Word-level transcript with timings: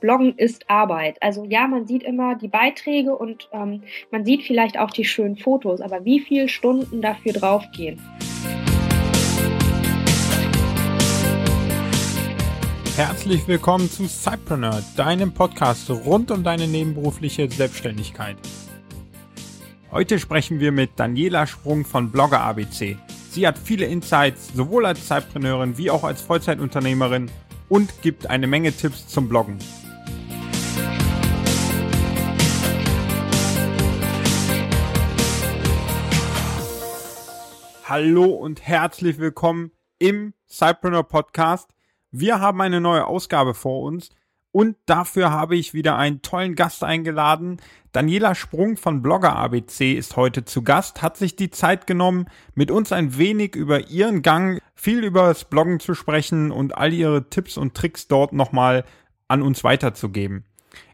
Bloggen 0.00 0.34
ist 0.36 0.68
Arbeit. 0.68 1.22
Also 1.22 1.44
ja, 1.44 1.68
man 1.68 1.86
sieht 1.86 2.02
immer 2.02 2.34
die 2.34 2.48
Beiträge 2.48 3.14
und 3.14 3.48
ähm, 3.52 3.82
man 4.10 4.24
sieht 4.24 4.42
vielleicht 4.42 4.78
auch 4.78 4.90
die 4.90 5.04
schönen 5.04 5.36
Fotos, 5.36 5.80
aber 5.80 6.04
wie 6.04 6.20
viele 6.20 6.48
Stunden 6.48 7.02
dafür 7.02 7.34
draufgehen? 7.34 8.00
Herzlich 12.96 13.46
willkommen 13.46 13.88
zu 13.90 14.08
Cypreneur, 14.08 14.82
deinem 14.96 15.32
Podcast 15.32 15.88
rund 15.90 16.30
um 16.30 16.42
deine 16.42 16.66
nebenberufliche 16.66 17.48
Selbstständigkeit. 17.50 18.36
Heute 19.90 20.18
sprechen 20.18 20.60
wir 20.60 20.72
mit 20.72 20.90
Daniela 20.96 21.46
Sprung 21.46 21.84
von 21.84 22.10
Blogger 22.10 22.40
ABC. 22.40 22.96
Sie 23.30 23.46
hat 23.46 23.58
viele 23.58 23.86
Insights, 23.86 24.52
sowohl 24.54 24.86
als 24.86 25.06
Zeitpreneurin 25.06 25.78
wie 25.78 25.90
auch 25.90 26.04
als 26.04 26.20
Vollzeitunternehmerin 26.22 27.30
und 27.68 28.02
gibt 28.02 28.28
eine 28.28 28.46
Menge 28.46 28.72
Tipps 28.72 29.06
zum 29.06 29.28
Bloggen. 29.28 29.58
Hallo 37.90 38.26
und 38.26 38.64
herzlich 38.68 39.18
willkommen 39.18 39.72
im 39.98 40.32
Cypreneur 40.48 41.02
Podcast. 41.02 41.74
Wir 42.12 42.38
haben 42.38 42.60
eine 42.60 42.80
neue 42.80 43.04
Ausgabe 43.04 43.52
vor 43.52 43.82
uns 43.82 44.10
und 44.52 44.76
dafür 44.86 45.32
habe 45.32 45.56
ich 45.56 45.74
wieder 45.74 45.96
einen 45.96 46.22
tollen 46.22 46.54
Gast 46.54 46.84
eingeladen. 46.84 47.56
Daniela 47.90 48.36
Sprung 48.36 48.76
von 48.76 49.02
Blogger 49.02 49.34
ABC 49.34 49.94
ist 49.94 50.14
heute 50.14 50.44
zu 50.44 50.62
Gast, 50.62 51.02
hat 51.02 51.16
sich 51.16 51.34
die 51.34 51.50
Zeit 51.50 51.88
genommen, 51.88 52.26
mit 52.54 52.70
uns 52.70 52.92
ein 52.92 53.18
wenig 53.18 53.56
über 53.56 53.88
ihren 53.88 54.22
Gang, 54.22 54.60
viel 54.76 55.02
über 55.02 55.26
das 55.26 55.44
Bloggen 55.46 55.80
zu 55.80 55.94
sprechen 55.94 56.52
und 56.52 56.78
all 56.78 56.92
ihre 56.92 57.28
Tipps 57.28 57.56
und 57.56 57.74
Tricks 57.74 58.06
dort 58.06 58.32
nochmal 58.32 58.84
an 59.26 59.42
uns 59.42 59.64
weiterzugeben. 59.64 60.44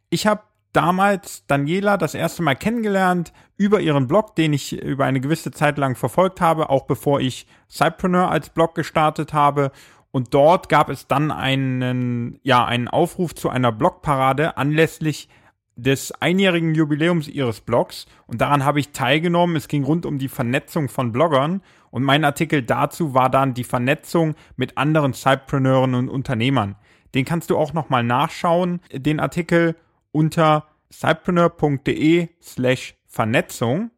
Ich 0.09 0.26
habe 0.26 0.45
damals 0.77 1.47
Daniela 1.47 1.97
das 1.97 2.15
erste 2.15 2.43
Mal 2.43 2.55
kennengelernt 2.55 3.32
über 3.57 3.80
ihren 3.80 4.07
Blog, 4.07 4.37
den 4.37 4.52
ich 4.52 4.80
über 4.80 5.07
eine 5.07 5.21
gewisse 5.21 5.51
Zeit 5.51 5.79
lang 5.79 5.96
verfolgt 5.96 6.41
habe, 6.41 6.68
auch 6.68 6.85
bevor 6.85 7.21
ich 7.21 7.46
Cypreneur 7.71 8.30
als 8.30 8.51
Blog 8.51 8.74
gestartet 8.74 9.33
habe. 9.33 9.73
Und 10.10 10.35
dort 10.35 10.68
gab 10.68 10.91
es 10.91 11.07
dann 11.07 11.30
einen, 11.30 12.38
ja, 12.43 12.65
einen 12.65 12.88
Aufruf 12.88 13.35
zu 13.35 13.49
einer 13.49 13.73
Blogparade 13.73 14.57
anlässlich 14.59 15.29
des 15.77 16.13
einjährigen 16.21 16.74
Jubiläums 16.74 17.29
ihres 17.29 17.61
Blogs 17.61 18.07
und 18.27 18.40
daran 18.40 18.65
habe 18.65 18.80
ich 18.80 18.93
teilgenommen. 18.93 19.57
Es 19.57 19.68
ging 19.68 19.85
rund 19.85 20.07
um 20.07 20.18
die 20.18 20.29
Vernetzung 20.29 20.88
von 20.88 21.13
Bloggern 21.13 21.63
und 21.90 22.02
mein 22.02 22.24
Artikel 22.24 22.63
dazu 22.63 23.15
war 23.15 23.29
dann 23.29 23.52
die 23.52 23.65
Vernetzung 23.65 24.35
mit 24.57 24.79
anderen 24.79 25.13
Cypreneuren 25.13 25.95
und 25.95 26.09
Unternehmern. 26.09 26.77
Den 27.15 27.27
kannst 27.27 27.51
du 27.51 27.59
auch 27.59 27.74
nochmal 27.74 28.05
nachschauen, 28.05 28.80
den 28.90 29.21
Artikel 29.21 29.77
unter 30.16 30.64
cypreneur.de 30.90 32.28
slash 32.42 32.95
Vernetzung. 33.06 33.90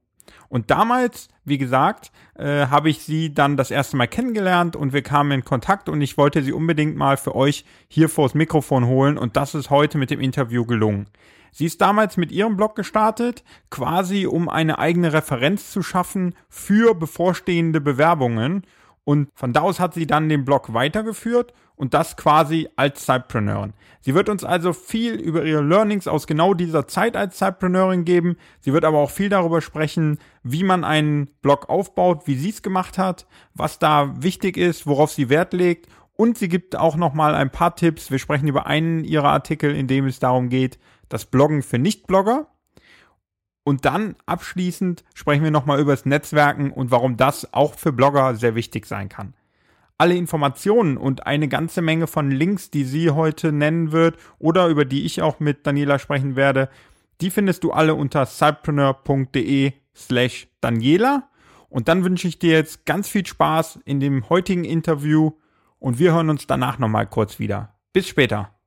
Und 0.48 0.70
damals, 0.70 1.28
wie 1.44 1.58
gesagt, 1.58 2.10
äh, 2.34 2.66
habe 2.66 2.90
ich 2.90 3.02
sie 3.04 3.32
dann 3.32 3.56
das 3.56 3.70
erste 3.70 3.96
Mal 3.96 4.08
kennengelernt 4.08 4.74
und 4.74 4.92
wir 4.92 5.02
kamen 5.02 5.30
in 5.30 5.44
Kontakt 5.44 5.88
und 5.88 6.00
ich 6.00 6.18
wollte 6.18 6.42
sie 6.42 6.52
unbedingt 6.52 6.96
mal 6.96 7.16
für 7.16 7.36
euch 7.36 7.64
hier 7.86 8.08
vors 8.08 8.34
Mikrofon 8.34 8.86
holen 8.86 9.16
und 9.16 9.36
das 9.36 9.54
ist 9.54 9.70
heute 9.70 9.96
mit 9.96 10.10
dem 10.10 10.20
Interview 10.20 10.64
gelungen. 10.64 11.06
Sie 11.52 11.66
ist 11.66 11.80
damals 11.80 12.16
mit 12.16 12.32
ihrem 12.32 12.56
Blog 12.56 12.74
gestartet, 12.74 13.44
quasi 13.70 14.26
um 14.26 14.48
eine 14.48 14.78
eigene 14.78 15.12
Referenz 15.12 15.70
zu 15.70 15.82
schaffen 15.82 16.34
für 16.48 16.94
bevorstehende 16.94 17.80
Bewerbungen 17.80 18.62
und 19.04 19.28
von 19.34 19.52
da 19.52 19.60
aus 19.60 19.80
hat 19.80 19.94
sie 19.94 20.06
dann 20.06 20.28
den 20.28 20.44
Blog 20.44 20.74
weitergeführt 20.74 21.52
und 21.78 21.94
das 21.94 22.16
quasi 22.16 22.68
als 22.76 23.06
Cypreneurin. 23.06 23.72
Sie 24.00 24.14
wird 24.14 24.28
uns 24.28 24.44
also 24.44 24.72
viel 24.72 25.14
über 25.14 25.44
ihre 25.44 25.62
Learnings 25.62 26.08
aus 26.08 26.26
genau 26.26 26.52
dieser 26.54 26.86
Zeit 26.88 27.16
als 27.16 27.38
Cypreneurin 27.38 28.04
geben. 28.04 28.36
Sie 28.60 28.72
wird 28.72 28.84
aber 28.84 28.98
auch 28.98 29.10
viel 29.10 29.28
darüber 29.28 29.60
sprechen, 29.60 30.18
wie 30.42 30.64
man 30.64 30.84
einen 30.84 31.30
Blog 31.40 31.68
aufbaut, 31.68 32.26
wie 32.26 32.34
sie 32.34 32.50
es 32.50 32.62
gemacht 32.62 32.98
hat, 32.98 33.26
was 33.54 33.78
da 33.78 34.14
wichtig 34.22 34.56
ist, 34.56 34.86
worauf 34.86 35.12
sie 35.12 35.28
Wert 35.28 35.52
legt 35.52 35.88
und 36.20 36.36
sie 36.36 36.48
gibt 36.48 36.74
auch 36.74 36.96
noch 36.96 37.14
mal 37.14 37.36
ein 37.36 37.50
paar 37.50 37.76
Tipps. 37.76 38.10
Wir 38.10 38.18
sprechen 38.18 38.48
über 38.48 38.66
einen 38.66 39.04
ihrer 39.04 39.30
Artikel, 39.30 39.74
in 39.74 39.86
dem 39.86 40.06
es 40.06 40.18
darum 40.18 40.48
geht, 40.48 40.80
das 41.08 41.26
Bloggen 41.26 41.62
für 41.62 41.78
Nicht-Blogger. 41.78 42.48
Und 43.62 43.84
dann 43.84 44.16
abschließend 44.26 45.04
sprechen 45.14 45.44
wir 45.44 45.52
nochmal 45.52 45.78
über 45.78 45.92
das 45.92 46.06
Netzwerken 46.06 46.72
und 46.72 46.90
warum 46.90 47.16
das 47.16 47.52
auch 47.54 47.74
für 47.74 47.92
Blogger 47.92 48.34
sehr 48.34 48.56
wichtig 48.56 48.86
sein 48.86 49.08
kann. 49.08 49.34
Alle 49.98 50.14
Informationen 50.14 50.96
und 50.96 51.26
eine 51.26 51.48
ganze 51.48 51.82
Menge 51.82 52.06
von 52.06 52.30
Links, 52.30 52.70
die 52.70 52.84
sie 52.84 53.10
heute 53.10 53.50
nennen 53.52 53.90
wird 53.90 54.16
oder 54.38 54.68
über 54.68 54.84
die 54.84 55.04
ich 55.04 55.22
auch 55.22 55.40
mit 55.40 55.66
Daniela 55.66 55.98
sprechen 55.98 56.36
werde, 56.36 56.68
die 57.20 57.30
findest 57.30 57.64
du 57.64 57.72
alle 57.72 57.96
unter 57.96 58.24
cypreneur.de 58.24 59.72
slash 59.94 60.48
Daniela. 60.60 61.28
Und 61.68 61.88
dann 61.88 62.04
wünsche 62.04 62.28
ich 62.28 62.38
dir 62.38 62.52
jetzt 62.52 62.86
ganz 62.86 63.08
viel 63.08 63.26
Spaß 63.26 63.80
in 63.84 64.00
dem 64.00 64.28
heutigen 64.28 64.64
Interview 64.64 65.32
und 65.78 65.98
wir 65.98 66.12
hören 66.12 66.30
uns 66.30 66.46
danach 66.46 66.78
nochmal 66.78 67.06
kurz 67.06 67.38
wieder. 67.38 67.74
Bis 67.92 68.08
später. 68.08 68.57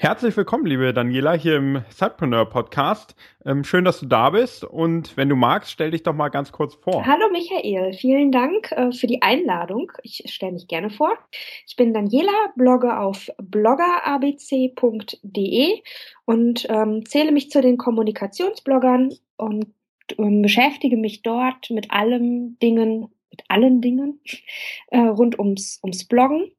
Herzlich 0.00 0.36
willkommen, 0.36 0.64
liebe 0.64 0.94
Daniela, 0.94 1.32
hier 1.32 1.56
im 1.56 1.82
Cypreneur 1.90 2.48
Podcast. 2.48 3.16
Ähm, 3.44 3.64
schön, 3.64 3.84
dass 3.84 3.98
du 3.98 4.06
da 4.06 4.30
bist. 4.30 4.62
Und 4.62 5.16
wenn 5.16 5.28
du 5.28 5.34
magst, 5.34 5.72
stell 5.72 5.90
dich 5.90 6.04
doch 6.04 6.14
mal 6.14 6.28
ganz 6.28 6.52
kurz 6.52 6.76
vor. 6.76 7.04
Hallo 7.04 7.28
Michael, 7.32 7.92
vielen 7.94 8.30
Dank 8.30 8.70
äh, 8.70 8.92
für 8.92 9.08
die 9.08 9.22
Einladung. 9.22 9.90
Ich 10.04 10.22
stelle 10.26 10.52
mich 10.52 10.68
gerne 10.68 10.90
vor. 10.90 11.18
Ich 11.66 11.74
bin 11.74 11.92
Daniela, 11.92 12.30
blogge 12.54 12.96
auf 12.96 13.28
bloggerabc.de 13.38 15.82
und 16.26 16.66
ähm, 16.70 17.04
zähle 17.04 17.32
mich 17.32 17.50
zu 17.50 17.60
den 17.60 17.76
Kommunikationsbloggern 17.76 19.14
und 19.36 19.66
ähm, 20.16 20.42
beschäftige 20.42 20.96
mich 20.96 21.22
dort 21.22 21.70
mit 21.70 21.90
allem 21.90 22.56
Dingen, 22.60 23.08
mit 23.32 23.42
allen 23.48 23.80
Dingen 23.80 24.20
äh, 24.92 25.00
rund 25.00 25.40
ums, 25.40 25.80
ums 25.82 26.04
Bloggen 26.04 26.52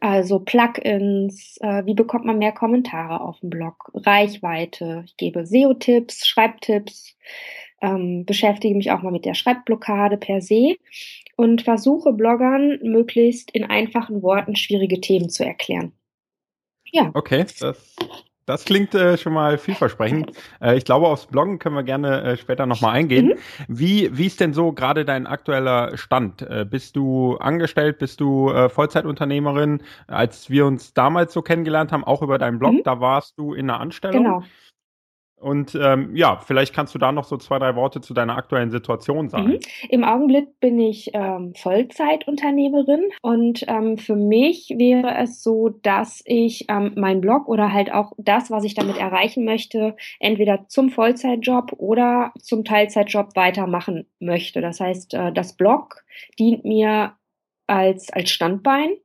also 0.00 0.40
Plugins, 0.40 1.58
äh, 1.60 1.84
wie 1.86 1.94
bekommt 1.94 2.24
man 2.24 2.38
mehr 2.38 2.52
Kommentare 2.52 3.20
auf 3.20 3.40
dem 3.40 3.50
Blog, 3.50 3.90
Reichweite. 3.94 5.02
Ich 5.06 5.16
gebe 5.16 5.46
SEO-Tipps, 5.46 6.26
Schreibtipps, 6.26 7.16
ähm, 7.82 8.24
beschäftige 8.24 8.74
mich 8.74 8.90
auch 8.90 9.02
mal 9.02 9.12
mit 9.12 9.24
der 9.24 9.34
Schreibblockade 9.34 10.16
per 10.16 10.40
se 10.40 10.76
und 11.36 11.62
versuche 11.62 12.12
Bloggern 12.12 12.78
möglichst 12.82 13.50
in 13.50 13.64
einfachen 13.64 14.22
Worten 14.22 14.56
schwierige 14.56 15.00
Themen 15.00 15.28
zu 15.28 15.44
erklären. 15.44 15.92
Ja. 16.92 17.10
Okay, 17.14 17.44
das 17.58 17.94
das 18.46 18.64
klingt 18.64 18.94
äh, 18.94 19.18
schon 19.18 19.32
mal 19.32 19.58
vielversprechend. 19.58 20.32
Äh, 20.60 20.76
ich 20.76 20.84
glaube, 20.84 21.08
aufs 21.08 21.26
Bloggen 21.26 21.58
können 21.58 21.74
wir 21.74 21.82
gerne 21.82 22.22
äh, 22.22 22.36
später 22.36 22.64
nochmal 22.66 22.94
eingehen. 22.94 23.28
Mhm. 23.28 23.34
Wie, 23.68 24.16
wie 24.16 24.26
ist 24.26 24.40
denn 24.40 24.54
so 24.54 24.72
gerade 24.72 25.04
dein 25.04 25.26
aktueller 25.26 25.96
Stand? 25.96 26.42
Äh, 26.42 26.64
bist 26.68 26.96
du 26.96 27.36
angestellt, 27.36 27.98
bist 27.98 28.20
du 28.20 28.50
äh, 28.50 28.68
Vollzeitunternehmerin? 28.68 29.82
Als 30.06 30.48
wir 30.48 30.64
uns 30.66 30.94
damals 30.94 31.32
so 31.32 31.42
kennengelernt 31.42 31.92
haben, 31.92 32.04
auch 32.04 32.22
über 32.22 32.38
deinen 32.38 32.58
Blog, 32.58 32.74
mhm. 32.74 32.82
da 32.84 33.00
warst 33.00 33.36
du 33.38 33.52
in 33.52 33.68
einer 33.68 33.80
Anstellung. 33.80 34.22
Genau. 34.22 34.44
Und 35.38 35.74
ähm, 35.80 36.16
ja, 36.16 36.38
vielleicht 36.38 36.74
kannst 36.74 36.94
du 36.94 36.98
da 36.98 37.12
noch 37.12 37.24
so 37.24 37.36
zwei, 37.36 37.58
drei 37.58 37.76
Worte 37.76 38.00
zu 38.00 38.14
deiner 38.14 38.36
aktuellen 38.36 38.70
Situation 38.70 39.28
sagen. 39.28 39.48
Mhm. 39.48 39.58
Im 39.90 40.02
Augenblick 40.02 40.58
bin 40.60 40.80
ich 40.80 41.10
ähm, 41.12 41.54
Vollzeitunternehmerin 41.54 43.10
und 43.20 43.64
ähm, 43.68 43.98
für 43.98 44.16
mich 44.16 44.74
wäre 44.78 45.14
es 45.18 45.42
so, 45.42 45.68
dass 45.68 46.22
ich 46.24 46.66
ähm, 46.70 46.92
mein 46.96 47.20
Blog 47.20 47.48
oder 47.48 47.72
halt 47.72 47.92
auch 47.92 48.12
das, 48.16 48.50
was 48.50 48.64
ich 48.64 48.74
damit 48.74 48.96
erreichen 48.96 49.44
möchte, 49.44 49.94
entweder 50.20 50.68
zum 50.68 50.88
Vollzeitjob 50.88 51.74
oder 51.76 52.32
zum 52.40 52.64
Teilzeitjob 52.64 53.36
weitermachen 53.36 54.06
möchte. 54.18 54.62
Das 54.62 54.80
heißt, 54.80 55.12
äh, 55.12 55.32
das 55.32 55.54
Blog 55.54 56.02
dient 56.38 56.64
mir 56.64 57.12
als, 57.66 58.10
als 58.10 58.30
Standbein 58.30 58.96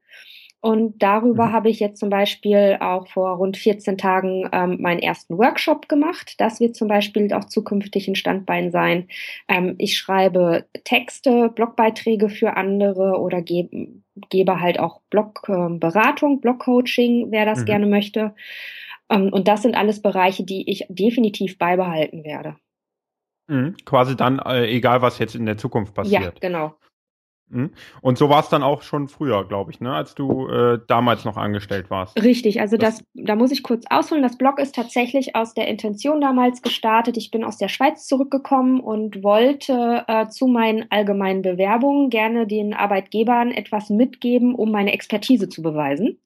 und 0.62 1.02
darüber 1.02 1.48
mhm. 1.48 1.52
habe 1.54 1.70
ich 1.70 1.80
jetzt 1.80 2.00
zum 2.00 2.12
Beispiel 2.12 2.78
auch 2.80 3.08
vor 3.08 3.32
rund 3.38 3.58
14 3.58 3.98
Tagen 3.98 4.48
ähm, 4.52 4.78
meinen 4.80 5.00
ersten 5.00 5.40
Workshop 5.40 5.90
gemacht. 5.90 6.36
Das 6.38 6.60
wird 6.60 6.76
zum 6.76 6.88
Beispiel 6.88 7.34
auch 7.34 7.46
zukünftig 7.46 8.08
ein 8.08 8.16
Standbein 8.16 8.72
sein. 8.72 9.08
Ähm, 9.48 9.74
ich 9.80 9.98
schreibe 9.98 10.66
Texte, 10.84 11.50
Blogbeiträge 11.50 12.30
für 12.30 12.58
andere 12.58 13.20
oder 13.20 13.42
gebe, 13.42 13.88
gebe 14.30 14.62
halt 14.62 14.80
auch 14.80 15.02
Blogberatung, 15.10 16.38
äh, 16.38 16.42
Blogcoaching, 16.42 17.32
wer 17.32 17.46
das 17.46 17.62
mhm. 17.62 17.66
gerne 17.66 17.88
möchte. 17.88 18.36
Ähm, 19.10 19.34
und 19.34 19.48
das 19.48 19.64
sind 19.64 19.76
alles 19.76 20.00
Bereiche, 20.04 20.44
die 20.44 20.70
ich 20.70 20.86
definitiv 20.90 21.58
beibehalten 21.58 22.24
werde. 22.24 22.56
Mhm. 23.48 23.78
Quasi 23.84 24.16
dann, 24.16 24.38
äh, 24.38 24.68
egal 24.68 25.02
was 25.02 25.18
jetzt 25.18 25.34
in 25.34 25.48
der 25.48 25.58
Zukunft 25.58 25.96
passiert. 25.96 26.22
Ja, 26.22 26.32
genau. 26.40 26.76
Mhm. 27.52 27.72
Und 28.02 28.18
so 28.18 28.30
war 28.30 28.40
es 28.40 28.50
dann 28.50 28.64
auch 28.64 28.82
schon 28.82 29.08
früher, 29.08 29.46
glaube 29.46 29.72
ich, 29.72 29.82
ne, 29.82 29.94
als 29.94 30.16
du 30.16 30.48
äh, 30.48 30.80
damals 30.88 31.26
noch 31.26 31.38
angestellt 31.38 31.90
warst. 31.90 32.22
Richtig, 32.22 32.62
also 32.62 32.78
das, 32.78 33.00
das, 33.00 33.08
da 33.14 33.36
muss 33.36 33.52
ich 33.52 33.64
kurz 33.64 33.86
ausholen. 33.90 34.24
Das 34.24 34.38
Blog 34.38 34.60
ist 34.60 34.76
tatsächlich 34.76 35.36
aus 35.36 35.54
der 35.54 35.68
Intention 35.68 36.22
damals 36.22 36.62
gestartet. 36.62 37.18
Ich 37.18 37.32
bin 37.32 37.44
aus 37.44 37.58
der 37.58 37.68
Schweiz 37.68 38.08
zurückgekommen 38.08 38.80
und 38.80 39.24
wollte 39.24 40.06
äh, 40.08 40.28
zu 40.28 40.48
meinen 40.48 40.86
allgemeinen 40.90 41.42
Bewerbungen 41.42 42.10
gerne 42.10 42.48
den 42.48 42.74
Arbeitgebern 42.74 43.52
etwas 43.52 43.90
mitgeben, 43.90 44.56
um 44.56 44.72
meine 44.72 44.94
Expertise 44.94 45.50
zu 45.50 45.62
beweisen. 45.62 46.20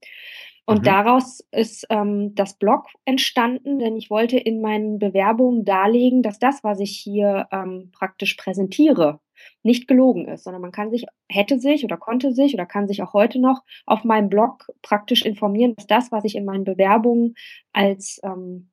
Und 0.67 0.79
mhm. 0.79 0.83
daraus 0.83 1.41
ist 1.51 1.85
ähm, 1.89 2.33
das 2.33 2.57
Blog 2.57 2.87
entstanden, 3.05 3.79
denn 3.79 3.95
ich 3.97 4.09
wollte 4.09 4.37
in 4.37 4.61
meinen 4.61 4.97
Bewerbungen 4.97 5.63
darlegen, 5.63 6.23
dass 6.23 6.39
das, 6.39 6.63
was 6.63 6.79
ich 6.79 6.97
hier 6.97 7.47
ähm, 7.51 7.91
praktisch 7.93 8.33
präsentiere, 8.33 9.19
nicht 9.63 9.87
gelogen 9.87 10.27
ist, 10.27 10.43
sondern 10.43 10.61
man 10.61 10.71
kann 10.71 10.91
sich, 10.91 11.05
hätte 11.29 11.59
sich 11.59 11.83
oder 11.83 11.97
konnte 11.97 12.33
sich 12.33 12.53
oder 12.53 12.65
kann 12.65 12.87
sich 12.87 13.01
auch 13.01 13.13
heute 13.13 13.39
noch 13.39 13.61
auf 13.85 14.03
meinem 14.03 14.29
Blog 14.29 14.67
praktisch 14.81 15.23
informieren, 15.23 15.75
dass 15.75 15.87
das, 15.87 16.11
was 16.11 16.23
ich 16.25 16.35
in 16.35 16.45
meinen 16.45 16.63
Bewerbungen 16.63 17.35
als, 17.73 18.19
ähm, 18.23 18.71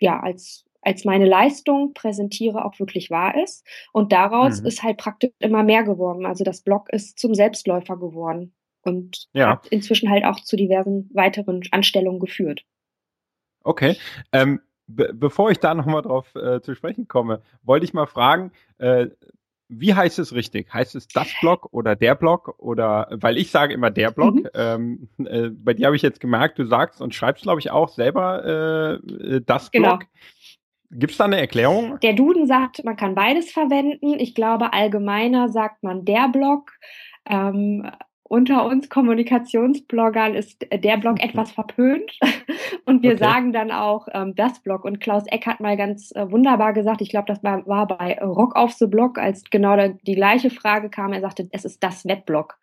ja, 0.00 0.20
als 0.20 0.64
als 0.80 1.04
meine 1.04 1.26
Leistung 1.26 1.92
präsentiere, 1.92 2.64
auch 2.64 2.78
wirklich 2.78 3.10
wahr 3.10 3.36
ist. 3.42 3.66
Und 3.92 4.12
daraus 4.12 4.60
mhm. 4.60 4.68
ist 4.68 4.82
halt 4.82 4.96
praktisch 4.96 5.30
immer 5.38 5.62
mehr 5.62 5.82
geworden. 5.82 6.24
Also 6.24 6.44
das 6.44 6.62
Blog 6.62 6.88
ist 6.90 7.18
zum 7.18 7.34
Selbstläufer 7.34 7.96
geworden 7.96 8.54
und 8.82 9.28
ja. 9.32 9.50
hat 9.50 9.66
inzwischen 9.68 10.10
halt 10.10 10.24
auch 10.24 10.40
zu 10.40 10.56
diversen 10.56 11.10
weiteren 11.12 11.62
Anstellungen 11.72 12.20
geführt. 12.20 12.64
Okay. 13.64 13.96
Ähm, 14.32 14.60
be 14.86 15.12
bevor 15.12 15.50
ich 15.50 15.58
da 15.58 15.74
nochmal 15.74 16.02
drauf 16.02 16.34
äh, 16.34 16.60
zu 16.62 16.74
sprechen 16.74 17.08
komme, 17.08 17.42
wollte 17.62 17.84
ich 17.84 17.92
mal 17.92 18.06
fragen, 18.06 18.52
äh, 18.78 19.08
wie 19.68 19.94
heißt 19.94 20.18
es 20.18 20.34
richtig? 20.34 20.72
Heißt 20.72 20.94
es 20.94 21.08
das 21.08 21.28
Blog 21.40 21.68
oder 21.72 21.94
der 21.94 22.14
Blog? 22.14 22.54
Oder 22.58 23.08
weil 23.10 23.36
ich 23.36 23.50
sage 23.50 23.74
immer 23.74 23.90
der 23.90 24.10
Blog. 24.10 24.34
Mhm. 24.34 24.48
Ähm, 24.54 25.08
äh, 25.24 25.50
bei 25.50 25.74
dir 25.74 25.86
habe 25.86 25.96
ich 25.96 26.02
jetzt 26.02 26.20
gemerkt, 26.20 26.58
du 26.58 26.64
sagst 26.64 27.00
und 27.00 27.14
schreibst, 27.14 27.42
glaube 27.42 27.60
ich, 27.60 27.70
auch 27.70 27.90
selber 27.90 28.44
äh, 28.44 29.36
äh 29.36 29.42
das 29.44 29.70
genau. 29.70 29.96
Blog. 29.96 30.08
Gibt 30.90 31.12
es 31.12 31.18
da 31.18 31.24
eine 31.24 31.38
Erklärung? 31.38 32.00
Der 32.00 32.14
Duden 32.14 32.46
sagt, 32.46 32.82
man 32.82 32.96
kann 32.96 33.14
beides 33.14 33.50
verwenden. 33.52 34.18
Ich 34.18 34.34
glaube, 34.34 34.72
allgemeiner 34.72 35.50
sagt 35.50 35.82
man 35.82 36.06
der 36.06 36.28
Blog. 36.28 36.72
Ähm, 37.26 37.90
unter 38.28 38.66
uns 38.66 38.88
Kommunikationsbloggern 38.88 40.34
ist 40.34 40.66
der 40.70 40.96
Blog 40.98 41.22
etwas 41.22 41.52
verpönt 41.52 42.18
und 42.84 43.02
wir 43.02 43.12
okay. 43.12 43.24
sagen 43.24 43.52
dann 43.52 43.70
auch 43.70 44.06
ähm, 44.12 44.34
das 44.34 44.60
Blog. 44.60 44.84
Und 44.84 45.00
Klaus 45.00 45.26
Eck 45.26 45.46
hat 45.46 45.60
mal 45.60 45.76
ganz 45.76 46.12
äh, 46.14 46.30
wunderbar 46.30 46.72
gesagt, 46.72 47.00
ich 47.00 47.10
glaube, 47.10 47.26
das 47.26 47.42
war, 47.42 47.66
war 47.66 47.86
bei 47.86 48.18
Rock 48.20 48.56
auf 48.56 48.72
the 48.72 48.86
Blog, 48.86 49.18
als 49.18 49.44
genau 49.44 49.76
da, 49.76 49.88
die 49.88 50.14
gleiche 50.14 50.50
Frage 50.50 50.90
kam. 50.90 51.12
Er 51.12 51.20
sagte, 51.20 51.48
es 51.52 51.64
ist 51.64 51.82
das 51.82 52.04
Webblog. 52.04 52.58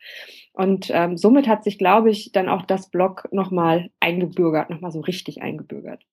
Und 0.54 0.90
ähm, 0.94 1.18
somit 1.18 1.48
hat 1.48 1.64
sich, 1.64 1.78
glaube 1.78 2.10
ich, 2.10 2.32
dann 2.32 2.48
auch 2.48 2.62
das 2.62 2.90
Blog 2.90 3.28
nochmal 3.32 3.90
eingebürgert, 4.00 4.70
nochmal 4.70 4.92
so 4.92 5.02
richtig 5.02 5.42
eingebürgert. 5.42 6.04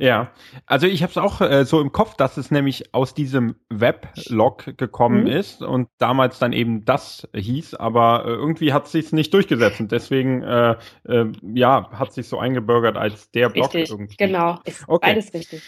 Ja, 0.00 0.32
also 0.64 0.86
ich 0.86 1.02
habe 1.02 1.10
es 1.10 1.18
auch 1.18 1.42
äh, 1.42 1.66
so 1.66 1.78
im 1.78 1.92
Kopf, 1.92 2.16
dass 2.16 2.38
es 2.38 2.50
nämlich 2.50 2.94
aus 2.94 3.12
diesem 3.12 3.56
Weblog 3.68 4.78
gekommen 4.78 5.24
mhm. 5.24 5.26
ist 5.26 5.62
und 5.62 5.88
damals 5.98 6.38
dann 6.38 6.54
eben 6.54 6.86
das 6.86 7.28
hieß, 7.34 7.74
aber 7.74 8.24
äh, 8.24 8.30
irgendwie 8.30 8.72
hat 8.72 8.86
es 8.86 8.92
sich 8.92 9.12
nicht 9.12 9.34
durchgesetzt 9.34 9.78
und 9.78 9.92
deswegen 9.92 10.42
äh, 10.42 10.76
äh, 11.06 11.26
ja 11.42 11.90
hat 11.92 12.14
sich 12.14 12.28
so 12.28 12.38
eingebürgert 12.38 12.96
als 12.96 13.30
der 13.32 13.50
Blog 13.50 13.74
richtig, 13.74 13.90
irgendwie. 13.90 14.16
Genau, 14.16 14.58
ist 14.64 14.88
okay. 14.88 15.10
beides 15.10 15.34
richtig. 15.34 15.66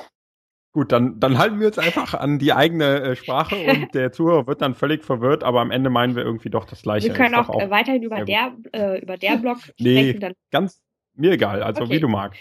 Gut, 0.72 0.92
dann, 0.92 1.20
dann 1.20 1.36
halten 1.36 1.60
wir 1.60 1.66
uns 1.66 1.78
einfach 1.78 2.14
an 2.14 2.38
die 2.38 2.54
eigene 2.54 3.02
äh, 3.02 3.16
Sprache 3.16 3.56
und 3.68 3.94
der 3.94 4.12
Zuhörer 4.12 4.46
wird 4.46 4.62
dann 4.62 4.74
völlig 4.74 5.04
verwirrt, 5.04 5.44
aber 5.44 5.60
am 5.60 5.70
Ende 5.70 5.90
meinen 5.90 6.16
wir 6.16 6.24
irgendwie 6.24 6.48
doch 6.48 6.64
das 6.64 6.80
Gleiche. 6.80 7.08
Wir 7.08 7.14
können 7.14 7.34
auch, 7.34 7.50
auch, 7.50 7.68
weiterhin 7.68 8.02
über 8.02 8.24
der, 8.24 8.56
äh, 8.72 9.02
über 9.02 9.18
der 9.18 9.36
Blog 9.36 9.58
nee, 9.78 9.98
sprechen. 9.98 10.20
Dann. 10.20 10.32
ganz 10.50 10.80
mir 11.14 11.32
egal, 11.32 11.62
also 11.62 11.82
okay. 11.82 11.96
wie 11.96 12.00
du 12.00 12.08
magst. 12.08 12.40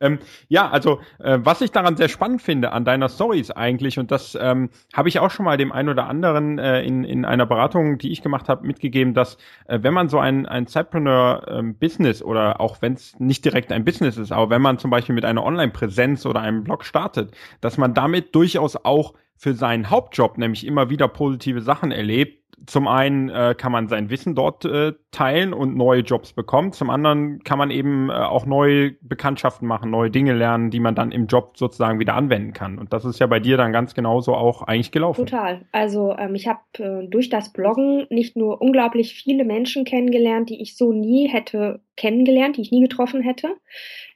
Ähm, 0.00 0.18
ja, 0.48 0.68
also 0.70 1.00
äh, 1.18 1.38
was 1.42 1.60
ich 1.60 1.70
daran 1.70 1.96
sehr 1.96 2.08
spannend 2.08 2.42
finde 2.42 2.72
an 2.72 2.84
deiner 2.84 3.08
Stories 3.08 3.50
eigentlich, 3.50 3.98
und 3.98 4.10
das 4.10 4.36
ähm, 4.40 4.70
habe 4.94 5.08
ich 5.08 5.18
auch 5.18 5.30
schon 5.30 5.44
mal 5.44 5.56
dem 5.56 5.72
einen 5.72 5.88
oder 5.88 6.06
anderen 6.06 6.58
äh, 6.58 6.82
in, 6.82 7.04
in 7.04 7.24
einer 7.24 7.46
Beratung, 7.46 7.98
die 7.98 8.12
ich 8.12 8.22
gemacht 8.22 8.48
habe, 8.48 8.66
mitgegeben, 8.66 9.14
dass 9.14 9.36
äh, 9.66 9.78
wenn 9.82 9.94
man 9.94 10.08
so 10.08 10.18
ein, 10.18 10.46
ein 10.46 10.66
Zeitpreneur-Business 10.66 12.20
ähm, 12.20 12.26
oder 12.26 12.60
auch 12.60 12.80
wenn 12.80 12.94
es 12.94 13.18
nicht 13.18 13.44
direkt 13.44 13.72
ein 13.72 13.84
Business 13.84 14.16
ist, 14.16 14.32
aber 14.32 14.50
wenn 14.50 14.62
man 14.62 14.78
zum 14.78 14.90
Beispiel 14.90 15.14
mit 15.14 15.24
einer 15.24 15.44
Online-Präsenz 15.44 16.26
oder 16.26 16.40
einem 16.40 16.64
Blog 16.64 16.84
startet, 16.84 17.36
dass 17.60 17.78
man 17.78 17.94
damit 17.94 18.34
durchaus 18.34 18.76
auch 18.76 19.14
für 19.36 19.54
seinen 19.54 19.88
Hauptjob 19.88 20.36
nämlich 20.36 20.66
immer 20.66 20.90
wieder 20.90 21.08
positive 21.08 21.62
Sachen 21.62 21.92
erlebt, 21.92 22.37
zum 22.66 22.88
einen 22.88 23.28
äh, 23.30 23.54
kann 23.56 23.72
man 23.72 23.88
sein 23.88 24.10
Wissen 24.10 24.34
dort 24.34 24.64
äh, 24.64 24.92
teilen 25.10 25.52
und 25.52 25.76
neue 25.76 26.00
Jobs 26.00 26.32
bekommen. 26.32 26.72
Zum 26.72 26.90
anderen 26.90 27.42
kann 27.42 27.58
man 27.58 27.70
eben 27.70 28.10
äh, 28.10 28.12
auch 28.12 28.46
neue 28.46 28.92
Bekanntschaften 29.00 29.66
machen, 29.66 29.90
neue 29.90 30.10
Dinge 30.10 30.34
lernen, 30.34 30.70
die 30.70 30.80
man 30.80 30.94
dann 30.94 31.10
im 31.10 31.26
Job 31.26 31.56
sozusagen 31.56 31.98
wieder 31.98 32.14
anwenden 32.14 32.52
kann. 32.52 32.78
Und 32.78 32.92
das 32.92 33.04
ist 33.04 33.18
ja 33.20 33.26
bei 33.26 33.40
dir 33.40 33.56
dann 33.56 33.72
ganz 33.72 33.94
genauso 33.94 34.34
auch 34.34 34.62
eigentlich 34.62 34.92
gelaufen. 34.92 35.26
Total. 35.26 35.62
Also 35.72 36.14
ähm, 36.18 36.34
ich 36.34 36.46
habe 36.48 36.60
äh, 36.78 37.06
durch 37.08 37.28
das 37.30 37.52
Bloggen 37.52 38.06
nicht 38.10 38.36
nur 38.36 38.60
unglaublich 38.60 39.14
viele 39.14 39.44
Menschen 39.44 39.84
kennengelernt, 39.84 40.50
die 40.50 40.60
ich 40.60 40.76
so 40.76 40.92
nie 40.92 41.28
hätte 41.28 41.80
kennengelernt, 41.96 42.56
die 42.56 42.62
ich 42.62 42.70
nie 42.70 42.82
getroffen 42.82 43.22
hätte. 43.22 43.56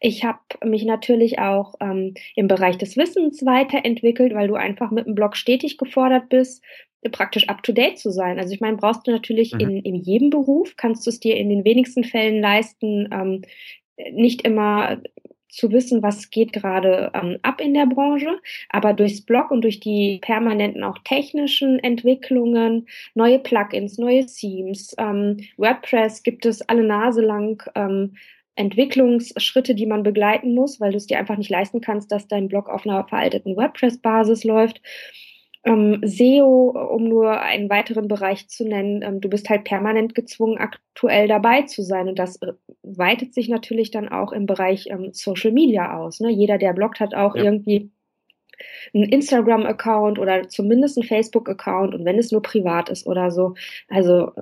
Ich 0.04 0.24
habe 0.24 0.40
mich 0.64 0.84
natürlich 0.84 1.38
auch 1.38 1.74
ähm, 1.80 2.14
im 2.34 2.48
Bereich 2.48 2.76
des 2.76 2.96
Wissens 2.96 3.46
weiterentwickelt, 3.46 4.34
weil 4.34 4.48
du 4.48 4.56
einfach 4.56 4.90
mit 4.90 5.06
dem 5.06 5.14
Blog 5.14 5.36
stetig 5.36 5.78
gefordert 5.78 6.28
bist, 6.28 6.64
praktisch 7.12 7.48
up-to-date 7.48 7.98
zu 7.98 8.10
sein. 8.10 8.40
Also 8.40 8.52
ich 8.52 8.60
meine, 8.60 8.76
brauchst 8.76 9.06
du 9.06 9.12
natürlich 9.12 9.52
mhm. 9.54 9.60
in, 9.60 9.76
in 9.78 9.94
jedem 9.94 10.30
Beruf, 10.30 10.74
kannst 10.76 11.06
du 11.06 11.10
es 11.10 11.20
dir 11.20 11.36
in 11.36 11.48
den 11.48 11.64
wenigsten 11.64 12.02
Fällen 12.02 12.40
leisten, 12.40 13.08
ähm, 13.12 13.42
nicht 14.12 14.42
immer 14.42 15.00
zu 15.48 15.70
wissen, 15.70 16.02
was 16.02 16.30
geht 16.30 16.52
gerade 16.52 17.12
ähm, 17.14 17.38
ab 17.42 17.60
in 17.60 17.74
der 17.74 17.86
Branche, 17.86 18.40
aber 18.70 18.94
durchs 18.94 19.20
Blog 19.20 19.52
und 19.52 19.62
durch 19.62 19.78
die 19.78 20.18
permanenten 20.20 20.82
auch 20.82 20.98
technischen 21.04 21.78
Entwicklungen, 21.78 22.88
neue 23.14 23.38
Plugins, 23.38 23.98
neue 23.98 24.26
Themes, 24.26 24.96
ähm, 24.98 25.36
WordPress 25.58 26.24
gibt 26.24 26.44
es 26.44 26.60
alle 26.62 26.82
Nase 26.82 27.20
lang 27.20 27.62
ähm, 27.76 28.16
Entwicklungsschritte, 28.54 29.74
die 29.74 29.86
man 29.86 30.02
begleiten 30.02 30.54
muss, 30.54 30.80
weil 30.80 30.90
du 30.90 30.96
es 30.96 31.06
dir 31.06 31.18
einfach 31.18 31.36
nicht 31.36 31.50
leisten 31.50 31.80
kannst, 31.80 32.12
dass 32.12 32.28
dein 32.28 32.48
Blog 32.48 32.68
auf 32.68 32.86
einer 32.86 33.06
veralteten 33.08 33.56
WordPress-Basis 33.56 34.44
läuft 34.44 34.80
ähm, 35.64 36.00
SEO, 36.02 36.70
um 36.70 37.04
nur 37.08 37.40
einen 37.40 37.70
weiteren 37.70 38.08
Bereich 38.08 38.48
zu 38.48 38.64
nennen, 38.64 39.02
ähm, 39.02 39.20
du 39.20 39.28
bist 39.28 39.48
halt 39.48 39.64
permanent 39.64 40.14
gezwungen, 40.14 40.58
aktuell 40.58 41.28
dabei 41.28 41.62
zu 41.62 41.82
sein. 41.82 42.08
Und 42.08 42.18
das 42.18 42.36
äh, 42.42 42.52
weitet 42.82 43.32
sich 43.32 43.48
natürlich 43.48 43.90
dann 43.90 44.08
auch 44.08 44.32
im 44.32 44.46
Bereich 44.46 44.88
ähm, 44.88 45.10
Social 45.12 45.52
Media 45.52 45.96
aus. 45.96 46.20
Ne? 46.20 46.30
Jeder, 46.30 46.58
der 46.58 46.72
bloggt, 46.72 46.98
hat 46.98 47.14
auch 47.14 47.36
ja. 47.36 47.44
irgendwie 47.44 47.90
einen 48.92 49.04
Instagram-Account 49.04 50.18
oder 50.18 50.48
zumindest 50.48 50.98
einen 50.98 51.06
Facebook-Account 51.06 51.94
und 51.94 52.04
wenn 52.04 52.18
es 52.18 52.32
nur 52.32 52.42
privat 52.42 52.88
ist 52.90 53.06
oder 53.06 53.30
so. 53.30 53.54
Also 53.88 54.32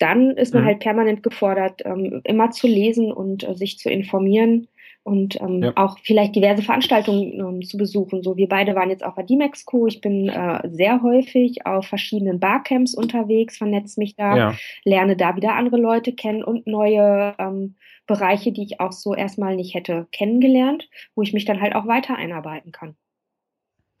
dann 0.00 0.32
ist 0.32 0.54
man 0.54 0.64
mhm. 0.64 0.66
halt 0.66 0.80
permanent 0.80 1.22
gefordert, 1.22 1.82
ähm, 1.84 2.22
immer 2.24 2.50
zu 2.50 2.66
lesen 2.66 3.12
und 3.12 3.46
äh, 3.46 3.54
sich 3.54 3.78
zu 3.78 3.90
informieren 3.90 4.66
und 5.02 5.40
ähm, 5.40 5.62
ja. 5.62 5.72
auch 5.76 5.98
vielleicht 6.02 6.36
diverse 6.36 6.62
Veranstaltungen 6.62 7.32
ähm, 7.38 7.62
zu 7.62 7.76
besuchen. 7.76 8.22
So, 8.22 8.36
wir 8.36 8.48
beide 8.48 8.74
waren 8.74 8.90
jetzt 8.90 9.04
auf 9.04 9.14
der 9.14 9.24
D-Max-Co. 9.24 9.86
Ich 9.86 10.00
bin 10.00 10.28
äh, 10.28 10.60
sehr 10.70 11.02
häufig 11.02 11.66
auf 11.66 11.86
verschiedenen 11.86 12.40
Barcamps 12.40 12.94
unterwegs, 12.94 13.58
vernetze 13.58 14.00
mich 14.00 14.16
da, 14.16 14.36
ja. 14.36 14.56
lerne 14.84 15.16
da 15.16 15.36
wieder 15.36 15.54
andere 15.54 15.78
Leute 15.78 16.12
kennen 16.12 16.44
und 16.44 16.66
neue 16.66 17.34
ähm, 17.38 17.76
Bereiche, 18.06 18.52
die 18.52 18.64
ich 18.64 18.80
auch 18.80 18.92
so 18.92 19.14
erstmal 19.14 19.56
nicht 19.56 19.74
hätte 19.74 20.06
kennengelernt, 20.12 20.88
wo 21.14 21.22
ich 21.22 21.32
mich 21.32 21.44
dann 21.44 21.60
halt 21.60 21.74
auch 21.74 21.86
weiter 21.86 22.16
einarbeiten 22.16 22.72
kann. 22.72 22.96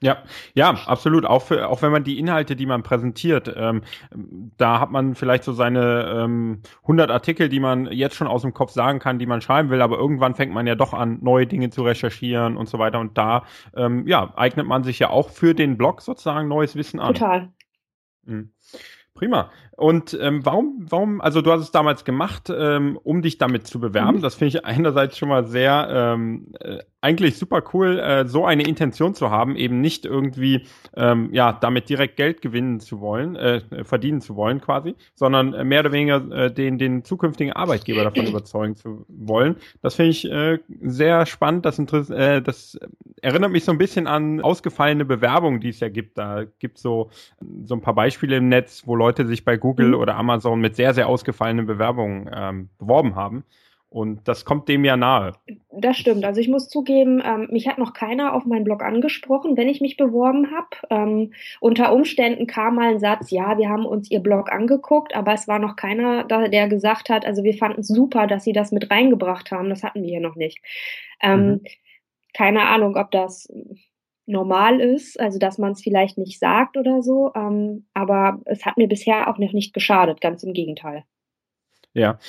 Ja, 0.02 0.22
ja, 0.54 0.70
absolut. 0.86 1.26
Auch, 1.26 1.42
für, 1.42 1.68
auch 1.68 1.82
wenn 1.82 1.92
man 1.92 2.04
die 2.04 2.18
Inhalte, 2.18 2.56
die 2.56 2.64
man 2.64 2.82
präsentiert, 2.82 3.52
ähm, 3.54 3.82
da 4.56 4.80
hat 4.80 4.90
man 4.90 5.14
vielleicht 5.14 5.44
so 5.44 5.52
seine 5.52 6.22
ähm, 6.24 6.62
100 6.82 7.10
Artikel, 7.10 7.50
die 7.50 7.60
man 7.60 7.86
jetzt 7.86 8.16
schon 8.16 8.26
aus 8.26 8.42
dem 8.42 8.54
Kopf 8.54 8.72
sagen 8.72 8.98
kann, 8.98 9.18
die 9.18 9.26
man 9.26 9.42
schreiben 9.42 9.68
will, 9.68 9.82
aber 9.82 9.98
irgendwann 9.98 10.34
fängt 10.34 10.54
man 10.54 10.66
ja 10.66 10.74
doch 10.74 10.94
an, 10.94 11.18
neue 11.20 11.46
Dinge 11.46 11.68
zu 11.68 11.82
recherchieren 11.82 12.56
und 12.56 12.68
so 12.68 12.78
weiter. 12.78 12.98
Und 12.98 13.18
da, 13.18 13.44
ähm, 13.76 14.06
ja, 14.06 14.32
eignet 14.36 14.66
man 14.66 14.84
sich 14.84 14.98
ja 14.98 15.10
auch 15.10 15.28
für 15.28 15.54
den 15.54 15.76
Blog 15.76 16.00
sozusagen 16.00 16.48
neues 16.48 16.76
Wissen 16.76 16.98
an. 16.98 17.12
Total. 17.12 17.52
Mhm. 18.24 18.52
Prima. 19.12 19.50
Und 19.76 20.16
ähm, 20.18 20.46
warum, 20.46 20.86
warum, 20.88 21.20
also 21.20 21.42
du 21.42 21.52
hast 21.52 21.60
es 21.60 21.72
damals 21.72 22.06
gemacht, 22.06 22.50
ähm, 22.54 22.98
um 23.02 23.20
dich 23.20 23.36
damit 23.36 23.66
zu 23.66 23.80
bewerben. 23.80 24.18
Mhm. 24.18 24.22
Das 24.22 24.34
finde 24.36 24.56
ich 24.56 24.64
einerseits 24.64 25.18
schon 25.18 25.28
mal 25.28 25.44
sehr 25.44 25.88
ähm, 25.90 26.54
äh, 26.60 26.78
eigentlich 27.02 27.38
super 27.38 27.62
cool, 27.72 27.98
äh, 27.98 28.26
so 28.26 28.44
eine 28.44 28.64
Intention 28.64 29.14
zu 29.14 29.30
haben, 29.30 29.56
eben 29.56 29.80
nicht 29.80 30.04
irgendwie 30.04 30.66
ähm, 30.94 31.30
ja 31.32 31.52
damit 31.52 31.88
direkt 31.88 32.16
Geld 32.16 32.42
gewinnen 32.42 32.80
zu 32.80 33.00
wollen, 33.00 33.36
äh, 33.36 33.84
verdienen 33.84 34.20
zu 34.20 34.36
wollen 34.36 34.60
quasi, 34.60 34.94
sondern 35.14 35.54
äh, 35.54 35.64
mehr 35.64 35.80
oder 35.80 35.92
weniger 35.92 36.30
äh, 36.30 36.52
den 36.52 36.78
den 36.78 37.04
zukünftigen 37.04 37.52
Arbeitgeber 37.52 38.04
davon 38.04 38.26
überzeugen 38.28 38.76
zu 38.76 39.06
wollen. 39.08 39.56
Das 39.82 39.94
finde 39.94 40.10
ich 40.10 40.30
äh, 40.30 40.58
sehr 40.82 41.24
spannend. 41.26 41.64
Das, 41.64 41.78
äh, 42.10 42.42
das 42.42 42.78
erinnert 43.22 43.50
mich 43.50 43.64
so 43.64 43.72
ein 43.72 43.78
bisschen 43.78 44.06
an 44.06 44.40
ausgefallene 44.40 45.04
Bewerbungen, 45.04 45.60
die 45.60 45.70
es 45.70 45.80
ja 45.80 45.88
gibt. 45.88 46.18
Da 46.18 46.44
gibt 46.58 46.78
so 46.78 47.10
so 47.64 47.74
ein 47.74 47.80
paar 47.80 47.94
Beispiele 47.94 48.36
im 48.36 48.48
Netz, 48.48 48.82
wo 48.86 48.94
Leute 48.94 49.26
sich 49.26 49.44
bei 49.44 49.56
Google 49.56 49.88
mhm. 49.88 49.94
oder 49.94 50.16
Amazon 50.16 50.60
mit 50.60 50.76
sehr 50.76 50.92
sehr 50.92 51.08
ausgefallenen 51.08 51.66
Bewerbungen 51.66 52.28
ähm, 52.32 52.68
beworben 52.78 53.14
haben. 53.14 53.44
Und 53.90 54.28
das 54.28 54.44
kommt 54.44 54.68
dem 54.68 54.84
ja 54.84 54.96
nahe. 54.96 55.32
Das 55.72 55.96
stimmt. 55.96 56.24
Also 56.24 56.40
ich 56.40 56.48
muss 56.48 56.68
zugeben, 56.68 57.20
ähm, 57.24 57.48
mich 57.50 57.66
hat 57.66 57.76
noch 57.76 57.92
keiner 57.92 58.34
auf 58.34 58.46
meinen 58.46 58.62
Blog 58.62 58.84
angesprochen, 58.84 59.56
wenn 59.56 59.68
ich 59.68 59.80
mich 59.80 59.96
beworben 59.96 60.52
habe. 60.52 60.68
Ähm, 60.90 61.32
unter 61.58 61.92
Umständen 61.92 62.46
kam 62.46 62.76
mal 62.76 62.90
ein 62.90 63.00
Satz, 63.00 63.32
ja, 63.32 63.58
wir 63.58 63.68
haben 63.68 63.86
uns 63.86 64.08
Ihr 64.08 64.20
Blog 64.20 64.52
angeguckt, 64.52 65.16
aber 65.16 65.34
es 65.34 65.48
war 65.48 65.58
noch 65.58 65.74
keiner, 65.74 66.22
da, 66.22 66.46
der 66.46 66.68
gesagt 66.68 67.10
hat, 67.10 67.26
also 67.26 67.42
wir 67.42 67.54
fanden 67.54 67.80
es 67.80 67.88
super, 67.88 68.28
dass 68.28 68.44
Sie 68.44 68.52
das 68.52 68.70
mit 68.70 68.92
reingebracht 68.92 69.50
haben. 69.50 69.68
Das 69.70 69.82
hatten 69.82 70.02
wir 70.02 70.08
hier 70.08 70.20
noch 70.20 70.36
nicht. 70.36 70.60
Ähm, 71.20 71.46
mhm. 71.46 71.60
Keine 72.32 72.68
Ahnung, 72.68 72.96
ob 72.96 73.10
das 73.10 73.52
normal 74.26 74.80
ist, 74.80 75.18
also 75.18 75.40
dass 75.40 75.58
man 75.58 75.72
es 75.72 75.82
vielleicht 75.82 76.16
nicht 76.16 76.38
sagt 76.38 76.76
oder 76.76 77.02
so. 77.02 77.32
Ähm, 77.34 77.86
aber 77.92 78.40
es 78.44 78.64
hat 78.64 78.76
mir 78.76 78.86
bisher 78.86 79.28
auch 79.28 79.38
noch 79.38 79.52
nicht 79.52 79.74
geschadet, 79.74 80.20
ganz 80.20 80.44
im 80.44 80.52
Gegenteil. 80.52 81.02
Ja, 81.92 82.20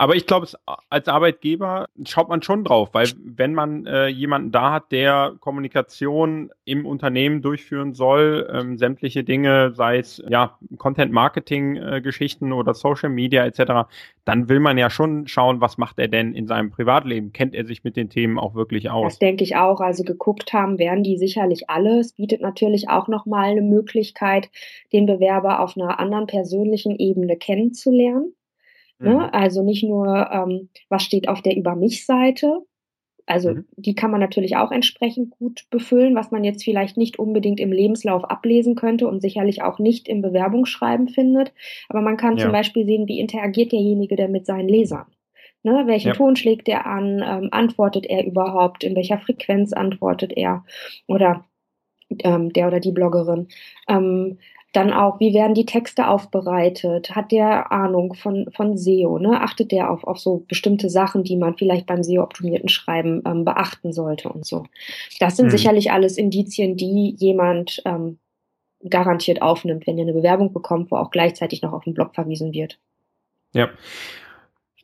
aber 0.00 0.16
ich 0.16 0.26
glaube, 0.26 0.46
als 0.88 1.08
Arbeitgeber 1.08 1.86
schaut 2.06 2.30
man 2.30 2.40
schon 2.40 2.64
drauf, 2.64 2.88
weil 2.92 3.08
wenn 3.22 3.52
man 3.52 3.84
äh, 3.84 4.06
jemanden 4.06 4.50
da 4.50 4.72
hat, 4.72 4.92
der 4.92 5.34
Kommunikation 5.40 6.50
im 6.64 6.86
Unternehmen 6.86 7.42
durchführen 7.42 7.92
soll, 7.92 8.48
ähm, 8.50 8.78
sämtliche 8.78 9.24
Dinge, 9.24 9.74
sei 9.74 9.98
es 9.98 10.22
ja 10.26 10.56
Content-Marketing-Geschichten 10.78 12.50
äh, 12.50 12.54
oder 12.54 12.72
Social 12.72 13.10
Media 13.10 13.44
etc., 13.44 13.90
dann 14.24 14.48
will 14.48 14.60
man 14.60 14.78
ja 14.78 14.88
schon 14.88 15.28
schauen, 15.28 15.60
was 15.60 15.76
macht 15.76 15.98
er 15.98 16.08
denn 16.08 16.32
in 16.32 16.46
seinem 16.46 16.70
Privatleben? 16.70 17.34
Kennt 17.34 17.54
er 17.54 17.66
sich 17.66 17.84
mit 17.84 17.94
den 17.96 18.08
Themen 18.08 18.38
auch 18.38 18.54
wirklich 18.54 18.88
aus? 18.88 19.12
Das 19.12 19.18
denke 19.18 19.44
ich 19.44 19.56
auch. 19.56 19.80
Also 19.80 20.02
geguckt 20.02 20.54
haben 20.54 20.78
werden 20.78 21.04
die 21.04 21.18
sicherlich 21.18 21.68
alle. 21.68 21.98
Es 21.98 22.12
bietet 22.12 22.40
natürlich 22.40 22.88
auch 22.88 23.08
nochmal 23.08 23.50
eine 23.50 23.60
Möglichkeit, 23.60 24.48
den 24.94 25.04
Bewerber 25.04 25.60
auf 25.60 25.76
einer 25.76 26.00
anderen 26.00 26.26
persönlichen 26.26 26.96
Ebene 26.96 27.36
kennenzulernen. 27.36 28.32
Ne? 29.00 29.14
Mhm. 29.14 29.28
Also 29.32 29.62
nicht 29.62 29.82
nur, 29.82 30.30
ähm, 30.30 30.68
was 30.88 31.02
steht 31.02 31.28
auf 31.28 31.42
der 31.42 31.56
Über 31.56 31.74
mich-Seite. 31.74 32.60
Also 33.26 33.54
mhm. 33.54 33.64
die 33.76 33.94
kann 33.94 34.10
man 34.10 34.20
natürlich 34.20 34.56
auch 34.56 34.72
entsprechend 34.72 35.30
gut 35.30 35.66
befüllen, 35.70 36.14
was 36.14 36.30
man 36.30 36.44
jetzt 36.44 36.64
vielleicht 36.64 36.96
nicht 36.96 37.18
unbedingt 37.18 37.60
im 37.60 37.72
Lebenslauf 37.72 38.24
ablesen 38.24 38.74
könnte 38.74 39.06
und 39.06 39.20
sicherlich 39.20 39.62
auch 39.62 39.78
nicht 39.78 40.08
im 40.08 40.20
Bewerbungsschreiben 40.20 41.08
findet. 41.08 41.52
Aber 41.88 42.00
man 42.00 42.16
kann 42.16 42.36
ja. 42.36 42.44
zum 42.44 42.52
Beispiel 42.52 42.84
sehen, 42.84 43.08
wie 43.08 43.20
interagiert 43.20 43.72
derjenige 43.72 44.16
denn 44.16 44.32
mit 44.32 44.46
seinen 44.46 44.68
Lesern. 44.68 45.06
Ne, 45.62 45.82
welchen 45.86 46.08
ja. 46.08 46.14
Ton 46.14 46.36
schlägt 46.36 46.68
er 46.68 46.86
an? 46.86 47.22
Ähm, 47.24 47.48
antwortet 47.52 48.06
er 48.06 48.24
überhaupt? 48.24 48.82
In 48.82 48.96
welcher 48.96 49.18
Frequenz 49.18 49.74
antwortet 49.74 50.32
er? 50.34 50.64
Oder 51.06 51.44
ähm, 52.24 52.52
der 52.52 52.66
oder 52.66 52.80
die 52.80 52.92
Bloggerin. 52.92 53.48
Ähm, 53.88 54.38
dann 54.72 54.92
auch, 54.92 55.18
wie 55.18 55.34
werden 55.34 55.54
die 55.54 55.66
Texte 55.66 56.06
aufbereitet? 56.06 57.16
Hat 57.16 57.32
der 57.32 57.72
Ahnung 57.72 58.14
von, 58.14 58.48
von 58.54 58.76
SEO? 58.76 59.18
Ne? 59.18 59.40
Achtet 59.40 59.72
der 59.72 59.90
auf, 59.90 60.04
auf 60.04 60.18
so 60.18 60.44
bestimmte 60.46 60.88
Sachen, 60.88 61.24
die 61.24 61.36
man 61.36 61.56
vielleicht 61.56 61.86
beim 61.86 62.04
SEO-optimierten 62.04 62.68
Schreiben 62.68 63.22
ähm, 63.26 63.44
beachten 63.44 63.92
sollte 63.92 64.28
und 64.28 64.46
so? 64.46 64.64
Das 65.18 65.36
sind 65.36 65.46
mhm. 65.46 65.50
sicherlich 65.50 65.90
alles 65.90 66.16
Indizien, 66.16 66.76
die 66.76 67.16
jemand 67.18 67.82
ähm, 67.84 68.18
garantiert 68.88 69.42
aufnimmt, 69.42 69.86
wenn 69.86 69.98
er 69.98 70.02
eine 70.02 70.12
Bewerbung 70.12 70.52
bekommt, 70.52 70.90
wo 70.90 70.96
auch 70.96 71.10
gleichzeitig 71.10 71.62
noch 71.62 71.72
auf 71.72 71.84
den 71.84 71.94
Blog 71.94 72.14
verwiesen 72.14 72.52
wird. 72.52 72.78
Ja. 73.52 73.68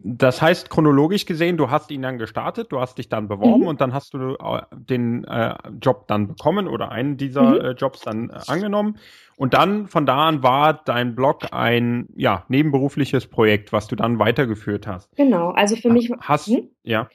Das 0.00 0.42
heißt, 0.42 0.68
chronologisch 0.68 1.24
gesehen, 1.24 1.56
du 1.56 1.70
hast 1.70 1.90
ihn 1.90 2.02
dann 2.02 2.18
gestartet, 2.18 2.70
du 2.70 2.80
hast 2.80 2.98
dich 2.98 3.08
dann 3.08 3.28
beworben 3.28 3.62
mhm. 3.62 3.68
und 3.68 3.80
dann 3.80 3.94
hast 3.94 4.12
du 4.12 4.34
äh, 4.34 4.62
den 4.72 5.24
äh, 5.24 5.54
Job 5.80 6.06
dann 6.06 6.28
bekommen 6.28 6.68
oder 6.68 6.90
einen 6.90 7.16
dieser 7.16 7.42
mhm. 7.42 7.60
äh, 7.60 7.70
Jobs 7.70 8.02
dann 8.02 8.30
äh, 8.30 8.38
angenommen. 8.46 8.98
Und 9.36 9.54
dann 9.54 9.86
von 9.86 10.06
da 10.06 10.28
an 10.28 10.42
war 10.42 10.74
dein 10.84 11.14
Blog 11.14 11.52
ein 11.52 12.08
ja, 12.14 12.44
nebenberufliches 12.48 13.26
Projekt, 13.26 13.72
was 13.72 13.86
du 13.86 13.96
dann 13.96 14.18
weitergeführt 14.18 14.86
hast. 14.86 15.14
Genau, 15.16 15.50
also 15.50 15.76
für 15.76 15.90
mich. 15.90 16.10
Hast, 16.20 16.48
hm? 16.48 16.70
ja. 16.82 17.08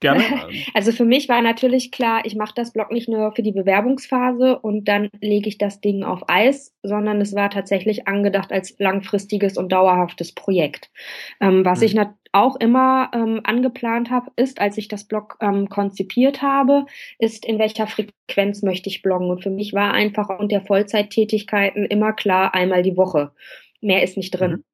Gerne. 0.00 0.22
Also 0.74 0.92
für 0.92 1.04
mich 1.04 1.28
war 1.28 1.42
natürlich 1.42 1.90
klar, 1.90 2.22
ich 2.24 2.36
mache 2.36 2.52
das 2.54 2.72
Blog 2.72 2.92
nicht 2.92 3.08
nur 3.08 3.32
für 3.32 3.42
die 3.42 3.52
Bewerbungsphase 3.52 4.58
und 4.58 4.86
dann 4.86 5.08
lege 5.20 5.48
ich 5.48 5.58
das 5.58 5.80
Ding 5.80 6.04
auf 6.04 6.22
Eis, 6.28 6.74
sondern 6.82 7.20
es 7.20 7.34
war 7.34 7.50
tatsächlich 7.50 8.06
angedacht 8.06 8.52
als 8.52 8.76
langfristiges 8.78 9.56
und 9.56 9.72
dauerhaftes 9.72 10.32
Projekt. 10.32 10.90
Ähm, 11.40 11.64
was 11.64 11.80
mhm. 11.80 11.86
ich 11.86 11.98
auch 12.32 12.56
immer 12.56 13.10
ähm, 13.14 13.40
angeplant 13.44 14.10
habe, 14.10 14.30
ist, 14.36 14.60
als 14.60 14.78
ich 14.78 14.88
das 14.88 15.04
Blog 15.04 15.36
ähm, 15.40 15.68
konzipiert 15.68 16.42
habe, 16.42 16.86
ist, 17.18 17.44
in 17.44 17.58
welcher 17.58 17.86
Frequenz 17.86 18.62
möchte 18.62 18.88
ich 18.88 19.02
bloggen. 19.02 19.30
Und 19.30 19.42
für 19.42 19.50
mich 19.50 19.72
war 19.72 19.92
einfach 19.92 20.28
und 20.28 20.52
der 20.52 20.60
Vollzeittätigkeiten 20.60 21.86
immer 21.86 22.12
klar, 22.12 22.54
einmal 22.54 22.82
die 22.82 22.96
Woche. 22.96 23.32
Mehr 23.80 24.02
ist 24.02 24.16
nicht 24.16 24.32
drin. 24.32 24.50
Mhm. 24.50 24.64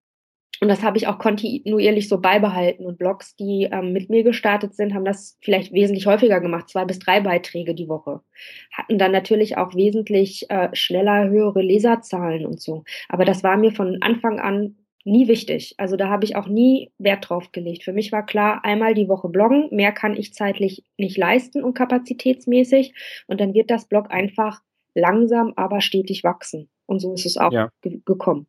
Und 0.64 0.68
das 0.68 0.82
habe 0.82 0.96
ich 0.96 1.08
auch 1.08 1.18
kontinuierlich 1.18 2.08
so 2.08 2.22
beibehalten. 2.22 2.86
Und 2.86 2.96
Blogs, 2.96 3.36
die 3.36 3.68
ähm, 3.70 3.92
mit 3.92 4.08
mir 4.08 4.22
gestartet 4.22 4.74
sind, 4.74 4.94
haben 4.94 5.04
das 5.04 5.36
vielleicht 5.42 5.74
wesentlich 5.74 6.06
häufiger 6.06 6.40
gemacht, 6.40 6.70
zwei 6.70 6.86
bis 6.86 6.98
drei 6.98 7.20
Beiträge 7.20 7.74
die 7.74 7.86
Woche. 7.86 8.22
Hatten 8.72 8.96
dann 8.96 9.12
natürlich 9.12 9.58
auch 9.58 9.74
wesentlich 9.74 10.48
äh, 10.48 10.70
schneller 10.72 11.28
höhere 11.28 11.60
Leserzahlen 11.60 12.46
und 12.46 12.62
so. 12.62 12.82
Aber 13.10 13.26
das 13.26 13.42
war 13.44 13.58
mir 13.58 13.72
von 13.72 13.98
Anfang 14.00 14.40
an 14.40 14.78
nie 15.04 15.28
wichtig. 15.28 15.74
Also 15.76 15.96
da 15.96 16.08
habe 16.08 16.24
ich 16.24 16.34
auch 16.34 16.46
nie 16.46 16.90
Wert 16.96 17.28
drauf 17.28 17.52
gelegt. 17.52 17.82
Für 17.82 17.92
mich 17.92 18.10
war 18.10 18.24
klar, 18.24 18.64
einmal 18.64 18.94
die 18.94 19.06
Woche 19.06 19.28
bloggen, 19.28 19.68
mehr 19.70 19.92
kann 19.92 20.16
ich 20.16 20.32
zeitlich 20.32 20.82
nicht 20.96 21.18
leisten 21.18 21.62
und 21.62 21.74
kapazitätsmäßig. 21.74 22.94
Und 23.26 23.38
dann 23.38 23.52
wird 23.52 23.70
das 23.70 23.86
Blog 23.86 24.10
einfach 24.10 24.62
langsam, 24.94 25.52
aber 25.56 25.82
stetig 25.82 26.24
wachsen. 26.24 26.70
Und 26.86 27.00
so 27.00 27.12
ist 27.12 27.26
es 27.26 27.36
auch 27.36 27.52
ja. 27.52 27.68
ge 27.82 28.00
gekommen. 28.06 28.46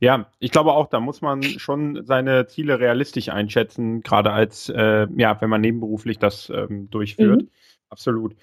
Ja, 0.00 0.30
ich 0.38 0.50
glaube 0.50 0.72
auch, 0.72 0.88
da 0.88 1.00
muss 1.00 1.20
man 1.20 1.42
schon 1.42 2.04
seine 2.04 2.46
Ziele 2.46 2.80
realistisch 2.80 3.28
einschätzen, 3.28 4.02
gerade 4.02 4.32
als, 4.32 4.68
äh, 4.68 5.06
ja, 5.16 5.40
wenn 5.40 5.50
man 5.50 5.60
nebenberuflich 5.60 6.18
das 6.18 6.50
ähm, 6.50 6.90
durchführt. 6.90 7.42
Mhm. 7.42 7.48
Absolut. 7.88 8.34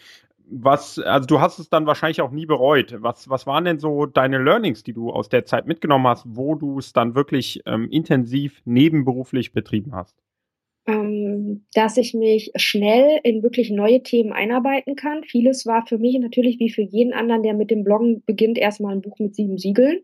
Was, 0.50 0.98
also 1.00 1.28
du 1.28 1.42
hast 1.42 1.60
es 1.60 1.70
dann 1.70 1.86
wahrscheinlich 1.86 2.22
auch 2.22 2.32
nie 2.32 2.46
bereut. 2.46 2.96
Was, 3.00 3.30
was 3.30 3.46
waren 3.48 3.66
denn 3.66 3.80
so 3.80 4.06
deine 4.06 4.38
Learnings, 4.42 4.84
die 4.84 4.94
du 4.94 5.12
aus 5.12 5.28
der 5.28 5.46
Zeit 5.46 5.68
mitgenommen 5.68 6.08
hast, 6.08 6.24
wo 6.26 6.56
du 6.56 6.80
es 6.80 6.94
dann 6.94 7.16
wirklich 7.16 7.62
ähm, 7.66 7.90
intensiv 7.90 8.62
nebenberuflich 8.64 9.52
betrieben 9.52 9.94
hast? 9.94 10.16
Ähm, 10.86 11.66
dass 11.74 11.98
ich 11.98 12.14
mich 12.14 12.52
schnell 12.56 13.20
in 13.24 13.44
wirklich 13.44 13.72
neue 13.72 14.04
Themen 14.04 14.32
einarbeiten 14.32 14.96
kann. 14.96 15.26
Vieles 15.26 15.66
war 15.66 15.86
für 15.86 15.98
mich 15.98 16.18
natürlich 16.18 16.60
wie 16.60 16.70
für 16.70 16.82
jeden 16.82 17.12
anderen, 17.12 17.44
der 17.44 17.54
mit 17.54 17.70
dem 17.70 17.84
Bloggen 17.84 18.24
beginnt, 18.26 18.58
erstmal 18.58 18.96
ein 18.96 19.02
Buch 19.02 19.20
mit 19.20 19.36
sieben 19.36 19.58
Siegeln 19.58 20.00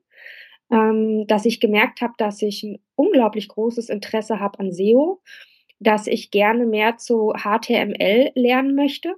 ähm, 0.74 1.28
dass 1.28 1.46
ich 1.46 1.60
gemerkt 1.60 2.02
habe, 2.02 2.14
dass 2.18 2.42
ich 2.42 2.64
ein 2.64 2.80
unglaublich 2.96 3.48
großes 3.48 3.90
Interesse 3.90 4.40
habe 4.40 4.60
an 4.60 4.74
SEO, 4.74 5.22
dass 5.80 6.08
ich 6.08 6.32
gerne 6.32 6.66
mehr 6.66 6.98
zu 6.98 7.34
HTML 7.38 8.32
lernen 8.34 8.74
möchte 8.74 9.16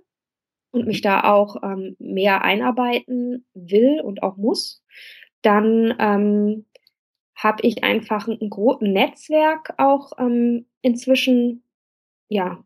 und 0.71 0.85
mich 0.85 0.99
mhm. 0.99 1.03
da 1.03 1.23
auch 1.23 1.63
ähm, 1.63 1.95
mehr 1.97 2.43
einarbeiten 2.43 3.45
will 3.53 4.01
und 4.01 4.21
auch 4.21 4.35
muss. 4.35 4.83
Dann 5.41 5.95
ähm, 5.97 6.65
habe 7.35 7.65
ich 7.65 7.85
einfach 7.85 8.27
ein, 8.27 8.37
ein 8.41 8.49
großes 8.49 8.81
Netzwerk 8.81 9.75
auch 9.77 10.11
ähm, 10.19 10.65
inzwischen 10.81 11.63
ja 12.27 12.64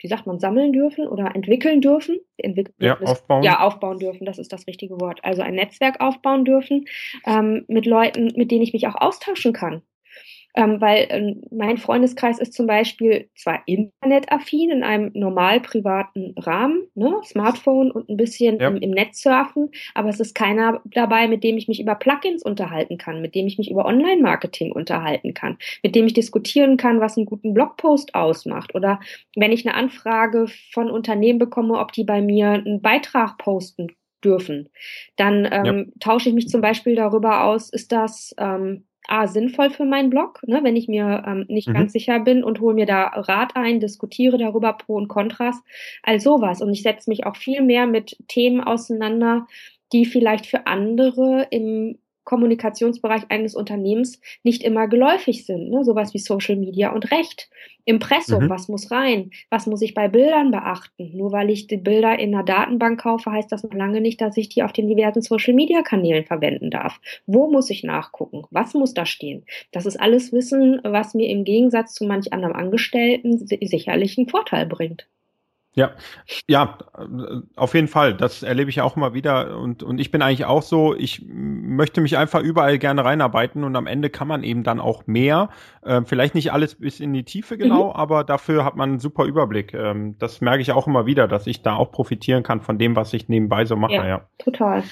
wie 0.00 0.08
sagt 0.08 0.26
man, 0.26 0.40
sammeln 0.40 0.72
dürfen 0.72 1.06
oder 1.06 1.34
entwickeln 1.34 1.80
dürfen. 1.80 2.18
Entwick 2.36 2.72
ja, 2.78 2.98
aufbauen. 3.00 3.42
Ja, 3.42 3.60
aufbauen 3.60 3.98
dürfen, 3.98 4.24
das 4.24 4.38
ist 4.38 4.52
das 4.52 4.66
richtige 4.66 5.00
Wort. 5.00 5.20
Also 5.22 5.42
ein 5.42 5.54
Netzwerk 5.54 6.00
aufbauen 6.00 6.44
dürfen 6.44 6.86
ähm, 7.26 7.64
mit 7.68 7.86
Leuten, 7.86 8.32
mit 8.36 8.50
denen 8.50 8.62
ich 8.62 8.72
mich 8.72 8.86
auch 8.86 8.96
austauschen 8.96 9.52
kann 9.52 9.82
ähm, 10.54 10.80
weil 10.80 11.06
ähm, 11.10 11.42
mein 11.50 11.78
Freundeskreis 11.78 12.38
ist 12.38 12.54
zum 12.54 12.66
Beispiel 12.66 13.28
zwar 13.36 13.62
internetaffin 13.66 14.70
in 14.70 14.82
einem 14.82 15.10
normal 15.14 15.60
privaten 15.60 16.34
Rahmen, 16.36 16.88
ne, 16.94 17.20
Smartphone 17.24 17.90
und 17.90 18.08
ein 18.08 18.16
bisschen 18.16 18.58
ja. 18.58 18.68
im, 18.68 18.76
im, 18.76 18.90
Netz 18.90 19.22
surfen, 19.22 19.70
aber 19.94 20.08
es 20.08 20.20
ist 20.20 20.34
keiner 20.34 20.80
dabei, 20.84 21.28
mit 21.28 21.44
dem 21.44 21.56
ich 21.56 21.68
mich 21.68 21.80
über 21.80 21.94
Plugins 21.94 22.42
unterhalten 22.42 22.98
kann, 22.98 23.22
mit 23.22 23.34
dem 23.34 23.46
ich 23.46 23.58
mich 23.58 23.70
über 23.70 23.84
Online-Marketing 23.84 24.72
unterhalten 24.72 25.34
kann, 25.34 25.58
mit 25.82 25.94
dem 25.94 26.06
ich 26.06 26.14
diskutieren 26.14 26.76
kann, 26.76 27.00
was 27.00 27.16
einen 27.16 27.26
guten 27.26 27.54
Blogpost 27.54 28.14
ausmacht 28.14 28.74
oder 28.74 29.00
wenn 29.36 29.52
ich 29.52 29.66
eine 29.66 29.76
Anfrage 29.76 30.46
von 30.72 30.90
Unternehmen 30.90 31.38
bekomme, 31.38 31.78
ob 31.78 31.92
die 31.92 32.04
bei 32.04 32.20
mir 32.20 32.50
einen 32.50 32.82
Beitrag 32.82 33.38
posten 33.38 33.88
dürfen, 34.24 34.68
dann 35.16 35.48
ähm, 35.50 35.64
ja. 35.64 35.84
tausche 36.00 36.28
ich 36.28 36.34
mich 36.34 36.48
zum 36.48 36.60
Beispiel 36.60 36.94
darüber 36.94 37.44
aus, 37.44 37.70
ist 37.70 37.92
das 37.92 38.34
ähm, 38.38 38.84
A, 39.10 39.26
sinnvoll 39.26 39.70
für 39.70 39.84
meinen 39.84 40.10
Blog, 40.10 40.40
ne, 40.46 40.60
wenn 40.62 40.76
ich 40.76 40.88
mir 40.88 41.24
ähm, 41.26 41.44
nicht 41.48 41.68
mhm. 41.68 41.74
ganz 41.74 41.92
sicher 41.92 42.20
bin 42.20 42.44
und 42.44 42.60
hole 42.60 42.74
mir 42.74 42.86
da 42.86 43.04
Rat 43.04 43.56
ein, 43.56 43.80
diskutiere 43.80 44.38
darüber 44.38 44.72
Pro 44.72 44.94
und 44.94 45.08
Kontras, 45.08 45.62
all 46.02 46.20
sowas. 46.20 46.62
Und 46.62 46.72
ich 46.72 46.82
setze 46.82 47.10
mich 47.10 47.26
auch 47.26 47.36
viel 47.36 47.62
mehr 47.62 47.86
mit 47.86 48.16
Themen 48.28 48.60
auseinander, 48.60 49.46
die 49.92 50.04
vielleicht 50.04 50.46
für 50.46 50.66
andere 50.66 51.46
im 51.50 51.98
Kommunikationsbereich 52.24 53.24
eines 53.28 53.54
Unternehmens 53.54 54.20
nicht 54.42 54.62
immer 54.62 54.88
geläufig 54.88 55.46
sind. 55.46 55.70
Ne? 55.70 55.84
Sowas 55.84 56.14
wie 56.14 56.18
Social 56.18 56.56
Media 56.56 56.92
und 56.92 57.10
Recht. 57.10 57.50
Impressum, 57.84 58.44
mhm. 58.44 58.50
was 58.50 58.68
muss 58.68 58.90
rein? 58.90 59.30
Was 59.48 59.66
muss 59.66 59.82
ich 59.82 59.94
bei 59.94 60.08
Bildern 60.08 60.50
beachten? 60.50 61.16
Nur 61.16 61.32
weil 61.32 61.50
ich 61.50 61.66
die 61.66 61.76
Bilder 61.76 62.18
in 62.18 62.34
einer 62.34 62.44
Datenbank 62.44 63.00
kaufe, 63.00 63.32
heißt 63.32 63.50
das 63.50 63.64
noch 63.64 63.72
lange 63.72 64.00
nicht, 64.00 64.20
dass 64.20 64.36
ich 64.36 64.48
die 64.48 64.62
auf 64.62 64.72
den 64.72 64.86
diversen 64.86 65.22
Social 65.22 65.54
Media 65.54 65.82
Kanälen 65.82 66.24
verwenden 66.24 66.70
darf. 66.70 67.00
Wo 67.26 67.50
muss 67.50 67.70
ich 67.70 67.82
nachgucken? 67.82 68.44
Was 68.50 68.74
muss 68.74 68.94
da 68.94 69.06
stehen? 69.06 69.44
Das 69.72 69.86
ist 69.86 69.98
alles 69.98 70.32
Wissen, 70.32 70.80
was 70.84 71.14
mir 71.14 71.28
im 71.28 71.44
Gegensatz 71.44 71.94
zu 71.94 72.04
manch 72.04 72.32
anderem 72.32 72.54
Angestellten 72.54 73.46
sicherlich 73.46 74.18
einen 74.18 74.28
Vorteil 74.28 74.66
bringt. 74.66 75.08
Ja, 75.74 75.92
ja, 76.48 76.78
auf 77.54 77.74
jeden 77.74 77.86
Fall. 77.86 78.14
Das 78.14 78.42
erlebe 78.42 78.70
ich 78.70 78.80
auch 78.80 78.96
immer 78.96 79.14
wieder. 79.14 79.56
Und, 79.56 79.84
und 79.84 80.00
ich 80.00 80.10
bin 80.10 80.20
eigentlich 80.20 80.44
auch 80.44 80.62
so, 80.62 80.96
ich 80.96 81.24
möchte 81.28 82.00
mich 82.00 82.18
einfach 82.18 82.40
überall 82.40 82.76
gerne 82.78 83.04
reinarbeiten 83.04 83.62
und 83.62 83.76
am 83.76 83.86
Ende 83.86 84.10
kann 84.10 84.26
man 84.26 84.42
eben 84.42 84.64
dann 84.64 84.80
auch 84.80 85.06
mehr. 85.06 85.48
Ähm, 85.84 86.06
vielleicht 86.06 86.34
nicht 86.34 86.52
alles 86.52 86.74
bis 86.74 86.98
in 86.98 87.12
die 87.12 87.24
Tiefe 87.24 87.56
genau, 87.56 87.90
mhm. 87.90 87.96
aber 87.96 88.24
dafür 88.24 88.64
hat 88.64 88.74
man 88.74 88.90
einen 88.90 88.98
super 88.98 89.24
Überblick. 89.24 89.72
Ähm, 89.72 90.16
das 90.18 90.40
merke 90.40 90.60
ich 90.60 90.72
auch 90.72 90.88
immer 90.88 91.06
wieder, 91.06 91.28
dass 91.28 91.46
ich 91.46 91.62
da 91.62 91.76
auch 91.76 91.92
profitieren 91.92 92.42
kann 92.42 92.60
von 92.60 92.76
dem, 92.76 92.96
was 92.96 93.12
ich 93.12 93.28
nebenbei 93.28 93.64
so 93.64 93.76
mache. 93.76 93.94
Ja, 93.94 94.06
ja. 94.06 94.28
total. 94.38 94.82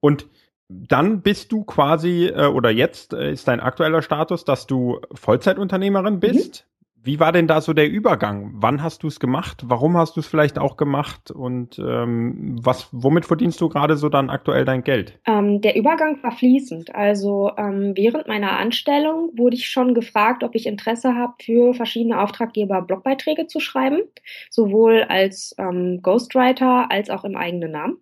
Und 0.00 0.26
dann 0.68 1.22
bist 1.22 1.52
du 1.52 1.64
quasi, 1.64 2.26
äh, 2.26 2.46
oder 2.46 2.70
jetzt 2.70 3.12
äh, 3.12 3.32
ist 3.32 3.48
dein 3.48 3.60
aktueller 3.60 4.02
Status, 4.02 4.44
dass 4.44 4.66
du 4.66 5.00
Vollzeitunternehmerin 5.12 6.20
bist. 6.20 6.64
Mhm. 6.64 6.69
Wie 7.02 7.18
war 7.18 7.32
denn 7.32 7.46
da 7.46 7.60
so 7.60 7.72
der 7.72 7.88
Übergang? 7.88 8.50
Wann 8.54 8.82
hast 8.82 9.02
du 9.02 9.08
es 9.08 9.20
gemacht? 9.20 9.62
Warum 9.66 9.96
hast 9.96 10.16
du 10.16 10.20
es 10.20 10.26
vielleicht 10.26 10.58
auch 10.58 10.76
gemacht? 10.76 11.30
Und 11.30 11.78
ähm, 11.78 12.58
was, 12.62 12.88
womit 12.92 13.24
verdienst 13.24 13.60
du 13.60 13.70
gerade 13.70 13.96
so 13.96 14.10
dann 14.10 14.28
aktuell 14.28 14.66
dein 14.66 14.84
Geld? 14.84 15.18
Ähm, 15.26 15.62
der 15.62 15.76
Übergang 15.76 16.22
war 16.22 16.32
fließend. 16.32 16.94
Also 16.94 17.52
ähm, 17.56 17.92
während 17.96 18.28
meiner 18.28 18.58
Anstellung 18.58 19.30
wurde 19.34 19.56
ich 19.56 19.70
schon 19.70 19.94
gefragt, 19.94 20.44
ob 20.44 20.54
ich 20.54 20.66
Interesse 20.66 21.14
habe, 21.14 21.32
für 21.40 21.72
verschiedene 21.72 22.20
Auftraggeber 22.20 22.82
Blogbeiträge 22.82 23.46
zu 23.46 23.60
schreiben, 23.60 24.02
sowohl 24.50 25.04
als 25.04 25.54
ähm, 25.58 26.00
Ghostwriter 26.02 26.90
als 26.90 27.08
auch 27.08 27.24
im 27.24 27.36
eigenen 27.36 27.72
Namen. 27.72 27.96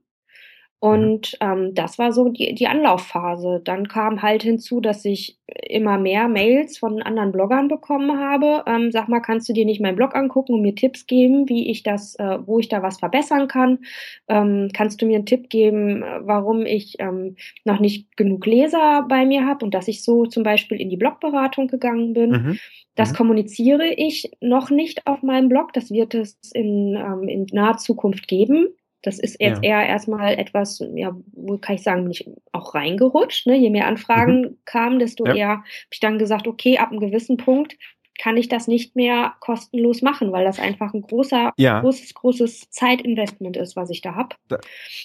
Mhm. 0.81 0.89
Und 0.89 1.37
ähm, 1.41 1.75
das 1.75 1.99
war 1.99 2.13
so 2.13 2.29
die, 2.29 2.55
die 2.55 2.67
Anlaufphase. 2.67 3.61
Dann 3.65 3.89
kam 3.89 4.23
halt 4.23 4.43
hinzu, 4.43 4.81
dass 4.81 5.05
ich 5.05 5.39
immer 5.69 5.99
mehr 5.99 6.29
Mails 6.29 6.79
von 6.79 7.03
anderen 7.03 7.33
Bloggern 7.33 7.69
bekommen 7.69 8.19
habe. 8.19 8.63
Ähm, 8.67 8.93
sag 8.93 9.09
mal, 9.09 9.21
kannst 9.21 9.49
du 9.49 9.53
dir 9.53 9.65
nicht 9.65 9.81
meinen 9.81 9.97
Blog 9.97 10.15
angucken 10.15 10.55
und 10.55 10.63
mir 10.63 10.75
Tipps 10.75 11.07
geben, 11.07 11.49
wie 11.49 11.71
ich 11.71 11.83
das, 11.83 12.15
äh, 12.17 12.39
wo 12.47 12.59
ich 12.59 12.69
da 12.69 12.83
was 12.83 12.99
verbessern 12.99 13.49
kann? 13.49 13.81
Ähm, 14.29 14.71
kannst 14.73 15.03
du 15.03 15.07
mir 15.07 15.17
einen 15.17 15.27
Tipp 15.27 15.51
geben, 15.51 16.05
warum 16.21 16.65
ich 16.65 16.97
ähm, 17.01 17.37
noch 17.65 17.81
nicht 17.81 18.17
genug 18.17 18.47
Leser 18.47 19.07
bei 19.09 19.25
mir 19.25 19.47
habe 19.47 19.65
und 19.65 19.75
dass 19.75 19.89
ich 19.89 20.05
so 20.05 20.27
zum 20.27 20.43
Beispiel 20.43 20.81
in 20.81 20.91
die 20.91 20.97
Blogberatung 20.97 21.69
gegangen 21.69 22.13
bin? 22.13 22.31
Mhm. 22.31 22.59
Das 22.95 23.13
mhm. 23.13 23.17
kommuniziere 23.17 23.87
ich 23.97 24.31
noch 24.41 24.71
nicht 24.71 25.07
auf 25.07 25.23
meinem 25.23 25.49
Blog. 25.49 25.73
Das 25.73 25.91
wird 25.91 26.15
es 26.15 26.37
in, 26.53 26.95
ähm, 26.97 27.29
in 27.29 27.47
naher 27.53 27.79
Zukunft 27.79 28.29
geben. 28.29 28.69
Das 29.09 29.19
ist 29.19 29.41
jetzt 29.41 29.65
ja. 29.65 29.81
eher 29.81 29.89
erstmal 29.89 30.35
etwas, 30.35 30.85
ja, 30.95 31.17
wo 31.33 31.57
kann 31.57 31.77
ich 31.77 31.83
sagen, 31.83 32.03
bin 32.03 32.13
ich 32.13 32.29
auch 32.53 32.75
reingerutscht. 32.75 33.47
Ne? 33.47 33.57
Je 33.57 33.71
mehr 33.71 33.87
Anfragen 33.87 34.41
mhm. 34.43 34.59
kamen, 34.67 34.99
desto 34.99 35.27
ja. 35.27 35.35
eher 35.35 35.49
habe 35.49 35.65
ich 35.91 36.01
dann 36.01 36.19
gesagt, 36.19 36.47
okay, 36.47 36.77
ab 36.77 36.91
einem 36.91 37.01
gewissen 37.01 37.39
Punkt 37.39 37.79
kann 38.19 38.37
ich 38.37 38.49
das 38.49 38.67
nicht 38.67 38.97
mehr 38.97 39.35
kostenlos 39.41 40.03
machen, 40.03 40.33
weil 40.33 40.45
das 40.45 40.59
einfach 40.59 40.93
ein 40.93 41.03
großer, 41.03 41.53
ja. 41.57 41.81
großes, 41.81 42.15
großes 42.15 42.71
Zeitinvestment 42.71 43.57
ist, 43.57 43.77
was 43.77 43.91
ich 43.91 44.03
da 44.03 44.17
habe. 44.17 44.37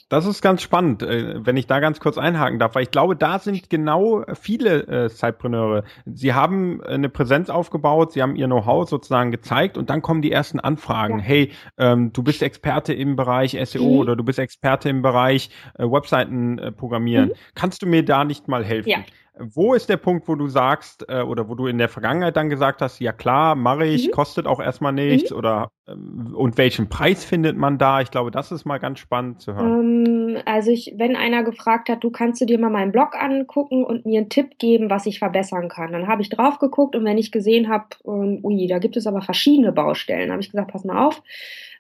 Das 0.10 0.26
ist 0.26 0.42
ganz 0.42 0.62
spannend, 0.62 1.04
äh, 1.04 1.46
wenn 1.46 1.56
ich 1.56 1.68
da 1.68 1.80
ganz 1.80 2.00
kurz 2.00 2.18
einhaken 2.18 2.60
darf, 2.60 2.76
weil 2.76 2.84
ich 2.84 2.92
glaube, 2.92 3.16
da 3.16 3.40
sind 3.40 3.70
genau 3.70 4.24
viele 4.34 5.06
äh, 5.06 5.10
Zeitpreneure. 5.10 5.84
Sie 6.06 6.34
haben 6.34 6.82
eine 6.84 7.10
Präsenz 7.10 7.50
aufgebaut, 7.50 8.14
sie 8.14 8.22
haben 8.22 8.36
ihr 8.36 8.48
Know-how 8.48 8.90
sozusagen 8.90 9.32
gezeigt 9.32 9.78
und 9.78 9.90
dann 9.90 10.02
kommen 10.02 10.22
die 10.22 10.32
ersten 10.32 10.60
Anfragen. 10.60 11.20
Ja. 11.20 11.26
Hey, 11.26 11.52
ähm, 11.78 12.12
du 12.14 12.24
bist 12.24 12.42
Experte 12.42 12.94
im 12.94 13.16
Bereich 13.16 13.58
SEO 13.64 13.84
mhm. 13.84 13.98
oder 13.98 14.16
du 14.16 14.24
bist 14.24 14.40
Experte 14.40 14.90
im 14.90 15.02
Bereich 15.02 15.50
äh, 15.78 15.84
Webseiten 15.84 16.58
äh, 16.58 16.72
programmieren. 16.72 17.30
Mhm. 17.30 17.34
Kannst 17.54 17.82
du 17.84 17.86
mir 17.86 18.04
da 18.04 18.24
nicht 18.24 18.48
mal 18.48 18.66
helfen? 18.66 18.90
Ja. 18.90 19.00
Wo 19.40 19.74
ist 19.74 19.90
der 19.90 19.98
Punkt, 19.98 20.28
wo 20.28 20.36
du 20.36 20.48
sagst, 20.48 21.06
äh, 21.10 21.22
oder 21.22 21.50
wo 21.50 21.56
du 21.56 21.66
in 21.66 21.80
der 21.80 21.90
Vergangenheit 21.90 22.36
dann 22.36 22.50
gesagt 22.50 22.82
hast, 22.82 23.00
ja 23.00 23.12
klar, 23.12 23.56
mache 23.56 23.86
ich, 23.86 24.08
mhm. 24.08 24.12
kostet 24.12 24.46
auch 24.46 24.60
erstmal 24.60 24.94
nichts, 24.94 25.32
mhm. 25.32 25.38
oder 25.38 25.72
ähm, 25.88 26.36
und 26.36 26.58
welchen 26.58 26.88
Preis 26.88 27.26
findet 27.26 27.58
man 27.58 27.80
da? 27.80 28.02
Ich 28.02 28.12
glaube, 28.12 28.30
das 28.30 28.52
ist 28.52 28.66
mal 28.66 28.78
ganz 28.78 29.00
spannend 29.00 29.42
zu 29.42 29.56
hören. 29.56 30.36
Ähm, 30.36 30.42
also 30.46 30.70
ich, 30.70 30.94
wenn 30.98 31.16
einer 31.16 31.44
gefragt 31.44 31.90
hat, 31.90 32.04
du 32.04 32.12
kannst 32.12 32.42
du 32.42 32.46
dir 32.46 32.60
mal 32.60 32.70
meinen 32.70 32.92
Blog 32.92 33.16
angucken 33.20 33.84
und 33.84 34.06
mir 34.06 34.20
einen 34.20 34.30
Tipp 34.30 34.60
geben, 34.60 34.90
was 34.92 35.08
ich 35.08 35.18
verbessern 35.18 35.68
kann, 35.68 35.92
dann 35.92 36.08
habe 36.08 36.22
ich 36.22 36.30
drauf 36.30 36.60
geguckt 36.60 36.96
und 36.96 37.04
wenn 37.04 37.18
ich 37.18 37.32
gesehen 37.32 37.70
habe, 37.70 37.86
ähm, 38.06 38.40
ui, 38.44 38.68
da 38.68 38.78
gibt 38.78 38.98
es 38.98 39.08
aber 39.08 39.22
verschiedene 39.22 39.72
Baustellen, 39.72 40.32
habe 40.32 40.42
ich 40.42 40.52
gesagt, 40.52 40.72
pass 40.72 40.84
mal 40.84 41.08
auf 41.08 41.24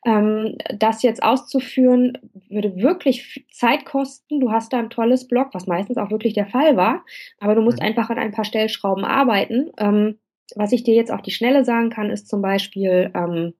ähm, 0.05 0.57
das 0.77 1.03
jetzt 1.03 1.23
auszuführen, 1.23 2.17
würde 2.49 2.77
wirklich 2.77 3.45
Zeit 3.51 3.85
kosten. 3.85 4.39
Du 4.39 4.51
hast 4.51 4.73
da 4.73 4.79
ein 4.79 4.89
tolles 4.89 5.27
Blog, 5.27 5.49
was 5.53 5.67
meistens 5.67 5.97
auch 5.97 6.11
wirklich 6.11 6.33
der 6.33 6.47
Fall 6.47 6.75
war, 6.75 7.03
aber 7.39 7.55
du 7.55 7.61
musst 7.61 7.79
mhm. 7.79 7.87
einfach 7.87 8.09
an 8.09 8.17
ein 8.17 8.31
paar 8.31 8.45
Stellschrauben 8.45 9.05
arbeiten. 9.05 9.71
Ähm, 9.77 10.19
was 10.55 10.71
ich 10.71 10.83
dir 10.83 10.95
jetzt 10.95 11.11
auf 11.11 11.21
die 11.21 11.31
Schnelle 11.31 11.65
sagen 11.65 11.89
kann, 11.89 12.09
ist 12.09 12.27
zum 12.27 12.41
Beispiel, 12.41 13.11
ähm, 13.15 13.53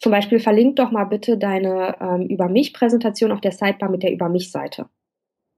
zum 0.00 0.12
Beispiel 0.12 0.40
verlink 0.40 0.76
doch 0.76 0.90
mal 0.90 1.04
bitte 1.04 1.38
deine 1.38 1.96
ähm, 2.00 2.26
Über 2.28 2.48
mich-Präsentation 2.48 3.32
auf 3.32 3.40
der 3.40 3.52
Sidebar 3.52 3.90
mit 3.90 4.02
der 4.02 4.12
Über 4.12 4.28
mich-Seite. 4.28 4.86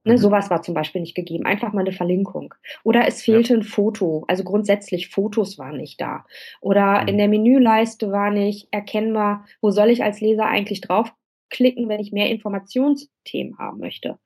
Ne, 0.05 0.13
mhm. 0.13 0.17
Sowas 0.17 0.51
war 0.51 0.61
zum 0.61 0.75
Beispiel 0.75 1.01
nicht 1.01 1.15
gegeben. 1.15 1.45
Einfach 1.45 1.73
mal 1.73 1.81
eine 1.81 1.91
Verlinkung. 1.91 2.53
Oder 2.83 3.07
es 3.07 3.23
fehlte 3.23 3.53
ja. 3.53 3.59
ein 3.59 3.63
Foto. 3.63 4.23
Also 4.27 4.43
grundsätzlich 4.43 5.09
Fotos 5.09 5.57
waren 5.57 5.77
nicht 5.77 5.99
da. 5.99 6.25
Oder 6.61 7.01
mhm. 7.01 7.07
in 7.07 7.17
der 7.17 7.27
Menüleiste 7.27 8.11
war 8.11 8.29
nicht 8.29 8.67
erkennbar, 8.71 9.45
wo 9.61 9.71
soll 9.71 9.89
ich 9.89 10.03
als 10.03 10.21
Leser 10.21 10.45
eigentlich 10.45 10.81
draufklicken, 10.81 11.89
wenn 11.89 11.99
ich 11.99 12.11
mehr 12.11 12.29
Informationsthemen 12.29 13.57
haben 13.57 13.79
möchte. 13.79 14.19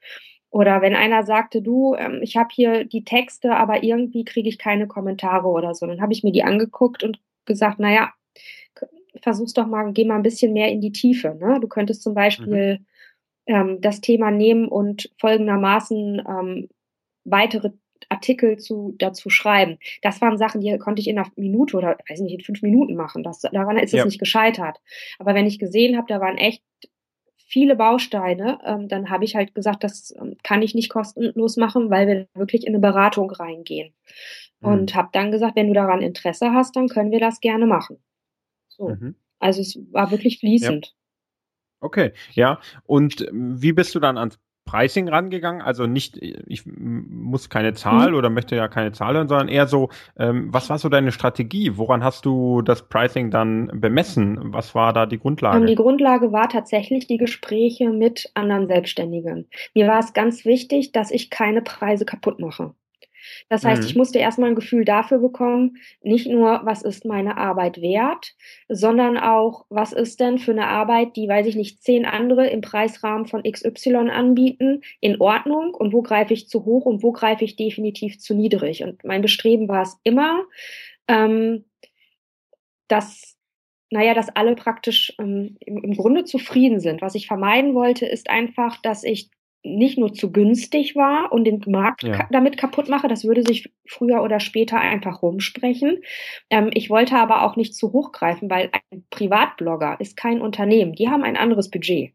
Oder 0.50 0.82
wenn 0.82 0.96
einer 0.96 1.24
sagte, 1.24 1.62
du, 1.62 1.96
ähm, 1.96 2.20
ich 2.22 2.36
habe 2.36 2.50
hier 2.52 2.84
die 2.84 3.06
Texte, 3.06 3.56
aber 3.56 3.82
irgendwie 3.82 4.26
kriege 4.26 4.50
ich 4.50 4.58
keine 4.58 4.86
Kommentare 4.86 5.48
oder 5.48 5.74
so. 5.76 5.86
Dann 5.88 6.02
habe 6.02 6.12
ich 6.12 6.24
mir 6.24 6.34
die 6.34 6.44
angeguckt 6.44 7.04
und 7.04 7.22
gesagt, 7.46 7.80
naja, 7.80 8.12
versuch's 9.22 9.54
doch 9.54 9.68
mal, 9.68 9.94
geh 9.94 10.04
mal 10.04 10.16
ein 10.16 10.24
bisschen 10.24 10.52
mehr 10.52 10.70
in 10.70 10.82
die 10.82 10.92
Tiefe. 10.92 11.38
Ne? 11.40 11.60
Du 11.62 11.70
könntest 11.70 12.04
zum 12.04 12.12
mhm. 12.12 12.16
Beispiel 12.16 12.80
mhm 12.80 12.86
ähm, 13.50 13.82
das 13.82 14.00
Thema 14.00 14.32
nehmen 14.32 14.68
und 14.68 15.12
folgendermaßen 15.18 16.22
ähm, 16.28 16.70
weitere 17.26 17.72
Artikel 18.08 18.58
zu, 18.58 18.96
dazu 18.98 19.30
schreiben. 19.30 19.78
Das 20.02 20.22
waren 20.22 20.38
Sachen, 20.38 20.62
die 20.62 20.78
konnte 20.78 21.02
ich 21.02 21.08
in 21.08 21.18
einer 21.18 21.30
Minute 21.36 21.76
oder 21.76 21.98
weiß 22.08 22.22
nicht, 22.22 22.34
in 22.34 22.42
fünf 22.42 22.62
Minuten 22.62 22.96
machen. 22.96 23.24
Das, 23.24 23.42
daran 23.42 23.78
ist 23.78 23.92
ja. 23.92 24.00
es 24.00 24.06
nicht 24.06 24.20
gescheitert. 24.20 24.80
Aber 25.18 25.34
wenn 25.34 25.48
ich 25.48 25.60
gesehen 25.60 25.98
habe, 25.98 26.08
da 26.08 26.22
waren 26.22 26.38
echt 26.38 26.64
viele 27.38 27.76
Bausteine, 27.76 28.60
ähm, 28.64 28.88
dann 28.88 29.10
habe 29.10 29.26
ich 29.26 29.36
halt 29.36 29.56
gesagt, 29.56 29.84
das 29.84 30.14
ähm, 30.20 30.38
kann 30.44 30.62
ich 30.62 30.76
nicht 30.76 30.90
kostenlos 30.90 31.58
machen, 31.58 31.90
weil 31.90 32.08
wir 32.08 32.28
wirklich 32.36 32.66
in 32.66 32.74
eine 32.74 32.80
Beratung 32.80 33.32
reingehen. 33.32 33.94
Mhm. 34.62 34.68
Und 34.68 34.96
habe 34.96 35.10
dann 35.12 35.32
gesagt, 35.32 35.56
wenn 35.56 35.68
du 35.68 35.74
daran 35.74 36.02
Interesse 36.02 36.54
hast, 36.54 36.76
dann 36.76 36.88
können 36.88 37.12
wir 37.12 37.20
das 37.20 37.42
gerne 37.42 37.66
machen. 37.66 37.98
So. 38.68 38.90
Mhm. 38.90 39.16
Also 39.40 39.62
es 39.62 39.80
war 39.92 40.12
wirklich 40.12 40.40
fließend. 40.40 40.94
Okay, 41.82 42.12
ja. 42.34 42.60
Und 42.86 43.28
ähm, 43.28 43.62
wie 43.62 43.72
bist 43.74 43.96
du 43.96 44.00
dann 44.00 44.18
ans 44.18 44.40
Pricing 44.66 45.10
rangegangen? 45.10 45.64
Also 45.64 45.88
nicht, 45.88 46.18
ich 46.18 46.64
muss 46.66 47.50
keine 47.50 47.74
Zahl 47.74 48.12
mhm. 48.12 48.18
oder 48.18 48.30
möchte 48.30 48.56
ja 48.56 48.68
keine 48.68 48.92
Zahl 48.92 49.16
hören, 49.16 49.28
sondern 49.28 49.48
eher 49.48 49.66
so, 49.66 49.90
ähm, 50.18 50.54
was 50.54 50.70
war 50.70 50.78
so 50.78 50.90
deine 50.90 51.12
Strategie? 51.12 51.76
Woran 51.76 52.04
hast 52.04 52.24
du 52.26 52.62
das 52.62 52.88
Pricing 52.88 53.32
dann 53.32 53.72
bemessen? 53.74 54.54
Was 54.54 54.76
war 54.76 54.94
da 54.94 55.08
die 55.08 55.18
Grundlage? 55.18 55.60
Und 55.60 55.68
die 55.68 55.76
Grundlage 55.76 56.32
war 56.32 56.50
tatsächlich 56.50 57.08
die 57.08 57.18
Gespräche 57.18 57.90
mit 57.90 58.30
anderen 58.36 58.68
Selbstständigen. 58.68 59.48
Mir 59.74 59.88
war 59.88 60.00
es 60.00 60.14
ganz 60.14 60.46
wichtig, 60.46 60.92
dass 60.92 61.10
ich 61.10 61.32
keine 61.32 61.64
Preise 61.64 62.06
kaputt 62.06 62.40
mache. 62.40 62.76
Das 63.48 63.64
heißt, 63.64 63.82
mhm. 63.82 63.88
ich 63.88 63.96
musste 63.96 64.20
erstmal 64.20 64.50
ein 64.50 64.56
Gefühl 64.56 64.86
dafür 64.86 65.20
bekommen, 65.20 65.78
nicht 66.02 66.28
nur, 66.28 66.62
was 66.64 66.82
ist 66.82 67.06
meine 67.06 67.38
Arbeit 67.38 67.82
wert, 67.82 68.36
sondern 68.68 69.18
auch, 69.18 69.66
was 69.70 69.94
ist 69.94 70.20
denn 70.20 70.38
für 70.38 70.52
eine 70.52 70.68
Arbeit, 70.68 71.16
die, 71.16 71.28
weiß 71.28 71.48
ich 71.48 71.56
nicht, 71.56 71.82
zehn 71.82 72.06
andere 72.06 72.48
im 72.48 72.62
Preisrahmen 72.62 73.26
von 73.26 73.44
XY 73.44 74.10
anbieten, 74.10 74.82
in 75.00 75.22
Ordnung 75.22 75.74
und 75.74 75.94
wo 75.94 76.02
greife 76.02 76.34
ich 76.34 76.50
zu 76.50 76.66
hoch 76.66 76.86
und 76.86 77.04
wo 77.04 77.12
greife 77.12 77.46
ich 77.46 77.56
definitiv 77.56 78.20
zu 78.20 78.34
niedrig. 78.34 78.84
Und 78.84 79.04
mein 79.04 79.22
Bestreben 79.22 79.68
war 79.68 79.84
es 79.84 79.98
immer, 80.04 80.44
ähm, 81.08 81.66
dass 82.88 83.40
naja, 83.92 84.14
dass 84.14 84.30
alle 84.30 84.56
praktisch 84.56 85.14
ähm, 85.20 85.58
im, 85.62 85.84
im 85.84 85.94
Grunde 85.96 86.24
zufrieden 86.24 86.80
sind. 86.80 87.02
Was 87.02 87.16
ich 87.16 87.28
vermeiden 87.28 87.74
wollte, 87.74 88.06
ist 88.06 88.30
einfach, 88.30 88.80
dass 88.82 89.04
ich 89.04 89.30
nicht 89.64 89.98
nur 89.98 90.14
zu 90.14 90.32
günstig 90.32 90.96
war 90.96 91.32
und 91.32 91.44
den 91.44 91.62
Markt 91.68 92.04
ja. 92.04 92.28
damit 92.32 92.58
kaputt 92.58 92.88
mache, 92.88 93.08
das 93.08 93.26
würde 93.26 93.44
sich 93.44 93.72
früher 93.88 94.24
oder 94.24 94.40
später 94.40 94.80
einfach 94.80 95.22
rumsprechen. 95.22 96.02
Ähm, 96.50 96.70
ich 96.74 96.90
wollte 96.90 97.16
aber 97.18 97.44
auch 97.44 97.56
nicht 97.56 97.76
zu 97.76 97.92
hoch 97.92 98.12
greifen, 98.12 98.50
weil 98.50 98.70
ein 98.92 99.04
Privatblogger 99.10 100.00
ist 100.00 100.16
kein 100.16 100.42
Unternehmen. 100.42 100.94
Die 100.94 101.10
haben 101.10 101.24
ein 101.24 101.38
anderes 101.38 101.70
Budget. 101.70 102.14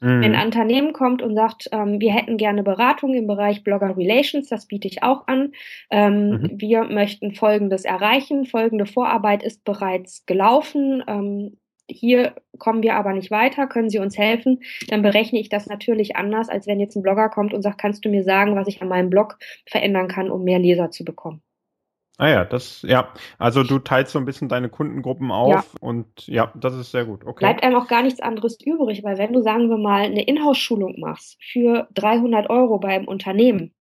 Mhm. 0.00 0.20
Wenn 0.20 0.34
ein 0.34 0.46
Unternehmen 0.46 0.92
kommt 0.92 1.22
und 1.22 1.34
sagt, 1.34 1.68
ähm, 1.72 2.00
wir 2.00 2.12
hätten 2.12 2.36
gerne 2.36 2.62
Beratung 2.62 3.14
im 3.14 3.26
Bereich 3.26 3.64
Blogger 3.64 3.96
Relations, 3.96 4.48
das 4.48 4.66
biete 4.66 4.88
ich 4.88 5.02
auch 5.02 5.26
an. 5.26 5.52
Ähm, 5.90 6.28
mhm. 6.28 6.50
Wir 6.56 6.84
möchten 6.84 7.34
Folgendes 7.34 7.84
erreichen. 7.84 8.44
Folgende 8.44 8.86
Vorarbeit 8.86 9.42
ist 9.42 9.64
bereits 9.64 10.26
gelaufen. 10.26 11.02
Ähm, 11.06 11.56
hier 11.88 12.34
kommen 12.58 12.82
wir 12.82 12.94
aber 12.94 13.12
nicht 13.12 13.30
weiter, 13.30 13.66
können 13.66 13.90
Sie 13.90 13.98
uns 13.98 14.18
helfen? 14.18 14.62
Dann 14.88 15.02
berechne 15.02 15.38
ich 15.38 15.48
das 15.48 15.66
natürlich 15.66 16.16
anders, 16.16 16.48
als 16.48 16.66
wenn 16.66 16.80
jetzt 16.80 16.96
ein 16.96 17.02
Blogger 17.02 17.28
kommt 17.28 17.54
und 17.54 17.62
sagt, 17.62 17.78
kannst 17.78 18.04
du 18.04 18.08
mir 18.08 18.24
sagen, 18.24 18.56
was 18.56 18.68
ich 18.68 18.82
an 18.82 18.88
meinem 18.88 19.10
Blog 19.10 19.38
verändern 19.66 20.08
kann, 20.08 20.30
um 20.30 20.44
mehr 20.44 20.58
Leser 20.58 20.90
zu 20.90 21.04
bekommen? 21.04 21.42
Ah 22.18 22.28
ja, 22.28 22.44
das, 22.44 22.80
ja. 22.82 23.12
Also 23.38 23.62
du 23.62 23.78
teilst 23.78 24.12
so 24.12 24.18
ein 24.18 24.24
bisschen 24.24 24.48
deine 24.48 24.70
Kundengruppen 24.70 25.30
auf 25.30 25.50
ja. 25.50 25.64
und 25.80 26.26
ja, 26.26 26.50
das 26.54 26.74
ist 26.74 26.90
sehr 26.90 27.04
gut. 27.04 27.26
Okay. 27.26 27.40
Bleibt 27.40 27.62
einem 27.62 27.76
auch 27.76 27.88
gar 27.88 28.02
nichts 28.02 28.20
anderes 28.20 28.58
übrig, 28.64 29.04
weil 29.04 29.18
wenn 29.18 29.34
du, 29.34 29.42
sagen 29.42 29.68
wir 29.68 29.76
mal, 29.76 30.04
eine 30.04 30.24
Inhouse-Schulung 30.24 30.98
machst 30.98 31.36
für 31.42 31.88
300 31.94 32.48
Euro 32.48 32.78
beim 32.78 33.06
Unternehmen. 33.06 33.74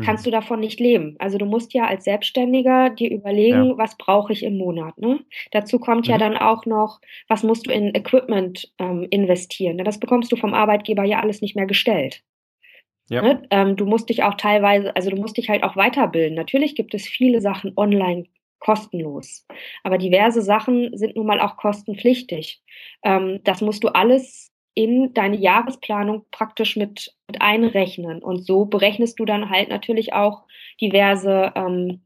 Kannst 0.00 0.26
du 0.26 0.30
davon 0.30 0.60
nicht 0.60 0.80
leben. 0.80 1.16
Also 1.18 1.38
du 1.38 1.44
musst 1.44 1.74
ja 1.74 1.84
als 1.84 2.04
Selbstständiger 2.04 2.90
dir 2.90 3.10
überlegen, 3.10 3.70
ja. 3.70 3.78
was 3.78 3.96
brauche 3.98 4.32
ich 4.32 4.42
im 4.42 4.56
Monat. 4.56 4.96
Ne? 4.98 5.20
Dazu 5.50 5.78
kommt 5.78 6.06
mhm. 6.06 6.12
ja 6.12 6.18
dann 6.18 6.36
auch 6.36 6.64
noch, 6.64 7.00
was 7.28 7.42
musst 7.42 7.66
du 7.66 7.70
in 7.70 7.94
Equipment 7.94 8.72
ähm, 8.78 9.06
investieren. 9.10 9.78
Das 9.78 10.00
bekommst 10.00 10.32
du 10.32 10.36
vom 10.36 10.54
Arbeitgeber 10.54 11.04
ja 11.04 11.20
alles 11.20 11.42
nicht 11.42 11.56
mehr 11.56 11.66
gestellt. 11.66 12.22
Ja. 13.10 13.22
Ne? 13.22 13.42
Ähm, 13.50 13.76
du 13.76 13.84
musst 13.84 14.08
dich 14.08 14.22
auch 14.22 14.34
teilweise, 14.34 14.94
also 14.96 15.10
du 15.10 15.16
musst 15.16 15.36
dich 15.36 15.50
halt 15.50 15.64
auch 15.64 15.76
weiterbilden. 15.76 16.34
Natürlich 16.34 16.74
gibt 16.74 16.94
es 16.94 17.06
viele 17.06 17.40
Sachen 17.40 17.72
online 17.76 18.24
kostenlos, 18.60 19.44
aber 19.82 19.98
diverse 19.98 20.40
Sachen 20.40 20.96
sind 20.96 21.16
nun 21.16 21.26
mal 21.26 21.40
auch 21.40 21.56
kostenpflichtig. 21.56 22.62
Ähm, 23.02 23.40
das 23.42 23.60
musst 23.60 23.82
du 23.82 23.88
alles 23.88 24.51
in 24.74 25.12
deine 25.14 25.36
Jahresplanung 25.36 26.24
praktisch 26.30 26.76
mit, 26.76 27.14
mit 27.26 27.40
einrechnen. 27.40 28.22
Und 28.22 28.46
so 28.46 28.64
berechnest 28.64 29.18
du 29.20 29.24
dann 29.24 29.50
halt 29.50 29.68
natürlich 29.68 30.12
auch 30.12 30.44
diverse 30.80 31.52
ähm, 31.54 32.02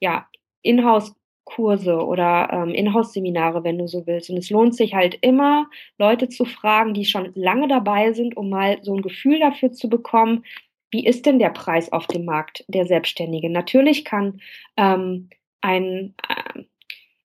ja, 0.00 0.26
Inhouse 0.62 1.14
Kurse 1.44 1.96
oder 1.96 2.48
ähm, 2.52 2.70
Inhouse-Seminare, 2.70 3.64
wenn 3.64 3.78
du 3.78 3.88
so 3.88 4.06
willst. 4.06 4.30
Und 4.30 4.36
es 4.36 4.50
lohnt 4.50 4.74
sich 4.74 4.94
halt 4.94 5.18
immer, 5.20 5.66
Leute 5.98 6.28
zu 6.28 6.44
fragen, 6.44 6.94
die 6.94 7.04
schon 7.04 7.32
lange 7.34 7.66
dabei 7.66 8.12
sind, 8.12 8.36
um 8.36 8.50
mal 8.50 8.78
so 8.82 8.94
ein 8.94 9.02
Gefühl 9.02 9.40
dafür 9.40 9.72
zu 9.72 9.88
bekommen, 9.88 10.44
wie 10.92 11.04
ist 11.04 11.26
denn 11.26 11.38
der 11.38 11.50
Preis 11.50 11.92
auf 11.92 12.06
dem 12.06 12.24
Markt 12.24 12.64
der 12.68 12.86
Selbstständige? 12.86 13.50
Natürlich 13.50 14.04
kann 14.04 14.40
ähm, 14.76 15.28
ein 15.60 16.14
äh, 16.28 16.62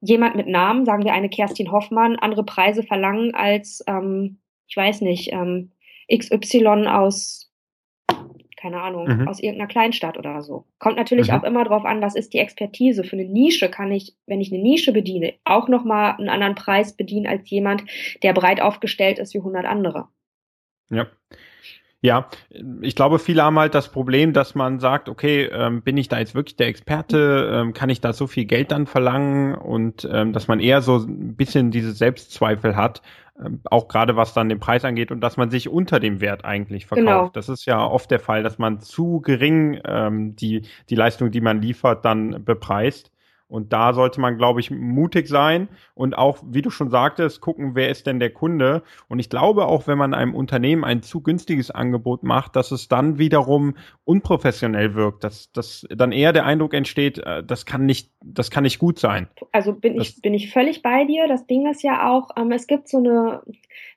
jemand 0.02 0.36
mit 0.36 0.48
Namen, 0.48 0.86
sagen 0.86 1.04
wir 1.04 1.14
eine 1.14 1.30
Kerstin 1.30 1.72
Hoffmann, 1.72 2.16
andere 2.16 2.44
Preise 2.44 2.84
verlangen 2.84 3.34
als, 3.34 3.84
ähm, 3.88 4.40
ich 4.68 4.78
weiß 4.78 5.02
nicht, 5.02 5.32
ähm, 5.32 5.72
XY 6.12 6.88
aus 6.88 7.46
keine 8.66 8.82
Ahnung, 8.82 9.08
mhm. 9.08 9.28
aus 9.28 9.40
irgendeiner 9.40 9.68
Kleinstadt 9.68 10.18
oder 10.18 10.42
so. 10.42 10.66
Kommt 10.80 10.98
natürlich 10.98 11.28
mhm. 11.28 11.36
auch 11.36 11.44
immer 11.44 11.64
darauf 11.64 11.86
an, 11.86 12.02
was 12.02 12.16
ist 12.16 12.34
die 12.34 12.40
Expertise. 12.40 13.04
Für 13.04 13.16
eine 13.16 13.26
Nische 13.26 13.70
kann 13.70 13.92
ich, 13.92 14.16
wenn 14.26 14.42
ich 14.42 14.52
eine 14.52 14.60
Nische 14.60 14.92
bediene, 14.92 15.36
auch 15.44 15.68
nochmal 15.68 16.14
einen 16.14 16.30
anderen 16.30 16.56
Preis 16.56 16.94
bedienen 16.94 17.28
als 17.28 17.48
jemand, 17.48 17.84
der 18.24 18.34
breit 18.34 18.62
aufgestellt 18.62 19.20
ist 19.20 19.36
wie 19.36 19.38
100 19.38 19.66
andere. 19.66 20.08
Ja. 20.90 21.06
Ja, 22.06 22.28
ich 22.82 22.96
glaube, 22.96 23.18
viele 23.18 23.42
haben 23.42 23.58
halt 23.58 23.74
das 23.74 23.90
Problem, 23.90 24.32
dass 24.32 24.54
man 24.54 24.80
sagt, 24.80 25.10
okay, 25.10 25.50
ähm, 25.52 25.82
bin 25.82 25.98
ich 25.98 26.08
da 26.08 26.20
jetzt 26.20 26.36
wirklich 26.36 26.56
der 26.56 26.68
Experte? 26.68 27.50
Ähm, 27.52 27.74
kann 27.74 27.90
ich 27.90 28.00
da 28.00 28.14
so 28.14 28.28
viel 28.28 28.46
Geld 28.46 28.70
dann 28.72 28.86
verlangen? 28.86 29.56
Und 29.56 30.08
ähm, 30.12 30.32
dass 30.32 30.48
man 30.48 30.60
eher 30.60 30.84
so 30.84 30.98
ein 30.98 31.36
bisschen 31.36 31.72
diese 31.72 31.94
Selbstzweifel 31.94 32.76
hat, 32.76 33.02
ähm, 33.44 33.62
auch 33.72 33.88
gerade 33.88 34.16
was 34.16 34.36
dann 34.36 34.50
den 34.50 34.60
Preis 34.60 34.86
angeht 34.86 35.12
und 35.12 35.20
dass 35.22 35.36
man 35.36 35.50
sich 35.50 35.68
unter 35.68 36.00
dem 36.00 36.22
Wert 36.22 36.46
eigentlich 36.46 36.86
verkauft. 36.86 37.08
Genau. 37.08 37.30
Das 37.34 37.50
ist 37.50 37.66
ja 37.66 37.84
oft 37.84 38.12
der 38.12 38.20
Fall, 38.20 38.44
dass 38.44 38.60
man 38.60 38.82
zu 38.82 39.20
gering 39.22 39.82
ähm, 39.84 40.36
die, 40.36 40.62
die 40.92 40.96
Leistung, 40.96 41.32
die 41.32 41.42
man 41.42 41.60
liefert, 41.60 42.06
dann 42.06 42.46
bepreist. 42.46 43.12
Und 43.48 43.74
da 43.74 43.94
sollte 43.94 44.20
man, 44.20 44.38
glaube 44.38 44.60
ich, 44.60 44.72
mutig 44.72 45.28
sein 45.28 45.70
und 45.94 46.18
auch, 46.18 46.40
wie 46.48 46.64
du 46.64 46.72
schon 46.72 46.90
sagtest, 46.90 47.42
gucken, 47.42 47.76
wer 47.76 47.90
ist 47.90 48.08
denn 48.08 48.20
der 48.20 48.32
Kunde. 48.32 48.82
Und 49.08 49.20
ich 49.20 49.30
glaube 49.30 49.68
auch, 49.68 49.86
wenn 49.86 50.00
man 50.00 50.16
einem 50.16 50.34
Unternehmen 50.34 50.84
ein 50.84 51.04
zu 51.04 51.22
günstiges 51.22 51.70
Angebot 51.70 52.24
macht, 52.24 52.56
dass 52.56 52.72
es 52.72 52.88
dann 52.88 53.20
wiederum 53.20 53.76
unprofessionell 54.04 54.96
wirkt, 54.96 55.24
dass, 55.24 55.52
dass 55.52 55.86
dann 55.90 56.12
eher 56.12 56.34
der 56.34 56.46
Eindruck 56.46 56.74
entsteht, 56.74 57.20
äh, 57.20 57.44
das 57.44 57.68
kann 57.68 57.86
nicht, 57.86 58.12
das 58.24 58.50
kann 58.50 58.64
nicht 58.64 58.80
gut 58.80 58.98
sein. 58.98 59.28
Also 59.52 59.74
bin 59.74 59.98
das, 59.98 60.10
ich, 60.10 60.22
bin 60.22 60.34
ich 60.34 60.52
völlig 60.52 60.82
bei 60.82 61.06
dir. 61.06 61.28
Das 61.28 61.46
Ding 61.46 61.70
ist 61.70 61.84
ja 61.84 62.10
auch, 62.10 62.30
ähm, 62.38 62.52
es 62.52 62.66
gibt 62.66 62.90
so 62.90 62.98
eine, 62.98 63.44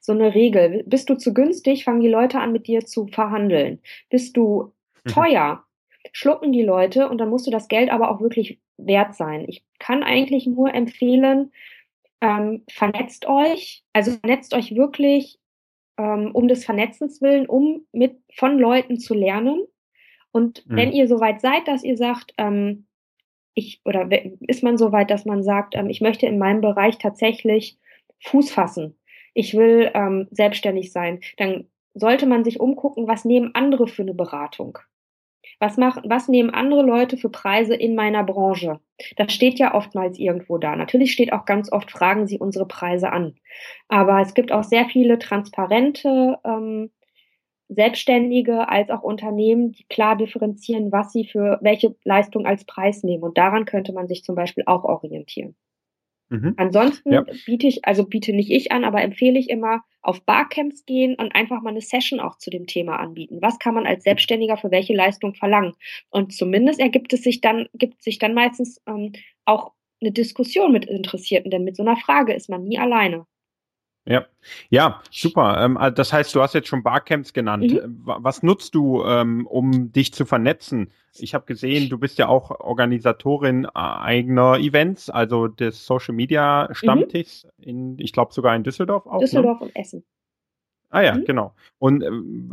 so 0.01 0.13
eine 0.13 0.35
Regel. 0.35 0.85
Bist 0.87 1.09
du 1.09 1.15
zu 1.15 1.33
günstig, 1.33 1.85
fangen 1.85 2.01
die 2.01 2.09
Leute 2.09 2.39
an, 2.39 2.53
mit 2.53 2.67
dir 2.67 2.85
zu 2.85 3.07
verhandeln. 3.07 3.81
Bist 4.11 4.37
du 4.37 4.75
mhm. 5.05 5.11
teuer, 5.11 5.65
schlucken 6.13 6.53
die 6.53 6.63
Leute 6.63 7.09
und 7.09 7.17
dann 7.17 7.31
musst 7.31 7.47
du 7.47 7.51
das 7.51 7.69
Geld 7.69 7.91
aber 7.91 8.11
auch 8.11 8.21
wirklich 8.21 8.61
wert 8.79 9.15
sein. 9.15 9.45
Ich 9.49 9.65
kann 9.79 10.03
eigentlich 10.03 10.47
nur 10.47 10.73
empfehlen, 10.73 11.53
ähm, 12.21 12.65
vernetzt 12.71 13.27
euch, 13.27 13.85
also 13.93 14.13
vernetzt 14.13 14.55
euch 14.55 14.75
wirklich 14.75 15.39
ähm, 15.99 16.31
um 16.33 16.49
des 16.49 16.65
Vernetzens 16.65 17.21
willen, 17.21 17.47
um 17.47 17.87
mit 17.93 18.17
von 18.35 18.59
Leuten 18.59 18.99
zu 18.99 19.15
lernen. 19.15 19.67
Und 20.33 20.67
mhm. 20.67 20.77
wenn 20.77 20.93
ihr 20.93 21.09
soweit 21.09 21.41
seid, 21.41 21.67
dass 21.69 21.85
ihr 21.85 21.97
sagt, 21.97 22.33
ähm, 22.39 22.87
ich 23.55 23.81
oder 23.85 24.09
ist 24.47 24.63
man 24.63 24.79
so 24.79 24.93
weit, 24.93 25.11
dass 25.11 25.25
man 25.25 25.43
sagt, 25.43 25.75
ähm, 25.75 25.91
ich 25.91 26.01
möchte 26.01 26.27
in 26.27 26.39
meinem 26.39 26.61
Bereich 26.61 26.99
tatsächlich 26.99 27.79
Fuß 28.21 28.51
fassen, 28.51 28.97
ich 29.35 29.55
will 29.55 29.91
ähm, 29.95 30.29
selbstständig 30.31 30.93
sein, 30.93 31.21
dann 31.37 31.67
sollte 31.95 32.27
man 32.27 32.45
sich 32.45 32.61
umgucken, 32.61 33.09
was 33.09 33.25
nehmen 33.25 33.55
andere 33.55 33.89
für 33.89 34.03
eine 34.03 34.15
Beratung. 34.15 34.79
Was, 35.61 35.77
machen, 35.77 36.03
was 36.07 36.29
nehmen 36.29 36.51
andere 36.51 36.83
Leute 36.83 37.17
für 37.17 37.31
Preise 37.31 37.75
in 37.75 37.95
meiner 37.95 38.25
Branche? 38.25 38.81
Das 39.17 39.33
steht 39.33 39.59
ja 39.59 39.75
oftmals 39.75 40.19
irgendwo 40.19 40.59
da. 40.59 40.77
Natürlich 40.77 41.13
steht 41.13 41.33
auch 41.33 41.45
ganz 41.45 41.73
oft, 41.73 41.91
fragen 41.91 42.27
Sie 42.27 42.39
unsere 42.39 42.67
Preise 42.67 43.11
an. 43.13 43.37
Aber 43.89 44.21
es 44.21 44.35
gibt 44.35 44.53
auch 44.53 44.65
sehr 44.65 44.87
viele 44.87 45.19
transparente 45.19 46.39
ähm, 46.45 46.91
Selbstständige 47.69 48.69
als 48.69 48.89
auch 48.91 49.03
Unternehmen, 49.03 49.73
die 49.73 49.85
klar 49.89 50.17
differenzieren, 50.17 50.91
was 50.91 51.13
sie 51.13 51.27
für 51.27 51.59
welche 51.61 51.95
Leistung 52.03 52.47
als 52.47 52.65
Preis 52.65 53.03
nehmen. 53.03 53.23
Und 53.23 53.37
daran 53.37 53.67
könnte 53.67 53.93
man 53.93 54.09
sich 54.09 54.25
zum 54.25 54.35
Beispiel 54.35 54.65
auch 54.67 54.85
orientieren. 54.85 55.55
Mhm. 56.31 56.55
Ansonsten 56.57 57.13
ja. 57.13 57.25
biete 57.47 57.67
ich, 57.67 57.85
also 57.85 58.05
biete 58.05 58.33
nicht 58.33 58.51
ich 58.51 58.71
an, 58.73 58.85
aber 58.85 59.03
empfehle 59.03 59.39
ich 59.39 59.49
immer, 59.49 59.83
auf 60.03 60.25
Barcamps 60.25 60.85
gehen 60.85 61.15
und 61.15 61.35
einfach 61.35 61.63
mal 61.63 61.71
eine 61.71 61.81
Session 61.81 62.21
auch 62.21 62.37
zu 62.39 62.51
dem 62.51 62.67
Thema 62.67 62.99
anbieten. 62.99 63.39
Was 63.41 63.59
kann 63.59 63.75
man 63.75 63.87
als 63.87 64.05
Selbstständiger 64.05 64.57
für 64.57 64.71
welche 64.71 64.95
Leistung 64.95 65.35
verlangen? 65.35 65.75
Und 66.11 66.33
zumindest 66.35 66.81
ergibt 66.81 67.13
es 67.13 67.23
sich 67.23 67.41
dann, 67.41 67.69
gibt 67.75 68.03
sich 68.03 68.19
dann 68.19 68.35
meistens 68.35 68.81
ähm, 68.87 69.13
auch 69.45 69.73
eine 70.01 70.13
Diskussion 70.13 70.73
mit 70.73 70.85
Interessierten, 70.85 71.51
denn 71.51 71.65
mit 71.65 71.77
so 71.77 71.83
einer 71.83 71.97
Frage 71.97 72.33
ist 72.33 72.49
man 72.49 72.65
nie 72.65 72.79
alleine. 72.79 73.27
Ja, 74.09 74.25
ja, 74.71 75.03
super. 75.11 75.63
Ähm, 75.63 75.77
äh, 75.79 75.93
das 75.93 76.15
heißt, 76.15 76.35
du 76.35 76.41
hast 76.41 76.55
jetzt 76.55 76.69
schon 76.69 76.83
Barcamps 76.83 77.35
genannt. 77.35 77.73
Mhm. 77.73 78.01
Was 78.05 78.43
nutzt 78.43 78.75
du, 78.75 79.05
ähm, 79.05 79.47
um 79.47 79.93
dich 79.93 80.15
zu 80.15 80.25
vernetzen? 80.25 80.91
Ich 81.19 81.35
habe 81.35 81.45
gesehen, 81.45 81.91
du 81.91 81.99
bist 81.99 82.19
ja 82.19 82.29
auch 82.29 82.59
Organisatorin 82.61 83.65
äh, 83.67 83.69
eigener 83.75 84.59
Events, 84.59 85.11
also 85.11 85.47
des 85.47 85.85
Social 85.85 86.15
Media 86.15 86.69
Stammtischs 86.73 87.47
mhm. 87.59 87.65
in, 87.65 87.99
ich 87.99 88.13
glaube 88.13 88.33
sogar 88.33 88.57
in 88.57 88.65
Düsseldorf 88.65 89.07
auch. 89.07 89.15
Ne? 89.15 89.27
Düsseldorf 89.27 89.61
ne? 89.61 89.67
und 89.67 89.77
Essen. 89.77 90.05
Ah 90.91 91.03
ja, 91.03 91.15
mhm. 91.15 91.25
genau. 91.25 91.55
Und 91.79 92.03
äh, 92.03 92.09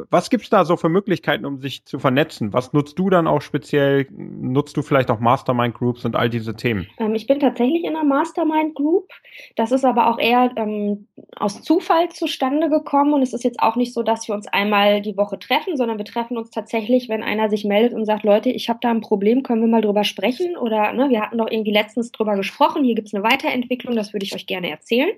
was 0.10 0.30
gibt's 0.30 0.50
da 0.50 0.66
so 0.66 0.76
für 0.76 0.90
Möglichkeiten, 0.90 1.46
um 1.46 1.62
sich 1.62 1.86
zu 1.86 2.00
vernetzen? 2.00 2.52
Was 2.52 2.74
nutzt 2.74 3.00
du 3.00 3.10
dann 3.10 3.28
auch 3.28 3.42
speziell? 3.42 4.08
Nutzt 4.12 4.76
du 4.76 4.82
vielleicht 4.82 5.10
auch 5.10 5.22
Mastermind 5.22 5.74
Groups 5.74 6.04
und 6.04 6.18
all 6.18 6.30
diese 6.30 6.54
Themen? 6.54 6.86
Ähm, 7.00 7.16
ich 7.16 7.28
bin 7.28 7.40
tatsächlich 7.40 7.86
in 7.86 7.96
einer 7.96 8.04
Mastermind 8.04 8.76
Group. 8.76 9.10
Das 9.56 9.72
ist 9.72 9.86
aber 9.86 10.12
auch 10.12 10.20
eher 10.20 10.52
ähm, 10.58 11.08
aus 11.38 11.62
Zufall 11.62 12.10
zustande 12.10 12.70
gekommen. 12.70 13.14
Und 13.14 13.22
es 13.22 13.34
ist 13.34 13.46
jetzt 13.46 13.62
auch 13.62 13.78
nicht 13.78 13.94
so, 13.94 14.04
dass 14.04 14.28
wir 14.28 14.36
uns 14.36 14.48
einmal 14.48 15.02
die 15.02 15.16
Woche 15.16 15.40
treffen, 15.40 15.78
sondern 15.78 15.98
wir 15.98 16.06
treffen 16.06 16.38
uns 16.38 16.50
tatsächlich, 16.50 17.08
wenn 17.08 17.24
einer 17.24 17.50
sich 17.50 17.64
meldet 17.64 17.94
und 17.94 18.06
sagt, 18.06 18.24
Leute, 18.24 18.50
ich 18.50 18.68
habe 18.68 18.80
da 18.82 18.92
ein 18.92 19.02
Problem, 19.02 19.44
können 19.44 19.62
wir 19.62 19.70
mal 19.70 19.82
drüber 19.82 20.04
sprechen? 20.04 20.58
Oder 20.58 20.92
ne, 20.92 21.10
wir 21.10 21.22
hatten 21.22 21.38
doch 21.38 21.50
irgendwie 21.50 21.74
letztens 21.74 22.12
drüber 22.12 22.36
gesprochen, 22.36 22.84
hier 22.84 22.96
gibt's 22.96 23.14
eine 23.14 23.24
Weiterentwicklung, 23.24 23.96
das 23.96 24.12
würde 24.12 24.26
ich 24.26 24.36
euch 24.36 24.46
gerne 24.46 24.70
erzählen. 24.70 25.12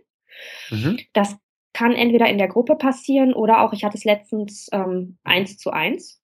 Mhm. 0.69 0.99
Das 1.13 1.35
kann 1.73 1.93
entweder 1.93 2.27
in 2.27 2.37
der 2.37 2.47
Gruppe 2.47 2.75
passieren 2.75 3.33
oder 3.33 3.61
auch, 3.61 3.73
ich 3.73 3.83
hatte 3.83 3.97
es 3.97 4.03
letztens 4.03 4.69
ähm, 4.71 5.17
eins 5.23 5.57
zu 5.57 5.71
eins, 5.71 6.21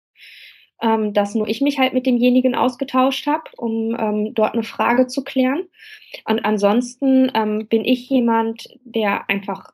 ähm, 0.81 1.13
dass 1.13 1.35
nur 1.35 1.47
ich 1.47 1.61
mich 1.61 1.79
halt 1.79 1.93
mit 1.93 2.05
demjenigen 2.05 2.55
ausgetauscht 2.55 3.27
habe, 3.27 3.43
um 3.57 3.95
ähm, 3.99 4.33
dort 4.33 4.53
eine 4.53 4.63
Frage 4.63 5.07
zu 5.07 5.23
klären. 5.23 5.63
Und 6.25 6.43
ansonsten 6.43 7.31
ähm, 7.33 7.67
bin 7.67 7.85
ich 7.85 8.09
jemand, 8.09 8.67
der 8.83 9.29
einfach 9.29 9.71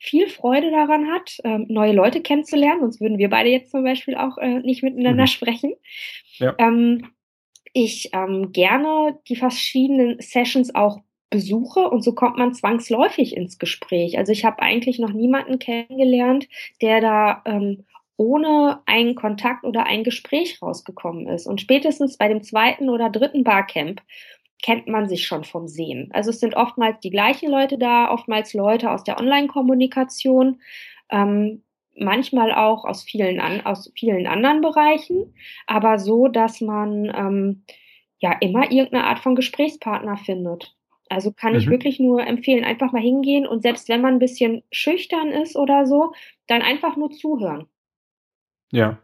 viel 0.00 0.28
Freude 0.28 0.70
daran 0.70 1.06
hat, 1.12 1.38
ähm, 1.44 1.66
neue 1.68 1.92
Leute 1.92 2.20
kennenzulernen, 2.20 2.80
sonst 2.80 3.00
würden 3.00 3.18
wir 3.18 3.30
beide 3.30 3.50
jetzt 3.50 3.70
zum 3.70 3.84
Beispiel 3.84 4.16
auch 4.16 4.36
äh, 4.38 4.58
nicht 4.60 4.82
miteinander 4.82 5.24
mhm. 5.24 5.28
sprechen. 5.28 5.74
Ja. 6.38 6.54
Ähm, 6.58 7.12
ich 7.72 8.10
ähm, 8.12 8.52
gerne 8.52 9.18
die 9.28 9.36
verschiedenen 9.36 10.20
Sessions 10.20 10.74
auch 10.74 11.00
besuche 11.32 11.88
und 11.88 12.04
so 12.04 12.14
kommt 12.14 12.38
man 12.38 12.54
zwangsläufig 12.54 13.36
ins 13.36 13.58
Gespräch. 13.58 14.18
Also 14.18 14.30
ich 14.30 14.44
habe 14.44 14.62
eigentlich 14.62 15.00
noch 15.00 15.12
niemanden 15.12 15.58
kennengelernt, 15.58 16.48
der 16.80 17.00
da 17.00 17.42
ähm, 17.46 17.84
ohne 18.16 18.80
einen 18.86 19.16
Kontakt 19.16 19.64
oder 19.64 19.86
ein 19.86 20.04
Gespräch 20.04 20.62
rausgekommen 20.62 21.26
ist. 21.26 21.46
Und 21.46 21.60
spätestens 21.60 22.18
bei 22.18 22.28
dem 22.28 22.42
zweiten 22.42 22.88
oder 22.88 23.10
dritten 23.10 23.42
Barcamp 23.42 24.02
kennt 24.62 24.86
man 24.86 25.08
sich 25.08 25.26
schon 25.26 25.42
vom 25.42 25.66
Sehen. 25.66 26.10
Also 26.12 26.30
es 26.30 26.38
sind 26.38 26.54
oftmals 26.54 27.00
die 27.00 27.10
gleichen 27.10 27.50
Leute 27.50 27.78
da, 27.78 28.12
oftmals 28.12 28.54
Leute 28.54 28.90
aus 28.90 29.02
der 29.02 29.18
Online-Kommunikation, 29.18 30.60
ähm, 31.10 31.62
manchmal 31.96 32.52
auch 32.52 32.84
aus 32.84 33.02
vielen, 33.02 33.40
an, 33.40 33.62
aus 33.62 33.90
vielen 33.96 34.26
anderen 34.26 34.60
Bereichen, 34.60 35.34
aber 35.66 35.98
so, 35.98 36.28
dass 36.28 36.60
man 36.60 37.06
ähm, 37.14 37.64
ja 38.18 38.32
immer 38.40 38.70
irgendeine 38.70 39.04
Art 39.04 39.18
von 39.18 39.34
Gesprächspartner 39.34 40.16
findet. 40.16 40.74
Also 41.12 41.32
kann 41.32 41.52
mhm. 41.52 41.58
ich 41.58 41.68
wirklich 41.68 42.00
nur 42.00 42.26
empfehlen, 42.26 42.64
einfach 42.64 42.92
mal 42.92 43.02
hingehen 43.02 43.46
und 43.46 43.62
selbst 43.62 43.88
wenn 43.88 44.00
man 44.00 44.14
ein 44.14 44.18
bisschen 44.18 44.62
schüchtern 44.70 45.30
ist 45.30 45.56
oder 45.56 45.86
so, 45.86 46.12
dann 46.46 46.62
einfach 46.62 46.96
nur 46.96 47.10
zuhören. 47.10 47.66
Ja. 48.70 48.98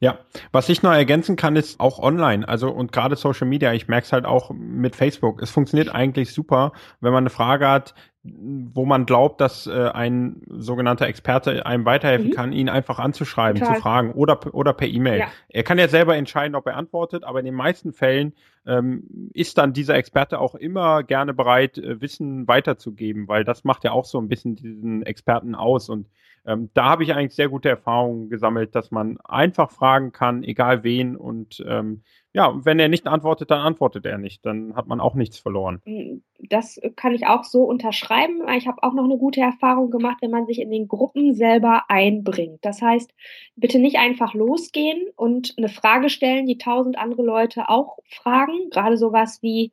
Ja, 0.00 0.18
was 0.52 0.68
ich 0.68 0.82
noch 0.82 0.92
ergänzen 0.92 1.36
kann, 1.36 1.56
ist 1.56 1.80
auch 1.80 1.98
online, 1.98 2.46
also 2.46 2.70
und 2.70 2.92
gerade 2.92 3.16
Social 3.16 3.46
Media, 3.46 3.72
ich 3.72 3.88
merke 3.88 4.04
es 4.04 4.12
halt 4.12 4.26
auch 4.26 4.50
mit 4.50 4.96
Facebook. 4.96 5.40
Es 5.40 5.50
funktioniert 5.50 5.94
eigentlich 5.94 6.32
super, 6.32 6.72
wenn 7.00 7.12
man 7.12 7.22
eine 7.22 7.30
Frage 7.30 7.66
hat, 7.68 7.94
wo 8.26 8.86
man 8.86 9.04
glaubt, 9.04 9.42
dass 9.42 9.66
äh, 9.66 9.90
ein 9.92 10.40
sogenannter 10.48 11.06
Experte 11.06 11.66
einem 11.66 11.84
weiterhelfen 11.84 12.28
mhm. 12.28 12.32
kann, 12.32 12.52
ihn 12.52 12.70
einfach 12.70 12.98
anzuschreiben, 12.98 13.60
Total. 13.60 13.76
zu 13.76 13.82
fragen 13.82 14.12
oder, 14.12 14.54
oder 14.54 14.72
per 14.72 14.88
E-Mail. 14.88 15.20
Ja. 15.20 15.26
Er 15.48 15.62
kann 15.62 15.78
ja 15.78 15.88
selber 15.88 16.16
entscheiden, 16.16 16.54
ob 16.54 16.66
er 16.66 16.76
antwortet, 16.76 17.22
aber 17.22 17.40
in 17.40 17.44
den 17.44 17.54
meisten 17.54 17.92
Fällen 17.92 18.32
ähm, 18.66 19.30
ist 19.34 19.58
dann 19.58 19.74
dieser 19.74 19.96
Experte 19.96 20.40
auch 20.40 20.54
immer 20.54 21.02
gerne 21.02 21.34
bereit, 21.34 21.76
äh, 21.76 22.00
Wissen 22.00 22.48
weiterzugeben, 22.48 23.28
weil 23.28 23.44
das 23.44 23.62
macht 23.64 23.84
ja 23.84 23.92
auch 23.92 24.06
so 24.06 24.18
ein 24.18 24.28
bisschen 24.28 24.56
diesen 24.56 25.02
Experten 25.02 25.54
aus. 25.54 25.90
Und 25.90 26.08
ähm, 26.46 26.70
da 26.72 26.86
habe 26.86 27.04
ich 27.04 27.12
eigentlich 27.12 27.34
sehr 27.34 27.50
gute 27.50 27.68
Erfahrungen 27.68 28.30
gesammelt, 28.30 28.74
dass 28.74 28.90
man 28.90 29.18
einfach 29.20 29.70
fragen 29.70 30.12
kann, 30.12 30.44
egal 30.44 30.82
wen 30.82 31.14
und 31.16 31.62
ähm, 31.66 32.02
ja, 32.34 32.52
wenn 32.64 32.80
er 32.80 32.88
nicht 32.88 33.06
antwortet, 33.06 33.52
dann 33.52 33.60
antwortet 33.60 34.04
er 34.06 34.18
nicht. 34.18 34.44
Dann 34.44 34.74
hat 34.74 34.88
man 34.88 35.00
auch 35.00 35.14
nichts 35.14 35.38
verloren. 35.38 35.80
Hm, 35.84 36.24
das 36.40 36.80
kann 36.96 37.14
ich 37.14 37.28
auch 37.28 37.44
so 37.44 37.62
unterschreiben. 37.62 38.42
Ich 38.56 38.66
habe 38.66 38.82
auch 38.82 38.92
noch 38.92 39.04
eine 39.04 39.16
gute 39.16 39.40
Erfahrung 39.40 39.92
gemacht, 39.92 40.18
wenn 40.20 40.32
man 40.32 40.44
sich 40.44 40.60
in 40.60 40.70
den 40.70 40.88
Gruppen 40.88 41.34
selber 41.34 41.84
einbringt. 41.88 42.58
Das 42.62 42.82
heißt, 42.82 43.14
bitte 43.54 43.78
nicht 43.78 43.98
einfach 43.98 44.34
losgehen 44.34 45.06
und 45.14 45.54
eine 45.56 45.68
Frage 45.68 46.10
stellen, 46.10 46.46
die 46.46 46.58
tausend 46.58 46.98
andere 46.98 47.22
Leute 47.22 47.68
auch 47.68 47.98
fragen. 48.08 48.68
Gerade 48.70 48.96
sowas 48.96 49.38
wie, 49.40 49.70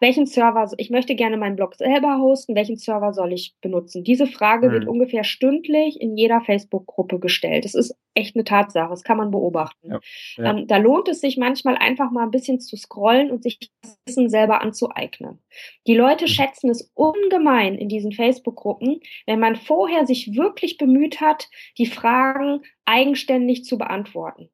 welchen 0.00 0.26
Server, 0.26 0.70
ich 0.78 0.90
möchte 0.90 1.14
gerne 1.14 1.36
meinen 1.36 1.56
Blog 1.56 1.74
selber 1.74 2.18
hosten, 2.18 2.54
welchen 2.54 2.76
Server 2.76 3.12
soll 3.12 3.32
ich 3.32 3.54
benutzen? 3.60 4.04
Diese 4.04 4.26
Frage 4.26 4.68
mhm. 4.68 4.72
wird 4.72 4.88
ungefähr 4.88 5.24
stündlich 5.24 6.00
in 6.00 6.16
jeder 6.16 6.40
Facebook-Gruppe 6.40 7.18
gestellt. 7.18 7.64
Das 7.64 7.74
ist 7.74 7.94
echt 8.14 8.34
eine 8.34 8.44
Tatsache, 8.44 8.90
das 8.90 9.04
kann 9.04 9.16
man 9.16 9.30
beobachten. 9.30 9.90
Ja, 9.90 10.00
ja. 10.36 10.50
Ähm, 10.50 10.66
da 10.66 10.78
lohnt 10.78 11.08
es 11.08 11.20
sich 11.20 11.36
manchmal 11.36 11.76
einfach 11.76 12.10
mal 12.10 12.24
ein 12.24 12.30
bisschen 12.30 12.60
zu 12.60 12.76
scrollen 12.76 13.30
und 13.30 13.42
sich 13.42 13.58
das 13.82 13.98
Wissen 14.06 14.28
selber 14.28 14.60
anzueignen. 14.60 15.38
Die 15.86 15.96
Leute 15.96 16.24
mhm. 16.24 16.28
schätzen 16.28 16.70
es 16.70 16.90
ungemein 16.94 17.76
in 17.76 17.88
diesen 17.88 18.12
Facebook-Gruppen, 18.12 19.00
wenn 19.26 19.40
man 19.40 19.56
vorher 19.56 20.06
sich 20.06 20.34
wirklich 20.34 20.76
bemüht 20.76 21.20
hat, 21.20 21.48
die 21.78 21.86
Fragen 21.86 22.62
eigenständig 22.84 23.64
zu 23.64 23.78
beantworten. 23.78 24.50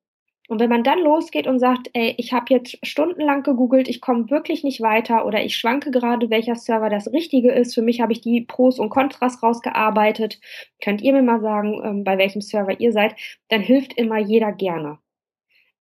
Und 0.48 0.60
wenn 0.60 0.70
man 0.70 0.84
dann 0.84 1.00
losgeht 1.00 1.46
und 1.46 1.58
sagt, 1.58 1.90
ey, 1.92 2.14
ich 2.18 2.32
habe 2.32 2.46
jetzt 2.50 2.78
stundenlang 2.86 3.42
gegoogelt, 3.42 3.88
ich 3.88 4.00
komme 4.00 4.30
wirklich 4.30 4.62
nicht 4.62 4.80
weiter 4.80 5.26
oder 5.26 5.44
ich 5.44 5.56
schwanke 5.56 5.90
gerade, 5.90 6.30
welcher 6.30 6.54
Server 6.54 6.88
das 6.88 7.12
Richtige 7.12 7.52
ist, 7.52 7.74
für 7.74 7.82
mich 7.82 8.00
habe 8.00 8.12
ich 8.12 8.20
die 8.20 8.42
Pros 8.42 8.78
und 8.78 8.90
Kontras 8.90 9.42
rausgearbeitet, 9.42 10.40
könnt 10.82 11.02
ihr 11.02 11.12
mir 11.12 11.22
mal 11.22 11.40
sagen, 11.40 11.80
ähm, 11.84 12.04
bei 12.04 12.18
welchem 12.18 12.40
Server 12.40 12.78
ihr 12.78 12.92
seid, 12.92 13.16
dann 13.48 13.60
hilft 13.60 13.94
immer 13.94 14.18
jeder 14.18 14.52
gerne. 14.52 14.98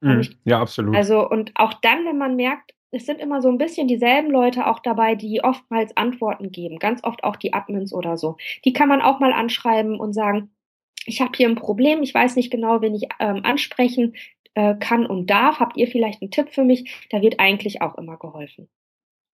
Mhm, 0.01 0.19
ich, 0.21 0.37
ja, 0.45 0.59
absolut. 0.59 0.95
Also, 0.95 1.29
und 1.29 1.51
auch 1.55 1.73
dann, 1.81 2.05
wenn 2.05 2.17
man 2.17 2.35
merkt, 2.35 2.73
es 2.91 3.05
sind 3.05 3.19
immer 3.19 3.41
so 3.41 3.49
ein 3.49 3.57
bisschen 3.57 3.87
dieselben 3.87 4.31
Leute 4.31 4.67
auch 4.67 4.79
dabei, 4.79 5.15
die 5.15 5.43
oftmals 5.43 5.95
Antworten 5.97 6.51
geben, 6.51 6.79
ganz 6.79 7.03
oft 7.03 7.23
auch 7.23 7.35
die 7.35 7.53
Admins 7.53 7.93
oder 7.93 8.17
so. 8.17 8.37
Die 8.63 8.73
kann 8.73 8.87
man 8.87 9.01
auch 9.01 9.19
mal 9.19 9.33
anschreiben 9.33 9.99
und 9.99 10.13
sagen, 10.13 10.51
ich 11.05 11.21
habe 11.21 11.33
hier 11.35 11.49
ein 11.49 11.55
Problem, 11.55 12.01
ich 12.01 12.13
weiß 12.13 12.35
nicht 12.35 12.51
genau, 12.51 12.81
wen 12.81 12.95
ich 12.95 13.09
ähm, 13.19 13.41
ansprechen 13.43 14.15
kann 14.79 15.05
und 15.05 15.29
darf. 15.29 15.59
Habt 15.59 15.77
ihr 15.77 15.87
vielleicht 15.87 16.21
einen 16.21 16.31
Tipp 16.31 16.49
für 16.53 16.63
mich? 16.63 17.07
Da 17.09 17.21
wird 17.21 17.39
eigentlich 17.39 17.81
auch 17.81 17.97
immer 17.97 18.17
geholfen. 18.17 18.69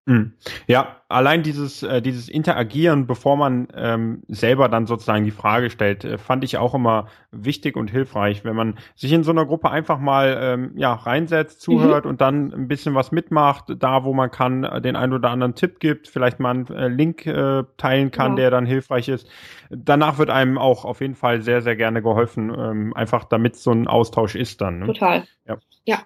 Hm. 0.08 0.34
Ja, 0.66 1.02
allein 1.10 1.44
dieses, 1.44 1.84
äh, 1.84 2.02
dieses 2.02 2.28
Interagieren, 2.28 3.06
bevor 3.06 3.38
man 3.38 3.68
ähm, 3.76 4.24
selber 4.28 4.68
dann 4.68 4.88
sozusagen 4.88 5.26
die 5.26 5.32
Frage 5.32 5.70
stellt, 5.70 6.04
äh, 6.04 6.18
fand 6.18 6.44
ich 6.44 6.58
auch 6.58 6.74
immer 6.74 7.08
wichtig 7.30 7.76
und 7.76 7.92
hilfreich, 7.92 8.44
wenn 8.44 8.56
man 8.56 8.80
sich 8.96 9.12
in 9.12 9.24
so 9.24 9.30
einer 9.30 9.46
Gruppe 9.46 9.70
einfach 9.70 10.00
mal 10.00 10.40
ähm, 10.42 10.72
ja, 10.76 10.92
reinsetzt, 10.94 11.62
zuhört 11.62 12.06
mhm. 12.06 12.10
und 12.10 12.22
dann 12.22 12.52
ein 12.52 12.68
bisschen 12.68 12.96
was 12.96 13.12
mitmacht, 13.12 13.66
da 13.78 14.04
wo 14.04 14.14
man 14.14 14.32
kann, 14.32 14.64
äh, 14.64 14.82
den 14.82 14.96
einen 14.96 15.14
oder 15.14 15.30
anderen 15.30 15.54
Tipp 15.54 15.80
gibt, 15.80 16.08
vielleicht 16.08 16.40
mal 16.40 16.50
einen 16.50 16.68
äh, 16.68 16.88
Link 16.88 17.28
äh, 17.28 17.64
teilen 17.78 18.10
kann, 18.10 18.32
ja. 18.32 18.38
der 18.38 18.52
dann 18.52 18.66
hilfreich 18.66 19.08
ist. 19.08 19.30
Danach 19.70 20.18
wird 20.18 20.32
einem 20.32 20.58
auch 20.58 20.84
auf 20.84 21.02
jeden 21.02 21.16
Fall 21.16 21.44
sehr, 21.44 21.62
sehr 21.62 21.76
gerne 21.76 22.02
geholfen, 22.02 22.52
ähm, 22.58 22.94
einfach 22.96 23.26
damit 23.26 23.56
so 23.56 23.72
ein 23.72 23.88
Austausch 23.88 24.34
ist 24.34 24.62
dann. 24.62 24.80
Ne? 24.80 24.88
Total. 24.88 25.26
Ja. 25.48 25.58
ja. 25.86 26.00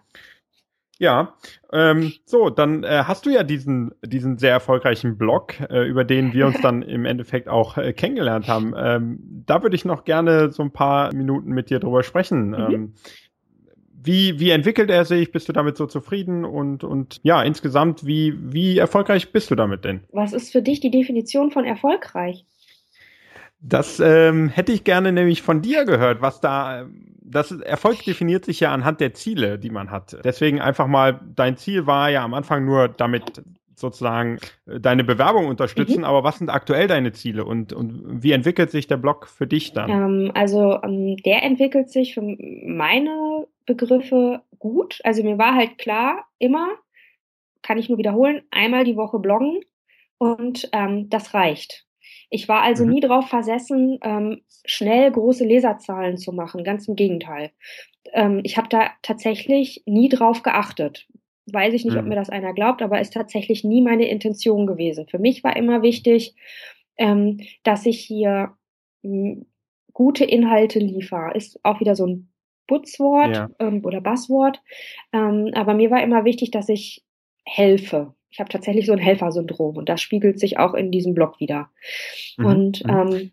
Ja, 0.98 1.36
ähm, 1.74 2.14
so, 2.24 2.50
dann 2.50 2.84
äh, 2.84 3.04
hast 3.06 3.26
du 3.26 3.30
ja 3.30 3.44
diesen, 3.44 3.92
diesen 4.02 4.38
sehr 4.38 4.52
erfolgreichen 4.52 5.18
Blog, 5.18 5.60
äh, 5.70 5.86
über 5.86 6.06
den 6.06 6.32
wir 6.32 6.48
uns 6.48 6.62
dann 6.62 6.82
im 6.84 7.06
Endeffekt 7.06 7.50
auch 7.50 7.78
äh, 7.78 7.92
kennengelernt 7.92 8.48
haben. 8.48 8.74
Ähm, 8.78 9.44
da 9.46 9.62
würde 9.62 9.76
ich 9.76 9.84
noch 9.84 10.06
gerne 10.06 10.52
so 10.52 10.64
ein 10.64 10.72
paar 10.72 11.14
Minuten 11.14 11.52
mit 11.52 11.70
dir 11.70 11.80
drüber 11.80 12.04
sprechen. 12.04 12.50
Mhm. 12.50 12.56
Ähm, 12.56 12.94
wie, 14.06 14.40
wie 14.40 14.52
entwickelt 14.52 14.90
er 14.90 15.04
sich? 15.04 15.32
Bist 15.32 15.50
du 15.50 15.54
damit 15.54 15.78
so 15.78 15.86
zufrieden? 15.88 16.46
Und, 16.46 16.84
und 16.84 17.20
ja, 17.24 17.42
insgesamt, 17.42 18.06
wie, 18.06 18.36
wie 18.40 18.78
erfolgreich 18.78 19.32
bist 19.32 19.52
du 19.52 19.56
damit 19.56 19.84
denn? 19.84 20.02
Was 20.12 20.32
ist 20.32 20.52
für 20.52 20.62
dich 20.62 20.80
die 20.80 20.92
Definition 20.92 21.52
von 21.52 21.66
erfolgreich? 21.66 22.46
Das 23.60 24.00
ähm, 24.00 24.50
hätte 24.50 24.72
ich 24.72 24.84
gerne 24.84 25.12
nämlich 25.12 25.42
von 25.42 25.62
dir 25.62 25.86
gehört, 25.86 26.22
was 26.22 26.40
da, 26.40 26.86
das 27.22 27.52
Erfolg 27.52 28.04
definiert 28.04 28.46
sich 28.46 28.60
ja 28.60 28.74
anhand 28.74 29.00
der 29.00 29.14
Ziele, 29.14 29.58
die 29.58 29.72
man 29.72 29.92
hat. 29.92 30.18
Deswegen 30.24 30.62
einfach 30.62 30.88
mal, 30.88 31.20
dein 31.36 31.58
Ziel 31.58 31.88
war 31.88 32.10
ja 32.10 32.24
am 32.24 32.34
Anfang 32.34 32.66
nur 32.66 32.88
damit 32.90 33.44
sozusagen 33.76 34.40
äh, 34.68 34.80
deine 34.80 35.04
Bewerbung 35.04 35.48
unterstützen, 35.48 36.00
mhm. 36.00 36.06
aber 36.06 36.24
was 36.24 36.38
sind 36.38 36.50
aktuell 36.50 36.88
deine 36.88 37.12
Ziele 37.12 37.46
und, 37.46 37.74
und 37.74 38.24
wie 38.24 38.32
entwickelt 38.32 38.72
sich 38.72 38.88
der 38.88 38.98
Blog 38.98 39.28
für 39.28 39.48
dich 39.48 39.74
dann? 39.74 39.90
Ähm, 39.90 40.32
also 40.34 40.82
ähm, 40.82 41.18
der 41.18 41.44
entwickelt 41.44 41.90
sich 41.90 42.14
für 42.14 42.22
meine 42.22 43.48
Begriffe 43.66 44.42
gut. 44.60 45.00
Also 45.04 45.24
mir 45.24 45.38
war 45.38 45.56
halt 45.56 45.78
klar, 45.78 46.26
immer, 46.40 46.70
kann 47.62 47.78
ich 47.78 47.90
nur 47.90 47.98
wiederholen, 47.98 48.44
einmal 48.52 48.84
die 48.84 48.96
Woche 48.96 49.20
bloggen 49.20 49.62
und 50.18 50.70
ähm, 50.72 51.10
das 51.10 51.34
reicht. 51.34 51.85
Ich 52.30 52.48
war 52.48 52.62
also 52.62 52.86
mhm. 52.86 52.92
nie 52.92 53.00
darauf 53.00 53.28
versessen, 53.28 54.00
ähm, 54.02 54.42
schnell 54.66 55.12
große 55.12 55.46
Leserzahlen 55.46 56.18
zu 56.18 56.32
machen. 56.32 56.64
Ganz 56.64 56.88
im 56.88 56.96
Gegenteil. 56.96 57.52
Ähm, 58.14 58.42
ich 58.44 58.58
habe 58.58 58.68
da 58.70 58.90
tatsächlich 59.02 59.84
nie 59.86 60.10
drauf 60.10 60.44
geachtet. 60.44 61.08
Weiß 61.48 61.74
ich 61.74 61.86
nicht, 61.86 61.94
mhm. 61.94 62.00
ob 62.00 62.06
mir 62.06 62.16
das 62.16 62.30
einer 62.30 62.54
glaubt, 62.54 62.82
aber 62.82 63.00
ist 63.00 63.14
tatsächlich 63.14 63.64
nie 63.64 63.82
meine 63.82 64.08
Intention 64.08 64.66
gewesen. 64.66 65.08
Für 65.08 65.20
mich 65.20 65.44
war 65.44 65.56
immer 65.56 65.82
wichtig, 65.82 66.36
ähm, 66.98 67.42
dass 67.64 67.86
ich 67.86 68.00
hier 68.00 68.54
hm, 69.04 69.46
gute 69.94 70.26
Inhalte 70.26 70.80
liefere. 70.80 71.34
Ist 71.36 71.60
auch 71.64 71.80
wieder 71.80 71.96
so 71.96 72.08
ein 72.08 72.30
Butzwort 72.68 73.36
ja. 73.36 73.50
ähm, 73.60 73.86
oder 73.86 74.02
Basswort. 74.02 74.62
Ähm, 75.14 75.52
aber 75.54 75.74
mir 75.74 75.92
war 75.92 76.02
immer 76.04 76.26
wichtig, 76.26 76.52
dass 76.52 76.70
ich 76.70 77.04
helfe 77.44 78.14
ich 78.36 78.40
habe 78.42 78.50
tatsächlich 78.50 78.86
so 78.86 78.92
ein 78.92 79.00
Helfersyndrom 79.00 79.78
und 79.78 79.88
das 79.88 80.02
spiegelt 80.02 80.42
sich 80.42 80.60
auch 80.60 80.74
in 80.74 80.92
diesem 80.92 81.14
Blog 81.14 81.40
wieder. 81.40 81.70
Mhm. 82.38 82.46
Und 82.46 82.86
mhm. 82.86 82.92
ähm, 82.92 83.32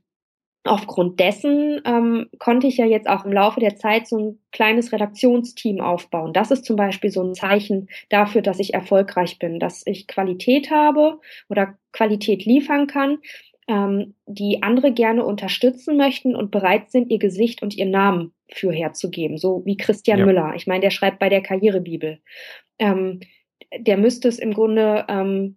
aufgrund 0.63 1.19
dessen 1.19 1.81
ähm, 1.85 2.29
konnte 2.39 2.69
ich 2.69 2.77
ja 2.77 2.87
jetzt 2.87 3.09
auch 3.09 3.25
im 3.25 3.33
Laufe 3.33 3.59
der 3.59 3.75
Zeit 3.75 4.07
so 4.07 4.17
ein 4.17 4.39
kleines 4.53 4.93
Redaktionsteam 4.93 5.81
aufbauen. 5.81 6.33
Das 6.33 6.53
ist 6.53 6.65
zum 6.65 6.77
Beispiel 6.77 7.11
so 7.11 7.21
ein 7.21 7.35
Zeichen 7.35 7.89
dafür, 8.11 8.43
dass 8.43 8.61
ich 8.61 8.75
erfolgreich 8.75 9.41
bin, 9.41 9.59
dass 9.59 9.85
ich 9.87 10.07
Qualität 10.07 10.71
habe 10.71 11.19
oder 11.49 11.77
Qualität 11.91 12.45
liefern 12.45 12.87
kann, 12.87 13.19
ähm, 13.67 14.15
die 14.27 14.63
andere 14.63 14.93
gerne 14.93 15.25
unterstützen 15.25 15.97
möchten 15.97 16.37
und 16.37 16.53
bereit 16.53 16.93
sind, 16.93 17.11
ihr 17.11 17.19
Gesicht 17.19 17.61
und 17.61 17.77
ihren 17.77 17.91
Namen 17.91 18.35
für 18.53 18.71
herzugeben. 18.71 19.37
So 19.37 19.63
wie 19.65 19.77
Christian 19.77 20.21
ja. 20.21 20.27
Müller. 20.27 20.53
Ich 20.55 20.69
meine, 20.69 20.83
der 20.83 20.91
schreibt 20.91 21.19
bei 21.19 21.29
der 21.29 21.43
Karrierebibel. 21.43 22.21
Ähm, 22.79 23.19
der 23.79 23.97
müsste 23.97 24.29
es 24.29 24.39
im 24.39 24.53
Grunde, 24.53 25.05
ähm, 25.09 25.57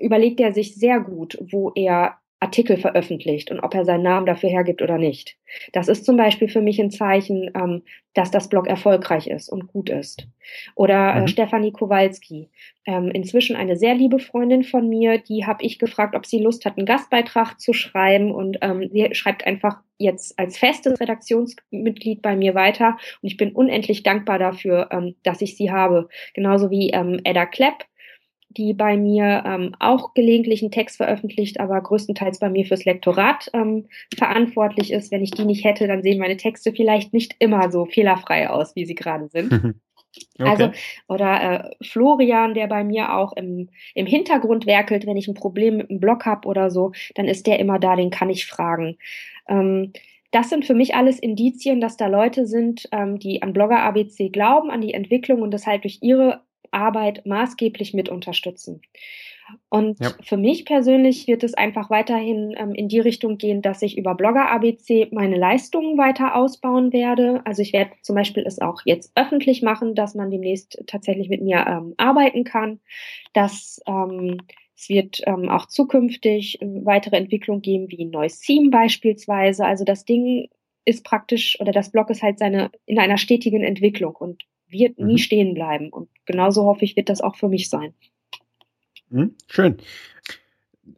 überlegt 0.00 0.40
er 0.40 0.54
sich 0.54 0.74
sehr 0.76 1.00
gut, 1.00 1.38
wo 1.40 1.72
er 1.74 2.21
Artikel 2.42 2.76
veröffentlicht 2.76 3.50
und 3.50 3.60
ob 3.60 3.74
er 3.74 3.84
seinen 3.84 4.02
Namen 4.02 4.26
dafür 4.26 4.50
hergibt 4.50 4.82
oder 4.82 4.98
nicht. 4.98 5.36
Das 5.72 5.86
ist 5.86 6.04
zum 6.04 6.16
Beispiel 6.16 6.48
für 6.48 6.60
mich 6.60 6.80
ein 6.80 6.90
Zeichen, 6.90 7.50
ähm, 7.54 7.82
dass 8.14 8.30
das 8.30 8.48
Blog 8.48 8.66
erfolgreich 8.66 9.28
ist 9.28 9.48
und 9.48 9.68
gut 9.68 9.88
ist. 9.88 10.26
Oder 10.74 11.14
äh, 11.14 11.20
mhm. 11.20 11.28
Stefanie 11.28 11.70
Kowalski, 11.70 12.50
ähm, 12.84 13.10
inzwischen 13.10 13.54
eine 13.54 13.76
sehr 13.76 13.94
liebe 13.94 14.18
Freundin 14.18 14.64
von 14.64 14.88
mir, 14.88 15.18
die 15.18 15.46
habe 15.46 15.64
ich 15.64 15.78
gefragt, 15.78 16.16
ob 16.16 16.26
sie 16.26 16.40
Lust 16.40 16.64
hat, 16.64 16.76
einen 16.76 16.86
Gastbeitrag 16.86 17.60
zu 17.60 17.72
schreiben 17.72 18.32
und 18.32 18.58
ähm, 18.60 18.90
sie 18.92 19.08
schreibt 19.14 19.46
einfach 19.46 19.78
jetzt 19.98 20.36
als 20.36 20.58
festes 20.58 21.00
Redaktionsmitglied 21.00 22.22
bei 22.22 22.34
mir 22.34 22.56
weiter 22.56 22.98
und 23.22 23.28
ich 23.28 23.36
bin 23.36 23.52
unendlich 23.52 24.02
dankbar 24.02 24.40
dafür, 24.40 24.88
ähm, 24.90 25.14
dass 25.22 25.40
ich 25.42 25.56
sie 25.56 25.70
habe. 25.70 26.08
Genauso 26.34 26.70
wie 26.70 26.90
ähm, 26.90 27.20
Edda 27.22 27.46
Klepp, 27.46 27.84
die 28.56 28.74
bei 28.74 28.96
mir 28.96 29.42
ähm, 29.46 29.74
auch 29.78 30.14
gelegentlich 30.14 30.62
einen 30.62 30.70
Text 30.70 30.96
veröffentlicht, 30.96 31.60
aber 31.60 31.80
größtenteils 31.80 32.38
bei 32.38 32.50
mir 32.50 32.64
fürs 32.66 32.84
Lektorat 32.84 33.50
ähm, 33.52 33.86
verantwortlich 34.16 34.92
ist. 34.92 35.10
Wenn 35.10 35.22
ich 35.22 35.30
die 35.30 35.44
nicht 35.44 35.64
hätte, 35.64 35.86
dann 35.86 36.02
sehen 36.02 36.18
meine 36.18 36.36
Texte 36.36 36.72
vielleicht 36.72 37.12
nicht 37.12 37.36
immer 37.38 37.70
so 37.70 37.86
fehlerfrei 37.86 38.50
aus, 38.50 38.76
wie 38.76 38.86
sie 38.86 38.94
gerade 38.94 39.28
sind. 39.28 39.74
Okay. 40.38 40.48
Also, 40.48 40.70
oder 41.08 41.42
äh, 41.42 41.70
Florian, 41.82 42.52
der 42.52 42.66
bei 42.66 42.84
mir 42.84 43.14
auch 43.14 43.32
im, 43.34 43.70
im 43.94 44.06
Hintergrund 44.06 44.66
werkelt, 44.66 45.06
wenn 45.06 45.16
ich 45.16 45.26
ein 45.26 45.34
Problem 45.34 45.78
mit 45.78 45.88
dem 45.88 46.00
Blog 46.00 46.26
habe 46.26 46.46
oder 46.48 46.70
so, 46.70 46.92
dann 47.14 47.28
ist 47.28 47.46
der 47.46 47.58
immer 47.58 47.78
da, 47.78 47.96
den 47.96 48.10
kann 48.10 48.28
ich 48.28 48.46
fragen. 48.46 48.98
Ähm, 49.48 49.92
das 50.30 50.48
sind 50.48 50.64
für 50.64 50.74
mich 50.74 50.94
alles 50.94 51.18
Indizien, 51.18 51.80
dass 51.80 51.96
da 51.96 52.06
Leute 52.06 52.46
sind, 52.46 52.88
ähm, 52.90 53.18
die 53.18 53.42
an 53.42 53.52
Blogger 53.52 53.80
ABC 53.80 54.30
glauben, 54.30 54.70
an 54.70 54.80
die 54.80 54.94
Entwicklung 54.94 55.42
und 55.42 55.50
das 55.50 55.66
halt 55.66 55.84
durch 55.84 55.98
ihre 56.00 56.40
Arbeit 56.72 57.24
maßgeblich 57.26 57.94
mit 57.94 58.08
unterstützen. 58.08 58.82
Und 59.68 60.00
ja. 60.00 60.12
für 60.22 60.36
mich 60.36 60.64
persönlich 60.64 61.26
wird 61.26 61.42
es 61.42 61.54
einfach 61.54 61.90
weiterhin 61.90 62.54
ähm, 62.56 62.74
in 62.74 62.88
die 62.88 63.00
Richtung 63.00 63.38
gehen, 63.38 63.62
dass 63.62 63.82
ich 63.82 63.98
über 63.98 64.14
Blogger 64.14 64.50
ABC 64.50 65.08
meine 65.12 65.36
Leistungen 65.36 65.98
weiter 65.98 66.36
ausbauen 66.36 66.92
werde. 66.92 67.42
Also 67.44 67.62
ich 67.62 67.72
werde 67.72 67.92
zum 68.02 68.16
Beispiel 68.16 68.44
es 68.46 68.60
auch 68.60 68.80
jetzt 68.84 69.12
öffentlich 69.14 69.62
machen, 69.62 69.94
dass 69.94 70.14
man 70.14 70.30
demnächst 70.30 70.82
tatsächlich 70.86 71.28
mit 71.28 71.42
mir 71.42 71.66
ähm, 71.66 71.94
arbeiten 71.96 72.44
kann. 72.44 72.80
Dass 73.32 73.80
ähm, 73.86 74.38
es 74.76 74.88
wird 74.88 75.20
ähm, 75.26 75.48
auch 75.48 75.66
zukünftig 75.66 76.58
weitere 76.60 77.16
Entwicklung 77.16 77.60
geben, 77.60 77.90
wie 77.90 78.04
ein 78.04 78.10
neues 78.10 78.40
Theme 78.40 78.70
beispielsweise. 78.70 79.64
Also 79.64 79.84
das 79.84 80.04
Ding 80.04 80.48
ist 80.84 81.04
praktisch 81.04 81.60
oder 81.60 81.72
das 81.72 81.90
Blog 81.90 82.10
ist 82.10 82.22
halt 82.22 82.38
seine 82.38 82.70
in 82.86 82.98
einer 82.98 83.18
stetigen 83.18 83.62
Entwicklung 83.62 84.16
und 84.16 84.44
wird 84.72 84.98
nie 84.98 85.12
mhm. 85.12 85.18
stehen 85.18 85.54
bleiben. 85.54 85.90
Und 85.90 86.08
genauso 86.24 86.64
hoffe 86.64 86.84
ich, 86.84 86.96
wird 86.96 87.08
das 87.08 87.20
auch 87.20 87.36
für 87.36 87.48
mich 87.48 87.68
sein. 87.68 87.94
Mhm, 89.10 89.36
schön. 89.46 89.76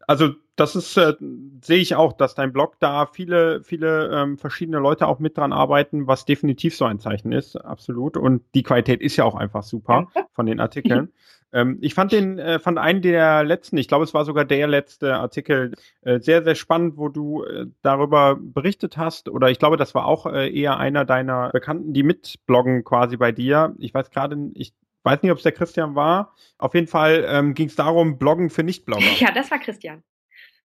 Also 0.07 0.35
das 0.57 0.77
ist, 0.77 0.97
äh, 0.97 1.15
sehe 1.63 1.79
ich 1.79 1.97
auch, 1.97 2.13
dass 2.13 2.35
dein 2.35 2.53
Blog 2.53 2.77
da 2.79 3.07
viele, 3.07 3.63
viele 3.65 4.11
ähm, 4.13 4.39
verschiedene 4.39 4.79
Leute 4.79 5.09
auch 5.09 5.19
mit 5.19 5.37
dran 5.37 5.53
arbeiten, 5.53 6.07
was 6.07 6.25
definitiv 6.25 6.77
so 6.77 6.85
ein 6.85 7.01
Zeichen 7.01 7.33
ist, 7.33 7.57
absolut. 7.57 8.17
Und 8.17 8.43
die 8.55 8.63
Qualität 8.63 9.01
ist 9.01 9.17
ja 9.17 9.25
auch 9.25 9.35
einfach 9.35 9.65
super 9.65 10.09
von 10.33 10.47
den 10.47 10.61
Artikeln. 10.61 11.13
ähm, 11.53 11.79
ich 11.81 11.95
fand 11.95 12.13
den, 12.13 12.39
äh, 12.39 12.61
fand 12.61 12.79
einen 12.79 13.03
der 13.03 13.43
letzten, 13.43 13.77
ich 13.79 13.89
glaube, 13.89 14.05
es 14.05 14.15
war 14.15 14.25
sogar 14.25 14.45
der 14.45 14.69
letzte 14.69 15.17
Artikel, 15.17 15.73
äh, 16.03 16.21
sehr, 16.21 16.45
sehr 16.45 16.55
spannend, 16.55 16.97
wo 16.97 17.09
du 17.09 17.43
äh, 17.43 17.67
darüber 17.83 18.37
berichtet 18.41 18.97
hast. 18.97 19.29
Oder 19.29 19.51
ich 19.51 19.59
glaube, 19.59 19.77
das 19.77 19.95
war 19.95 20.07
auch 20.07 20.27
äh, 20.27 20.49
eher 20.49 20.79
einer 20.79 21.05
deiner 21.05 21.51
Bekannten, 21.51 21.93
die 21.93 22.05
mitbloggen 22.05 22.85
quasi 22.85 23.17
bei 23.17 23.33
dir. 23.33 23.75
Ich 23.79 23.93
weiß 23.93 24.11
gerade, 24.11 24.51
ich 24.55 24.73
weiß 25.03 25.21
nicht, 25.23 25.33
ob 25.33 25.39
es 25.39 25.43
der 25.43 25.53
Christian 25.53 25.97
war. 25.97 26.35
Auf 26.59 26.75
jeden 26.75 26.87
Fall 26.87 27.25
ähm, 27.29 27.55
ging 27.55 27.67
es 27.67 27.75
darum, 27.75 28.19
Bloggen 28.19 28.51
für 28.51 28.63
Nichtblogger. 28.63 29.05
Ja, 29.19 29.33
das 29.33 29.51
war 29.51 29.59
Christian. 29.59 30.05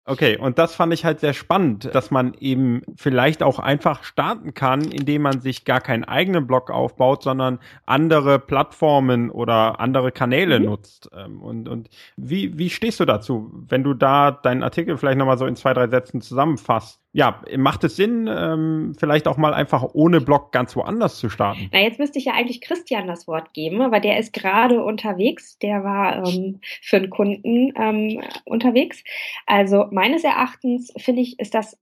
Okay, 0.07 0.37
und 0.37 0.59
das 0.59 0.75
fand 0.75 0.93
ich 0.93 1.03
halt 1.03 1.19
sehr 1.19 1.33
spannend, 1.33 1.89
dass 1.93 2.11
man 2.11 2.35
eben 2.39 2.83
vielleicht 2.95 3.41
auch 3.41 3.57
einfach 3.57 4.03
starten 4.03 4.53
kann, 4.53 4.83
indem 4.83 5.23
man 5.23 5.41
sich 5.41 5.65
gar 5.65 5.81
keinen 5.81 6.03
eigenen 6.03 6.45
Blog 6.45 6.69
aufbaut, 6.69 7.23
sondern 7.23 7.59
andere 7.87 8.37
Plattformen 8.37 9.31
oder 9.31 9.79
andere 9.79 10.11
Kanäle 10.11 10.59
mhm. 10.59 10.65
nutzt. 10.65 11.09
Ähm, 11.11 11.41
und, 11.41 11.67
und 11.67 11.89
wie, 12.17 12.55
wie 12.55 12.69
stehst 12.69 12.99
du 12.99 13.05
dazu, 13.05 13.51
wenn 13.67 13.83
du 13.83 13.95
da 13.95 14.29
deinen 14.29 14.61
Artikel 14.61 14.95
vielleicht 14.97 15.17
nochmal 15.17 15.39
so 15.39 15.47
in 15.47 15.55
zwei, 15.55 15.73
drei 15.73 15.87
Sätzen 15.87 16.21
zusammenfasst? 16.21 16.99
Ja, 17.15 17.41
macht 17.55 17.85
es 17.85 17.95
Sinn, 17.95 18.27
ähm, 18.29 18.93
vielleicht 18.99 19.29
auch 19.29 19.37
mal 19.37 19.53
einfach 19.53 19.85
ohne 19.93 20.19
Blog 20.19 20.51
ganz 20.51 20.75
woanders 20.75 21.17
zu 21.17 21.29
starten? 21.29 21.69
Na, 21.71 21.79
jetzt 21.79 21.97
müsste 21.97 22.19
ich 22.19 22.25
ja 22.25 22.33
eigentlich 22.33 22.59
Christian 22.59 23.07
das 23.07 23.25
Wort 23.25 23.53
geben, 23.53 23.81
aber 23.81 24.01
der 24.01 24.19
ist 24.19 24.33
gerade 24.33 24.83
unterwegs. 24.83 25.57
Der 25.59 25.81
war 25.85 26.27
ähm, 26.27 26.59
für 26.81 26.97
einen 26.97 27.09
Kunden 27.09 27.71
ähm, 27.77 28.21
unterwegs. 28.43 29.01
Also 29.45 29.85
meines 29.91 30.25
Erachtens 30.25 30.91
finde 30.97 31.21
ich, 31.21 31.39
ist 31.39 31.53
das 31.53 31.79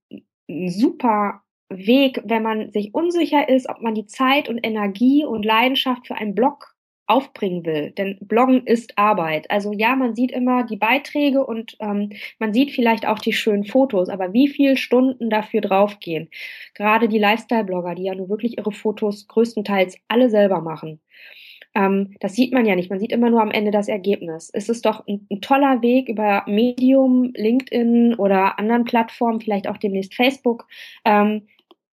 ein 0.47 0.69
super 0.69 1.41
Weg, 1.67 2.21
wenn 2.25 2.43
man 2.43 2.71
sich 2.71 2.93
unsicher 2.93 3.49
ist, 3.49 3.67
ob 3.67 3.81
man 3.81 3.95
die 3.95 4.05
Zeit 4.05 4.49
und 4.49 4.59
Energie 4.59 5.25
und 5.25 5.43
Leidenschaft 5.43 6.05
für 6.05 6.15
einen 6.15 6.35
Blog 6.35 6.72
aufbringen 7.13 7.65
will. 7.65 7.91
Denn 7.91 8.17
Bloggen 8.21 8.65
ist 8.65 8.97
Arbeit. 8.97 9.49
Also 9.51 9.71
ja, 9.71 9.95
man 9.95 10.15
sieht 10.15 10.31
immer 10.31 10.63
die 10.63 10.77
Beiträge 10.77 11.45
und 11.45 11.77
ähm, 11.79 12.09
man 12.39 12.53
sieht 12.53 12.71
vielleicht 12.71 13.07
auch 13.07 13.19
die 13.19 13.33
schönen 13.33 13.65
Fotos, 13.65 14.09
aber 14.09 14.33
wie 14.33 14.47
viele 14.47 14.77
Stunden 14.77 15.29
dafür 15.29 15.61
draufgehen? 15.61 16.29
Gerade 16.73 17.07
die 17.07 17.19
Lifestyle-Blogger, 17.19 17.95
die 17.95 18.03
ja 18.03 18.15
nur 18.15 18.29
wirklich 18.29 18.57
ihre 18.57 18.71
Fotos 18.71 19.27
größtenteils 19.27 19.97
alle 20.07 20.29
selber 20.29 20.61
machen. 20.61 20.99
Ähm, 21.75 22.15
das 22.19 22.35
sieht 22.35 22.53
man 22.53 22.65
ja 22.65 22.75
nicht. 22.75 22.89
Man 22.89 22.99
sieht 22.99 23.11
immer 23.11 23.29
nur 23.29 23.41
am 23.41 23.51
Ende 23.51 23.71
das 23.71 23.87
Ergebnis. 23.87 24.49
Es 24.53 24.69
ist 24.69 24.85
doch 24.85 25.07
ein, 25.07 25.27
ein 25.31 25.41
toller 25.41 25.81
Weg 25.81 26.09
über 26.09 26.43
Medium, 26.47 27.31
LinkedIn 27.35 28.15
oder 28.15 28.59
anderen 28.59 28.83
Plattformen, 28.83 29.41
vielleicht 29.41 29.67
auch 29.67 29.77
demnächst 29.77 30.13
Facebook, 30.13 30.67
ähm, 31.05 31.47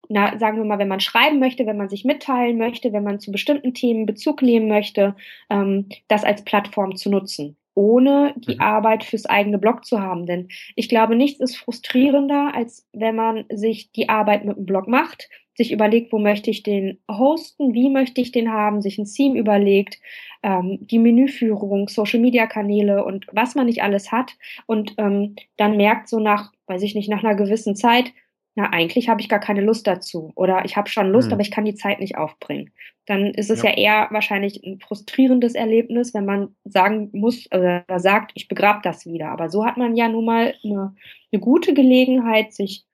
na, 0.09 0.37
sagen 0.39 0.57
wir 0.57 0.65
mal, 0.65 0.79
wenn 0.79 0.87
man 0.87 0.99
schreiben 0.99 1.39
möchte, 1.39 1.65
wenn 1.65 1.77
man 1.77 1.89
sich 1.89 2.05
mitteilen 2.05 2.57
möchte, 2.57 2.93
wenn 2.93 3.03
man 3.03 3.19
zu 3.19 3.31
bestimmten 3.31 3.73
Themen 3.73 4.05
Bezug 4.05 4.41
nehmen 4.41 4.67
möchte, 4.67 5.15
ähm, 5.49 5.89
das 6.07 6.23
als 6.23 6.43
Plattform 6.43 6.95
zu 6.95 7.09
nutzen, 7.09 7.57
ohne 7.73 8.33
die 8.37 8.55
mhm. 8.55 8.61
Arbeit 8.61 9.03
fürs 9.03 9.25
eigene 9.25 9.57
Blog 9.57 9.85
zu 9.85 10.01
haben. 10.01 10.25
Denn 10.25 10.47
ich 10.75 10.89
glaube, 10.89 11.15
nichts 11.15 11.39
ist 11.39 11.57
frustrierender, 11.57 12.51
als 12.53 12.87
wenn 12.93 13.15
man 13.15 13.45
sich 13.51 13.91
die 13.91 14.09
Arbeit 14.09 14.45
mit 14.45 14.57
dem 14.57 14.65
Blog 14.65 14.87
macht, 14.87 15.29
sich 15.57 15.71
überlegt, 15.71 16.13
wo 16.13 16.19
möchte 16.19 16.51
ich 16.51 16.61
den 16.61 16.99
hosten, 17.11 17.73
wie 17.73 17.89
möchte 17.89 18.21
ich 18.21 18.31
den 18.31 18.51
haben, 18.51 18.81
sich 18.81 18.99
ein 18.99 19.05
Theme 19.05 19.39
überlegt, 19.39 19.99
ähm, 20.43 20.77
die 20.81 20.99
Menüführung, 20.99 21.89
Social-Media-Kanäle 21.89 23.03
und 23.03 23.25
was 23.31 23.55
man 23.55 23.65
nicht 23.65 23.81
alles 23.81 24.11
hat 24.11 24.33
und 24.67 24.93
ähm, 24.99 25.35
dann 25.57 25.75
merkt 25.75 26.09
so 26.09 26.19
nach, 26.19 26.51
weiß 26.67 26.83
ich 26.83 26.93
nicht, 26.93 27.09
nach 27.09 27.23
einer 27.23 27.35
gewissen 27.35 27.75
Zeit, 27.75 28.13
na, 28.57 28.71
eigentlich 28.71 29.07
habe 29.07 29.21
ich 29.21 29.29
gar 29.29 29.39
keine 29.39 29.61
Lust 29.61 29.85
dazu. 29.85 30.31
Oder 30.33 30.65
ich 30.65 30.77
habe 30.77 30.89
schon 30.89 31.11
Lust, 31.11 31.27
hm. 31.27 31.33
aber 31.33 31.41
ich 31.43 31.51
kann 31.51 31.63
die 31.63 31.75
Zeit 31.75 31.99
nicht 31.99 32.17
aufbringen. 32.17 32.71
Dann 33.05 33.27
ist 33.27 33.51
es 33.51 33.61
ja. 33.61 33.69
ja. 33.69 33.77
eher 33.77 34.07
wahrscheinlich 34.09 34.63
ein 34.65 34.79
frustrierendes 34.79 35.53
Erlebnis, 35.53 36.15
wenn 36.15 36.25
man 36.25 36.55
sagen 36.65 37.11
muss 37.13 37.47
oder 37.51 37.85
sagt, 37.99 38.31
ich 38.33 38.47
begrab 38.47 38.81
das 38.81 39.05
wieder. 39.05 39.29
Aber 39.29 39.49
so 39.49 39.63
hat 39.63 39.77
man 39.77 39.95
ja 39.95 40.09
nun 40.09 40.25
mal 40.25 40.55
eine, 40.63 40.95
eine 41.31 41.39
gute 41.39 41.75
Gelegenheit, 41.75 42.51
sich 42.51 42.87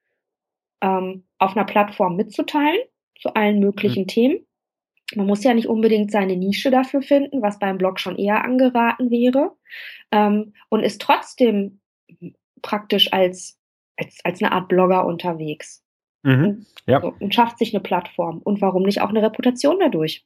ähm, 0.82 1.24
auf 1.38 1.56
einer 1.56 1.64
Plattform 1.64 2.16
mitzuteilen 2.16 2.80
zu 3.18 3.32
allen 3.32 3.58
möglichen 3.58 4.02
hm. 4.02 4.08
Themen. 4.08 4.46
Man 5.14 5.26
muss 5.26 5.44
ja 5.44 5.54
nicht 5.54 5.68
unbedingt 5.68 6.10
seine 6.10 6.36
Nische 6.36 6.70
dafür 6.70 7.00
finden, 7.00 7.40
was 7.40 7.58
beim 7.58 7.78
Blog 7.78 8.00
schon 8.00 8.16
eher 8.16 8.44
angeraten 8.44 9.10
wäre. 9.10 9.56
Ähm, 10.12 10.52
und 10.68 10.80
ist 10.80 11.00
trotzdem 11.00 11.80
praktisch 12.60 13.14
als 13.14 13.58
als, 13.96 14.18
als 14.24 14.42
eine 14.42 14.52
Art 14.52 14.68
Blogger 14.68 15.06
unterwegs. 15.06 15.82
Mhm, 16.22 16.66
ja. 16.86 17.00
So, 17.00 17.14
und 17.20 17.34
schafft 17.34 17.58
sich 17.58 17.74
eine 17.74 17.82
Plattform. 17.82 18.38
Und 18.38 18.60
warum 18.60 18.82
nicht 18.82 19.00
auch 19.02 19.10
eine 19.10 19.22
Reputation 19.22 19.78
dadurch? 19.78 20.24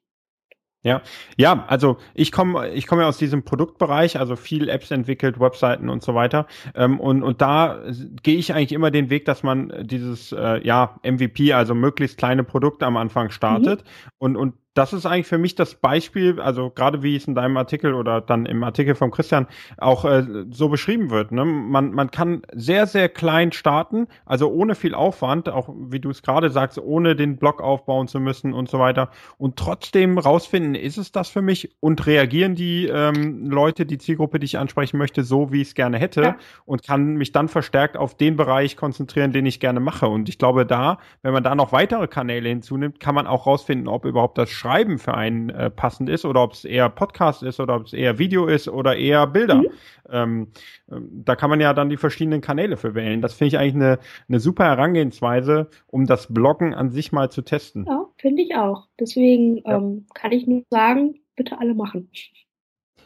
Ja, 0.84 1.02
ja, 1.36 1.64
also 1.66 1.96
ich 2.14 2.30
komme 2.30 2.68
ich 2.70 2.86
komme 2.86 3.02
ja 3.02 3.08
aus 3.08 3.18
diesem 3.18 3.44
Produktbereich, 3.44 4.16
also 4.16 4.36
viel 4.36 4.68
Apps 4.68 4.92
entwickelt, 4.92 5.40
Webseiten 5.40 5.88
und 5.88 6.04
so 6.04 6.14
weiter. 6.14 6.46
Ähm, 6.76 7.00
und, 7.00 7.24
und 7.24 7.40
da 7.40 7.82
gehe 8.22 8.36
ich 8.36 8.54
eigentlich 8.54 8.72
immer 8.72 8.92
den 8.92 9.10
Weg, 9.10 9.24
dass 9.24 9.42
man 9.42 9.72
dieses 9.82 10.30
äh, 10.30 10.64
ja 10.64 11.00
MVP, 11.02 11.52
also 11.52 11.74
möglichst 11.74 12.16
kleine 12.16 12.44
Produkte 12.44 12.86
am 12.86 12.96
Anfang 12.96 13.30
startet 13.30 13.82
mhm. 13.82 14.10
und, 14.18 14.36
und 14.36 14.54
das 14.78 14.92
ist 14.92 15.06
eigentlich 15.06 15.26
für 15.26 15.38
mich 15.38 15.56
das 15.56 15.74
Beispiel, 15.74 16.40
also 16.40 16.70
gerade 16.70 17.02
wie 17.02 17.16
es 17.16 17.26
in 17.26 17.34
deinem 17.34 17.56
Artikel 17.56 17.94
oder 17.94 18.20
dann 18.20 18.46
im 18.46 18.62
Artikel 18.62 18.94
von 18.94 19.10
Christian 19.10 19.48
auch 19.76 20.04
äh, 20.04 20.24
so 20.50 20.68
beschrieben 20.68 21.10
wird. 21.10 21.32
Ne? 21.32 21.44
Man, 21.44 21.90
man 21.90 22.12
kann 22.12 22.42
sehr, 22.52 22.86
sehr 22.86 23.08
klein 23.08 23.50
starten, 23.50 24.06
also 24.24 24.48
ohne 24.48 24.76
viel 24.76 24.94
Aufwand, 24.94 25.48
auch 25.48 25.68
wie 25.76 25.98
du 25.98 26.10
es 26.10 26.22
gerade 26.22 26.50
sagst, 26.50 26.78
ohne 26.78 27.16
den 27.16 27.38
Blog 27.38 27.60
aufbauen 27.60 28.06
zu 28.06 28.20
müssen 28.20 28.54
und 28.54 28.70
so 28.70 28.78
weiter. 28.78 29.10
Und 29.36 29.56
trotzdem 29.56 30.16
rausfinden, 30.16 30.76
ist 30.76 30.96
es 30.96 31.10
das 31.10 31.28
für 31.28 31.42
mich 31.42 31.74
und 31.80 32.06
reagieren 32.06 32.54
die 32.54 32.86
ähm, 32.86 33.50
Leute, 33.50 33.84
die 33.84 33.98
Zielgruppe, 33.98 34.38
die 34.38 34.44
ich 34.44 34.58
ansprechen 34.58 34.96
möchte, 34.96 35.24
so, 35.24 35.50
wie 35.50 35.60
ich 35.60 35.68
es 35.68 35.74
gerne 35.74 35.98
hätte 35.98 36.22
ja. 36.22 36.36
und 36.66 36.84
kann 36.84 37.14
mich 37.14 37.32
dann 37.32 37.48
verstärkt 37.48 37.96
auf 37.96 38.16
den 38.16 38.36
Bereich 38.36 38.76
konzentrieren, 38.76 39.32
den 39.32 39.44
ich 39.44 39.58
gerne 39.58 39.80
mache. 39.80 40.06
Und 40.06 40.28
ich 40.28 40.38
glaube, 40.38 40.64
da, 40.64 40.98
wenn 41.22 41.32
man 41.32 41.42
da 41.42 41.56
noch 41.56 41.72
weitere 41.72 42.06
Kanäle 42.06 42.48
hinzunimmt, 42.48 43.00
kann 43.00 43.16
man 43.16 43.26
auch 43.26 43.44
rausfinden, 43.44 43.88
ob 43.88 44.04
überhaupt 44.04 44.38
das 44.38 44.50
Schreiben 44.50 44.67
für 44.98 45.14
einen 45.14 45.50
äh, 45.50 45.70
passend 45.70 46.08
ist 46.08 46.24
oder 46.24 46.42
ob 46.42 46.52
es 46.52 46.64
eher 46.64 46.88
Podcast 46.88 47.42
ist 47.42 47.60
oder 47.60 47.76
ob 47.76 47.86
es 47.86 47.92
eher 47.92 48.18
Video 48.18 48.46
ist 48.46 48.68
oder 48.68 48.96
eher 48.96 49.26
Bilder. 49.26 49.56
Mhm. 49.56 49.68
Ähm, 50.10 50.48
ähm, 50.90 51.08
da 51.24 51.36
kann 51.36 51.50
man 51.50 51.60
ja 51.60 51.74
dann 51.74 51.90
die 51.90 51.96
verschiedenen 51.96 52.40
Kanäle 52.40 52.76
für 52.76 52.94
wählen. 52.94 53.20
Das 53.20 53.34
finde 53.34 53.48
ich 53.48 53.58
eigentlich 53.58 53.74
eine, 53.74 53.98
eine 54.28 54.40
super 54.40 54.64
Herangehensweise, 54.64 55.68
um 55.86 56.06
das 56.06 56.32
Bloggen 56.32 56.74
an 56.74 56.90
sich 56.90 57.12
mal 57.12 57.30
zu 57.30 57.42
testen. 57.42 57.84
Ja, 57.86 58.06
finde 58.16 58.42
ich 58.42 58.54
auch. 58.54 58.88
Deswegen 58.98 59.58
ja. 59.58 59.76
ähm, 59.76 60.06
kann 60.14 60.32
ich 60.32 60.46
nur 60.46 60.62
sagen, 60.70 61.20
bitte 61.36 61.58
alle 61.58 61.74
machen. 61.74 62.10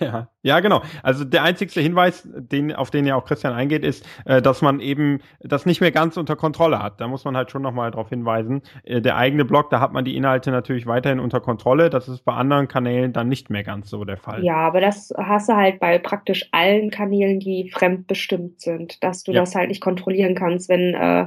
Ja, 0.05 0.28
ja, 0.42 0.61
genau. 0.61 0.82
Also 1.03 1.24
der 1.24 1.42
einzigste 1.42 1.80
Hinweis, 1.80 2.28
den, 2.34 2.74
auf 2.74 2.90
den 2.90 3.07
ja 3.07 3.16
auch 3.16 3.24
Christian 3.24 3.53
eingeht, 3.53 3.84
ist, 3.84 4.07
äh, 4.24 4.42
dass 4.42 4.62
man 4.62 4.80
eben 4.80 5.20
das 5.40 5.66
nicht 5.66 5.80
mehr 5.80 5.92
ganz 5.92 6.16
unter 6.16 6.36
Kontrolle 6.36 6.82
hat. 6.82 7.00
Da 7.00 7.09
muss 7.09 7.24
man 7.24 7.36
halt 7.36 7.50
schon 7.50 7.62
nochmal 7.62 7.90
darauf 7.90 8.09
hinweisen. 8.09 8.62
Äh, 8.84 9.00
der 9.00 9.16
eigene 9.16 9.44
Blog, 9.44 9.70
da 9.70 9.80
hat 9.80 9.92
man 9.92 10.05
die 10.05 10.16
Inhalte 10.16 10.50
natürlich 10.50 10.86
weiterhin 10.86 11.20
unter 11.20 11.40
Kontrolle. 11.40 11.90
Das 11.90 12.09
ist 12.09 12.24
bei 12.24 12.32
anderen 12.32 12.68
Kanälen 12.68 13.12
dann 13.12 13.28
nicht 13.28 13.50
mehr 13.50 13.62
ganz 13.62 13.88
so 13.90 14.05
der 14.05 14.16
Fall. 14.16 14.44
Ja, 14.44 14.57
aber 14.57 14.80
das 14.80 15.12
hast 15.16 15.48
du 15.48 15.55
halt 15.55 15.80
bei 15.80 15.98
praktisch 15.98 16.48
allen 16.53 16.90
Kanälen, 16.90 17.38
die 17.40 17.70
fremdbestimmt 17.70 18.61
sind, 18.61 19.03
dass 19.03 19.22
du 19.22 19.32
ja. 19.32 19.40
das 19.40 19.55
halt 19.55 19.68
nicht 19.68 19.80
kontrollieren 19.80 20.34
kannst, 20.34 20.68
wenn 20.68 20.94
äh, 20.94 21.26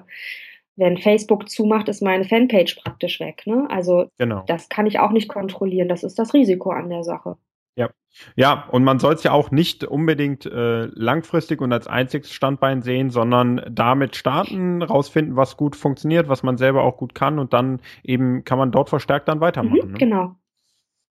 wenn 0.76 0.97
Facebook 0.97 1.49
zumacht, 1.49 1.88
ist 1.88 2.01
meine 2.01 2.26
Fanpage 2.26 2.76
praktisch 2.76 3.19
weg. 3.19 3.43
Ne? 3.45 3.67
Also 3.69 4.07
genau. 4.17 4.43
das 4.47 4.69
kann 4.69 4.88
ich 4.88 4.99
auch 4.99 5.11
nicht 5.11 5.30
kontrollieren. 5.30 5.88
Das 5.88 6.03
ist 6.03 6.19
das 6.19 6.34
Risiko 6.34 6.71
an 6.71 6.89
der 6.89 7.03
Sache. 7.03 7.38
Ja. 7.76 7.89
Ja, 8.36 8.65
und 8.71 8.86
man 8.86 8.99
soll 8.99 9.13
es 9.13 9.23
ja 9.23 9.34
auch 9.34 9.51
nicht 9.51 9.84
unbedingt 9.84 10.45
äh, 10.45 10.86
langfristig 10.86 11.61
und 11.61 11.73
als 11.73 11.88
einziges 11.88 12.32
Standbein 12.32 12.82
sehen, 12.82 13.09
sondern 13.09 13.61
damit 13.69 14.15
starten, 14.15 14.82
rausfinden, 14.82 15.36
was 15.36 15.57
gut 15.57 15.76
funktioniert, 15.76 16.30
was 16.30 16.41
man 16.41 16.57
selber 16.57 16.84
auch 16.84 16.95
gut 16.95 17.13
kann 17.13 17.39
und 17.39 17.51
dann 17.51 17.82
eben 18.03 18.45
kann 18.45 18.57
man 18.57 18.71
dort 18.71 18.89
verstärkt 18.89 19.28
dann 19.28 19.41
weitermachen. 19.41 19.88
Mhm, 19.88 19.91
ne? 19.91 19.97
Genau. 19.97 20.36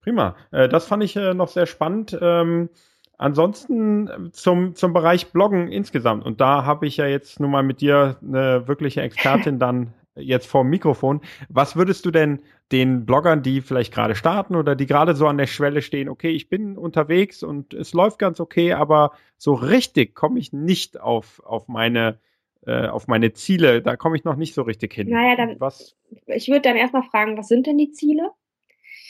Prima. 0.00 0.36
Äh, 0.50 0.68
das 0.68 0.86
fand 0.86 1.02
ich 1.02 1.16
äh, 1.16 1.34
noch 1.34 1.48
sehr 1.48 1.66
spannend. 1.66 2.16
Ähm, 2.20 2.70
ansonsten 3.18 4.08
äh, 4.08 4.30
zum, 4.32 4.74
zum 4.74 4.92
Bereich 4.92 5.32
Bloggen 5.32 5.68
insgesamt. 5.68 6.24
Und 6.24 6.40
da 6.40 6.64
habe 6.64 6.86
ich 6.86 6.96
ja 6.96 7.06
jetzt 7.06 7.40
nun 7.40 7.50
mal 7.50 7.62
mit 7.62 7.80
dir 7.80 8.18
eine 8.22 8.68
wirkliche 8.68 9.02
Expertin 9.02 9.58
dann 9.58 9.92
jetzt 10.16 10.46
vor 10.46 10.62
dem 10.62 10.70
Mikrofon. 10.70 11.20
Was 11.48 11.76
würdest 11.76 12.04
du 12.06 12.10
denn 12.10 12.40
den 12.72 13.04
Bloggern, 13.04 13.42
die 13.42 13.60
vielleicht 13.60 13.92
gerade 13.92 14.14
starten 14.14 14.56
oder 14.56 14.76
die 14.76 14.86
gerade 14.86 15.14
so 15.14 15.26
an 15.26 15.38
der 15.38 15.46
Schwelle 15.46 15.82
stehen, 15.82 16.08
okay, 16.08 16.30
ich 16.30 16.48
bin 16.48 16.78
unterwegs 16.78 17.42
und 17.42 17.74
es 17.74 17.92
läuft 17.92 18.18
ganz 18.18 18.40
okay, 18.40 18.72
aber 18.72 19.12
so 19.36 19.54
richtig 19.54 20.14
komme 20.14 20.38
ich 20.38 20.52
nicht 20.52 21.00
auf, 21.00 21.42
auf 21.44 21.68
meine 21.68 22.18
äh, 22.66 22.86
auf 22.86 23.08
meine 23.08 23.32
Ziele, 23.32 23.82
da 23.82 23.96
komme 23.96 24.16
ich 24.16 24.24
noch 24.24 24.36
nicht 24.36 24.54
so 24.54 24.62
richtig 24.62 24.94
hin. 24.94 25.10
Naja, 25.10 25.36
dann, 25.36 25.60
was? 25.60 25.96
ich 26.26 26.48
würde 26.48 26.62
dann 26.62 26.76
erstmal 26.76 27.02
fragen, 27.02 27.36
was 27.36 27.48
sind 27.48 27.66
denn 27.66 27.76
die 27.76 27.90
Ziele? 27.90 28.30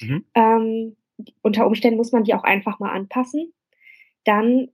Mhm. 0.00 0.24
Ähm, 0.34 0.96
unter 1.42 1.66
Umständen 1.66 1.96
muss 1.96 2.10
man 2.10 2.24
die 2.24 2.34
auch 2.34 2.42
einfach 2.42 2.80
mal 2.80 2.90
anpassen. 2.90 3.52
Dann, 4.24 4.70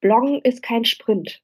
Bloggen 0.00 0.40
ist 0.42 0.62
kein 0.62 0.84
Sprint. 0.84 1.42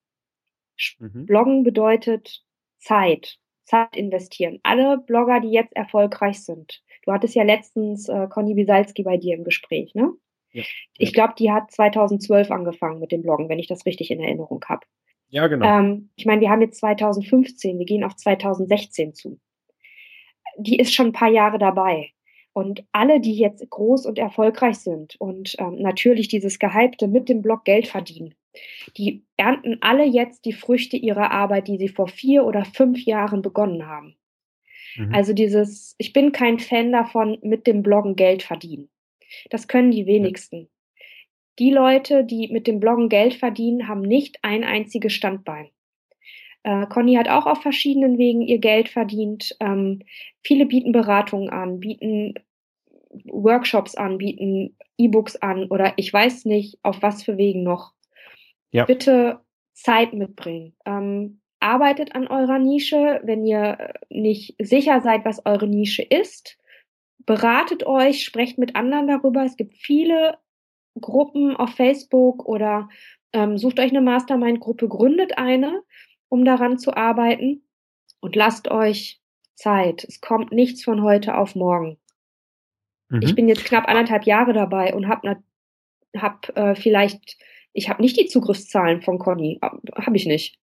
Mhm. 0.99 1.27
Bloggen 1.27 1.65
bedeutet 1.65 2.45
Zeit. 2.79 3.39
Zeit 3.69 3.97
investieren. 3.97 4.59
Alle 4.63 4.99
Blogger, 4.99 5.41
die 5.41 5.51
jetzt 5.51 5.77
erfolgreich 5.77 6.43
sind. 6.43 6.83
Du 7.05 7.13
hattest 7.13 7.35
ja 7.35 7.43
letztens 7.43 8.09
äh, 8.09 8.27
Conny 8.29 8.55
Bisalski 8.55 9.03
bei 9.03 9.17
dir 9.17 9.37
im 9.37 9.45
Gespräch, 9.45 9.95
ne? 9.95 10.13
Ja, 10.53 10.65
ich 10.97 11.13
glaube, 11.13 11.35
die 11.39 11.53
hat 11.53 11.71
2012 11.71 12.51
angefangen 12.51 13.01
mit 13.01 13.13
dem 13.13 13.21
Bloggen, 13.21 13.51
wenn 13.51 13.59
ich 13.59 13.67
das 13.67 13.85
richtig 13.85 14.11
in 14.11 14.21
Erinnerung 14.21 14.65
habe. 14.67 14.87
Ja, 15.29 15.47
genau. 15.47 15.67
Ähm, 15.67 16.11
ich 16.17 16.25
meine, 16.25 16.41
wir 16.41 16.49
haben 16.49 16.63
jetzt 16.63 16.79
2015, 16.79 17.79
wir 17.79 17.85
gehen 17.85 18.03
auf 18.03 18.17
2016 18.17 19.15
zu. 19.15 19.39
Die 20.57 20.79
ist 20.79 20.95
schon 20.95 21.09
ein 21.09 21.13
paar 21.13 21.29
Jahre 21.29 21.59
dabei. 21.59 22.13
Und 22.55 22.85
alle, 22.93 23.21
die 23.21 23.37
jetzt 23.37 23.69
groß 23.69 24.07
und 24.07 24.19
erfolgreich 24.19 24.79
sind 24.79 25.15
und 25.21 25.55
ähm, 25.59 25.77
natürlich 25.77 26.29
dieses 26.29 26.59
Gehypte 26.59 27.07
mit 27.07 27.29
dem 27.29 27.43
Blog 27.43 27.65
Geld 27.65 27.87
verdienen, 27.87 28.35
die 28.97 29.25
ernten 29.37 29.79
alle 29.81 30.05
jetzt 30.05 30.45
die 30.45 30.53
Früchte 30.53 30.97
ihrer 30.97 31.31
Arbeit, 31.31 31.69
die 31.69 31.79
sie 31.79 31.89
vor 31.89 32.09
vier 32.09 32.45
oder 32.45 32.65
fünf 32.65 33.05
Jahren 33.05 33.43
begonnen 33.43 33.87
haben. 33.87 34.17
Mhm. 34.97 35.15
Also 35.15 35.33
dieses, 35.33 35.95
ich 35.99 36.13
bin 36.13 36.33
kein 36.33 36.59
Fan 36.59 36.93
davon, 36.93 37.39
mit 37.43 37.67
dem 37.67 37.83
Bloggen 37.83 38.17
Geld 38.17 38.43
verdienen. 38.43 38.89
Das 39.51 39.69
können 39.69 39.91
die 39.91 40.07
wenigsten. 40.07 40.69
Die 41.59 41.71
Leute, 41.71 42.25
die 42.25 42.49
mit 42.49 42.67
dem 42.67 42.81
Bloggen 42.81 43.09
Geld 43.09 43.35
verdienen, 43.35 43.89
haben 43.89 44.03
nicht 44.03 44.39
ein 44.43 44.65
einziges 44.65 45.13
Standbein. 45.13 45.71
Äh, 46.63 46.87
Conny 46.87 47.15
hat 47.15 47.29
auch 47.29 47.47
auf 47.47 47.63
verschiedenen 47.63 48.19
Wegen 48.19 48.43
ihr 48.43 48.59
Geld 48.59 48.89
verdient. 48.89 49.57
Ähm, 49.61 50.03
viele 50.43 50.67
bieten 50.67 50.93
Beratungen 50.93 51.51
an, 51.51 51.81
bieten 51.81 52.35
Workshops 53.25 53.95
an, 53.95 54.19
bieten 54.19 54.77
E-Books 54.99 55.37
an 55.37 55.67
oder 55.67 55.95
ich 55.97 56.13
weiß 56.13 56.45
nicht, 56.45 56.79
auf 56.83 57.03
was 57.03 57.23
für 57.23 57.37
Wegen 57.39 57.63
noch 57.63 57.93
ja. 58.73 58.85
bitte 58.85 59.41
Zeit 59.75 60.13
mitbringen. 60.13 60.75
Ähm, 60.85 61.41
arbeitet 61.61 62.15
an 62.15 62.27
eurer 62.29 62.59
Nische, 62.59 63.21
wenn 63.25 63.45
ihr 63.45 63.95
nicht 64.11 64.55
sicher 64.61 65.01
seid, 65.01 65.25
was 65.25 65.45
eure 65.45 65.67
Nische 65.67 66.03
ist. 66.03 66.59
Beratet 67.27 67.85
euch, 67.85 68.25
sprecht 68.25 68.59
mit 68.59 68.77
anderen 68.77 69.09
darüber. 69.09 69.45
Es 69.45 69.57
gibt 69.57 69.77
viele 69.77 70.39
Gruppen 71.01 71.57
auf 71.57 71.71
Facebook 71.71 72.47
oder 72.47 72.89
ähm, 73.33 73.59
sucht 73.59 73.81
euch 73.81 73.91
eine 73.91 74.01
Mastermind-Gruppe, 74.01 74.89
gründet 74.89 75.37
eine, 75.37 75.83
um 76.29 76.45
daran 76.45 76.79
zu 76.79 76.97
arbeiten 76.97 77.63
und 78.21 78.37
lasst 78.37 78.71
euch 78.71 79.21
Zeit. 79.55 80.05
Es 80.05 80.21
kommt 80.21 80.53
nichts 80.53 80.85
von 80.85 81.03
heute 81.03 81.37
auf 81.37 81.55
morgen. 81.55 81.99
Mhm. 83.09 83.23
Ich 83.23 83.35
bin 83.35 83.49
jetzt 83.49 83.65
knapp 83.65 83.89
anderthalb 83.89 84.25
Jahre 84.25 84.53
dabei 84.53 84.95
und 84.95 85.09
habe 85.09 85.43
hab, 86.17 86.57
äh, 86.57 86.75
vielleicht 86.75 87.39
ich 87.79 87.89
habe 87.89 88.03
nicht 88.03 88.19
die 88.19 88.27
Zugriffszahlen 88.27 89.03
von 89.03 89.19
Conny, 89.19 89.61
habe 89.63 90.17
ich 90.17 90.27
nicht. 90.27 90.59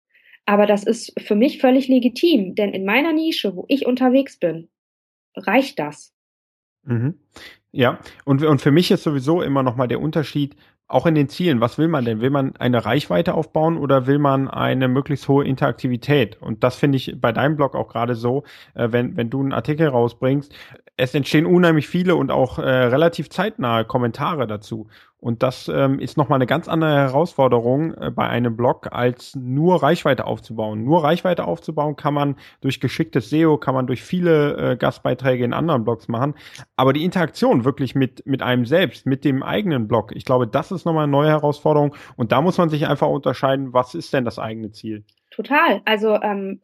Aber 0.46 0.68
das 0.68 0.84
ist 0.84 1.20
für 1.20 1.36
mich 1.36 1.60
völlig 1.60 1.88
legitim, 1.88 2.54
denn 2.54 2.72
in 2.72 2.86
meiner 2.86 3.14
Nische, 3.14 3.56
wo 3.56 3.66
ich 3.68 3.86
unterwegs 3.86 4.38
bin, 4.38 4.70
reicht 5.36 5.80
das. 5.80 6.14
Mhm. 6.84 7.16
Ja, 7.72 8.00
und, 8.26 8.44
und 8.44 8.62
für 8.62 8.72
mich 8.72 8.92
ist 8.92 9.04
sowieso 9.04 9.42
immer 9.42 9.64
noch 9.64 9.76
mal 9.76 9.88
der 9.88 10.00
Unterschied, 10.00 10.56
auch 10.88 11.08
in 11.08 11.16
den 11.16 11.30
Zielen, 11.30 11.62
was 11.62 11.80
will 11.80 11.88
man 11.88 12.06
denn? 12.06 12.22
Will 12.22 12.30
man 12.30 12.56
eine 12.58 12.86
Reichweite 12.86 13.34
aufbauen 13.34 13.78
oder 13.78 14.06
will 14.06 14.20
man 14.20 14.48
eine 14.48 14.88
möglichst 14.88 15.28
hohe 15.28 15.44
Interaktivität? 15.44 16.40
Und 16.42 16.64
das 16.64 16.76
finde 16.76 16.98
ich 16.98 17.16
bei 17.20 17.32
deinem 17.32 17.56
Blog 17.56 17.76
auch 17.76 17.88
gerade 17.88 18.14
so, 18.14 18.44
äh, 18.76 18.92
wenn, 18.92 19.18
wenn 19.18 19.32
du 19.32 19.42
einen 19.42 19.52
Artikel 19.52 19.88
rausbringst, 19.88 20.54
es 20.96 21.16
entstehen 21.16 21.48
unheimlich 21.48 21.88
viele 21.88 22.16
und 22.16 22.30
auch 22.30 22.60
äh, 22.60 22.62
relativ 22.62 23.30
zeitnahe 23.30 23.84
Kommentare 23.86 24.46
dazu. 24.46 24.88
Und 25.26 25.42
das 25.42 25.68
ähm, 25.70 25.98
ist 25.98 26.18
nochmal 26.18 26.38
eine 26.38 26.46
ganz 26.46 26.68
andere 26.68 26.94
Herausforderung 26.94 27.96
äh, 27.96 28.12
bei 28.12 28.28
einem 28.30 28.56
Blog, 28.56 28.90
als 28.92 29.34
nur 29.34 29.82
Reichweite 29.82 30.28
aufzubauen. 30.28 30.84
Nur 30.84 31.04
Reichweite 31.04 31.46
aufzubauen 31.46 31.96
kann 31.96 32.14
man 32.14 32.36
durch 32.62 32.80
geschicktes 32.80 33.32
SEO, 33.32 33.58
kann 33.58 33.74
man 33.74 33.88
durch 33.88 34.04
viele 34.04 34.74
äh, 34.74 34.78
Gastbeiträge 34.78 35.44
in 35.44 35.54
anderen 35.54 35.84
Blogs 35.84 36.08
machen. 36.08 36.36
Aber 36.76 36.94
die 36.94 37.04
Interaktion 37.04 37.66
wirklich 37.66 37.96
mit, 37.96 38.24
mit 38.28 38.44
einem 38.44 38.68
selbst, 38.68 39.08
mit 39.08 39.26
dem 39.26 39.42
eigenen 39.42 39.88
Blog, 39.88 40.12
ich 40.16 40.26
glaube, 40.26 40.46
das 40.46 40.72
ist 40.72 40.86
nochmal 40.86 41.06
eine 41.06 41.12
neue 41.12 41.30
Herausforderung. 41.30 41.96
Und 42.18 42.32
da 42.32 42.42
muss 42.44 42.60
man 42.60 42.70
sich 42.70 42.86
einfach 42.86 43.08
unterscheiden, 43.08 43.74
was 43.74 43.96
ist 43.96 44.14
denn 44.14 44.26
das 44.26 44.38
eigene 44.38 44.74
Ziel? 44.74 45.06
Total. 45.32 45.82
Also 45.86 46.22
ähm, 46.22 46.62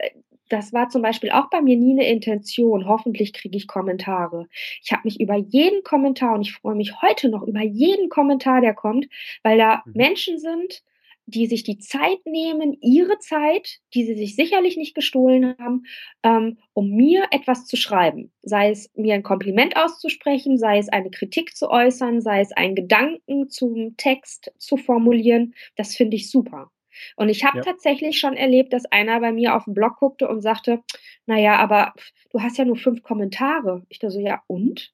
das 0.51 0.73
war 0.73 0.89
zum 0.89 1.01
Beispiel 1.01 1.31
auch 1.31 1.49
bei 1.49 1.61
mir 1.61 1.77
nie 1.77 1.91
eine 1.91 2.07
Intention. 2.07 2.87
Hoffentlich 2.87 3.33
kriege 3.33 3.57
ich 3.57 3.67
Kommentare. 3.67 4.47
Ich 4.83 4.91
habe 4.91 5.03
mich 5.05 5.19
über 5.19 5.35
jeden 5.35 5.83
Kommentar 5.83 6.35
und 6.35 6.41
ich 6.41 6.53
freue 6.53 6.75
mich 6.75 7.01
heute 7.01 7.29
noch 7.29 7.43
über 7.43 7.61
jeden 7.61 8.09
Kommentar, 8.09 8.61
der 8.61 8.73
kommt, 8.73 9.07
weil 9.43 9.57
da 9.57 9.83
mhm. 9.85 9.93
Menschen 9.95 10.39
sind, 10.39 10.83
die 11.25 11.45
sich 11.47 11.63
die 11.63 11.77
Zeit 11.77 12.25
nehmen, 12.25 12.77
ihre 12.81 13.17
Zeit, 13.19 13.79
die 13.93 14.03
sie 14.03 14.15
sich 14.15 14.35
sicherlich 14.35 14.75
nicht 14.75 14.95
gestohlen 14.95 15.55
haben, 15.57 15.83
ähm, 16.23 16.57
um 16.73 16.89
mir 16.89 17.27
etwas 17.31 17.65
zu 17.65 17.77
schreiben. 17.77 18.33
Sei 18.41 18.71
es 18.71 18.91
mir 18.95 19.13
ein 19.13 19.23
Kompliment 19.23 19.77
auszusprechen, 19.77 20.57
sei 20.57 20.79
es 20.79 20.89
eine 20.89 21.11
Kritik 21.11 21.55
zu 21.55 21.69
äußern, 21.69 22.21
sei 22.21 22.41
es 22.41 22.51
einen 22.51 22.75
Gedanken 22.75 23.49
zum 23.49 23.95
Text 23.95 24.51
zu 24.57 24.75
formulieren. 24.75 25.53
Das 25.77 25.95
finde 25.95 26.17
ich 26.17 26.29
super. 26.29 26.69
Und 27.15 27.29
ich 27.29 27.43
habe 27.43 27.57
ja. 27.57 27.63
tatsächlich 27.63 28.19
schon 28.19 28.35
erlebt, 28.35 28.73
dass 28.73 28.85
einer 28.85 29.19
bei 29.19 29.31
mir 29.31 29.55
auf 29.55 29.65
den 29.65 29.73
Blog 29.73 29.97
guckte 29.97 30.27
und 30.27 30.41
sagte, 30.41 30.81
naja, 31.25 31.57
aber 31.57 31.93
du 32.31 32.41
hast 32.41 32.57
ja 32.57 32.65
nur 32.65 32.77
fünf 32.77 33.03
Kommentare. 33.03 33.85
Ich 33.89 33.99
dachte 33.99 34.13
so, 34.13 34.19
ja, 34.19 34.41
und? 34.47 34.93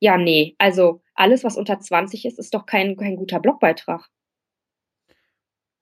Ja, 0.00 0.18
nee, 0.18 0.54
also 0.58 1.02
alles, 1.14 1.44
was 1.44 1.56
unter 1.56 1.80
20 1.80 2.26
ist, 2.26 2.38
ist 2.38 2.54
doch 2.54 2.66
kein, 2.66 2.96
kein 2.96 3.16
guter 3.16 3.40
Blogbeitrag. 3.40 4.08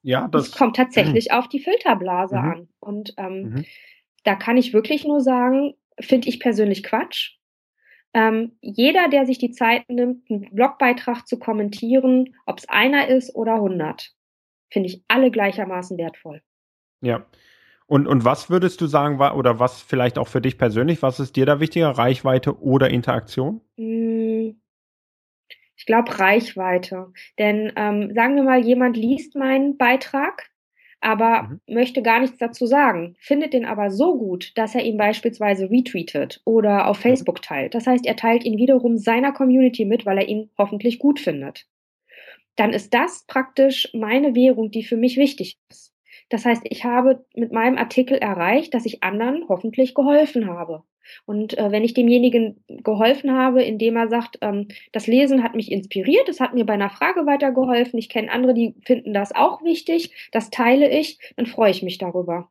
Ja, 0.02 0.28
das 0.28 0.48
es 0.48 0.52
kommt 0.52 0.76
tatsächlich 0.76 1.28
mhm. 1.30 1.32
auf 1.38 1.48
die 1.48 1.60
Filterblase 1.60 2.36
mhm. 2.36 2.44
an. 2.44 2.68
Und 2.80 3.14
ähm, 3.16 3.42
mhm. 3.42 3.64
da 4.24 4.34
kann 4.34 4.56
ich 4.56 4.72
wirklich 4.72 5.04
nur 5.04 5.20
sagen, 5.20 5.74
finde 6.00 6.28
ich 6.28 6.40
persönlich 6.40 6.82
Quatsch. 6.82 7.36
Ähm, 8.14 8.58
jeder, 8.60 9.08
der 9.08 9.24
sich 9.24 9.38
die 9.38 9.52
Zeit 9.52 9.88
nimmt, 9.88 10.30
einen 10.30 10.50
Blogbeitrag 10.54 11.26
zu 11.26 11.38
kommentieren, 11.38 12.36
ob 12.44 12.58
es 12.58 12.68
einer 12.68 13.08
ist 13.08 13.34
oder 13.34 13.54
100, 13.54 14.12
finde 14.72 14.88
ich 14.88 15.02
alle 15.08 15.30
gleichermaßen 15.30 15.98
wertvoll. 15.98 16.42
Ja. 17.02 17.26
Und, 17.86 18.06
und 18.06 18.24
was 18.24 18.48
würdest 18.48 18.80
du 18.80 18.86
sagen, 18.86 19.20
oder 19.20 19.58
was 19.58 19.82
vielleicht 19.82 20.18
auch 20.18 20.28
für 20.28 20.40
dich 20.40 20.56
persönlich, 20.56 21.02
was 21.02 21.20
ist 21.20 21.36
dir 21.36 21.44
da 21.44 21.60
wichtiger, 21.60 21.90
Reichweite 21.90 22.58
oder 22.62 22.88
Interaktion? 22.88 23.60
Hm, 23.76 24.56
ich 25.76 25.86
glaube 25.86 26.18
Reichweite. 26.18 27.12
Denn 27.38 27.72
ähm, 27.76 28.14
sagen 28.14 28.36
wir 28.36 28.44
mal, 28.44 28.64
jemand 28.64 28.96
liest 28.96 29.34
meinen 29.34 29.76
Beitrag, 29.76 30.48
aber 31.00 31.42
mhm. 31.42 31.60
möchte 31.66 32.02
gar 32.02 32.20
nichts 32.20 32.38
dazu 32.38 32.66
sagen, 32.66 33.14
findet 33.18 33.52
den 33.52 33.66
aber 33.66 33.90
so 33.90 34.16
gut, 34.16 34.56
dass 34.56 34.74
er 34.74 34.84
ihn 34.84 34.96
beispielsweise 34.96 35.68
retweetet 35.68 36.40
oder 36.44 36.86
auf 36.86 36.98
Facebook 36.98 37.42
teilt. 37.42 37.74
Das 37.74 37.86
heißt, 37.86 38.06
er 38.06 38.16
teilt 38.16 38.44
ihn 38.44 38.56
wiederum 38.56 38.96
seiner 38.96 39.32
Community 39.32 39.84
mit, 39.84 40.06
weil 40.06 40.18
er 40.18 40.28
ihn 40.28 40.50
hoffentlich 40.56 40.98
gut 40.98 41.20
findet. 41.20 41.66
Dann 42.56 42.72
ist 42.72 42.92
das 42.94 43.24
praktisch 43.26 43.90
meine 43.94 44.34
Währung, 44.34 44.70
die 44.70 44.84
für 44.84 44.96
mich 44.96 45.16
wichtig 45.16 45.58
ist. 45.70 45.92
Das 46.28 46.44
heißt, 46.44 46.62
ich 46.64 46.84
habe 46.84 47.24
mit 47.34 47.52
meinem 47.52 47.76
Artikel 47.76 48.16
erreicht, 48.16 48.74
dass 48.74 48.86
ich 48.86 49.02
anderen 49.02 49.44
hoffentlich 49.48 49.94
geholfen 49.94 50.46
habe. 50.48 50.82
Und 51.26 51.58
äh, 51.58 51.70
wenn 51.70 51.84
ich 51.84 51.94
demjenigen 51.94 52.64
geholfen 52.68 53.32
habe, 53.32 53.62
indem 53.62 53.96
er 53.96 54.08
sagt, 54.08 54.38
ähm, 54.40 54.68
das 54.92 55.06
Lesen 55.06 55.42
hat 55.42 55.54
mich 55.54 55.70
inspiriert, 55.70 56.28
es 56.28 56.40
hat 56.40 56.54
mir 56.54 56.64
bei 56.64 56.74
einer 56.74 56.90
Frage 56.90 57.26
weitergeholfen, 57.26 57.98
ich 57.98 58.08
kenne 58.08 58.30
andere, 58.30 58.54
die 58.54 58.74
finden 58.84 59.12
das 59.12 59.34
auch 59.34 59.62
wichtig, 59.62 60.30
das 60.32 60.50
teile 60.50 60.88
ich, 60.88 61.18
dann 61.36 61.46
freue 61.46 61.70
ich 61.70 61.82
mich 61.82 61.98
darüber. 61.98 62.50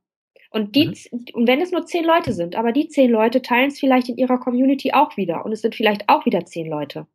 Und 0.52 0.76
die, 0.76 0.88
mhm. 0.88 1.26
und 1.34 1.48
wenn 1.48 1.62
es 1.62 1.72
nur 1.72 1.86
zehn 1.86 2.04
Leute 2.04 2.34
sind, 2.34 2.56
aber 2.56 2.74
die 2.74 2.90
zehn 2.90 3.10
Leute 3.10 3.42
teilen 3.42 3.70
es 3.70 3.80
vielleicht 3.80 4.10
in 4.10 4.18
ihrer 4.18 4.38
Community 4.38 4.92
auch 4.92 5.16
wieder 5.16 5.46
und 5.46 5.54
es 5.54 5.62
sind 5.62 5.76
vielleicht 5.76 6.10
auch 6.10 6.26
wieder 6.26 6.46
zehn 6.46 6.70
Leute. 6.70 7.08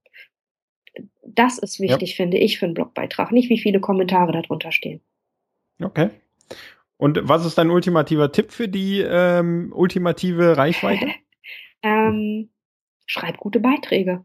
Das 1.36 1.58
ist 1.58 1.78
wichtig, 1.80 2.10
ja. 2.10 2.16
finde 2.16 2.38
ich, 2.38 2.58
für 2.58 2.64
einen 2.64 2.74
Blogbeitrag, 2.74 3.30
nicht 3.30 3.48
wie 3.50 3.58
viele 3.58 3.78
Kommentare 3.78 4.32
darunter 4.32 4.72
stehen. 4.72 5.00
Okay. 5.80 6.10
Und 6.96 7.20
was 7.22 7.44
ist 7.44 7.58
dein 7.58 7.70
ultimativer 7.70 8.32
Tipp 8.32 8.50
für 8.50 8.68
die 8.68 9.00
ähm, 9.00 9.72
ultimative 9.74 10.56
Reichweite? 10.56 11.08
ähm, 11.82 12.50
schreib 13.06 13.36
gute 13.36 13.60
Beiträge. 13.60 14.24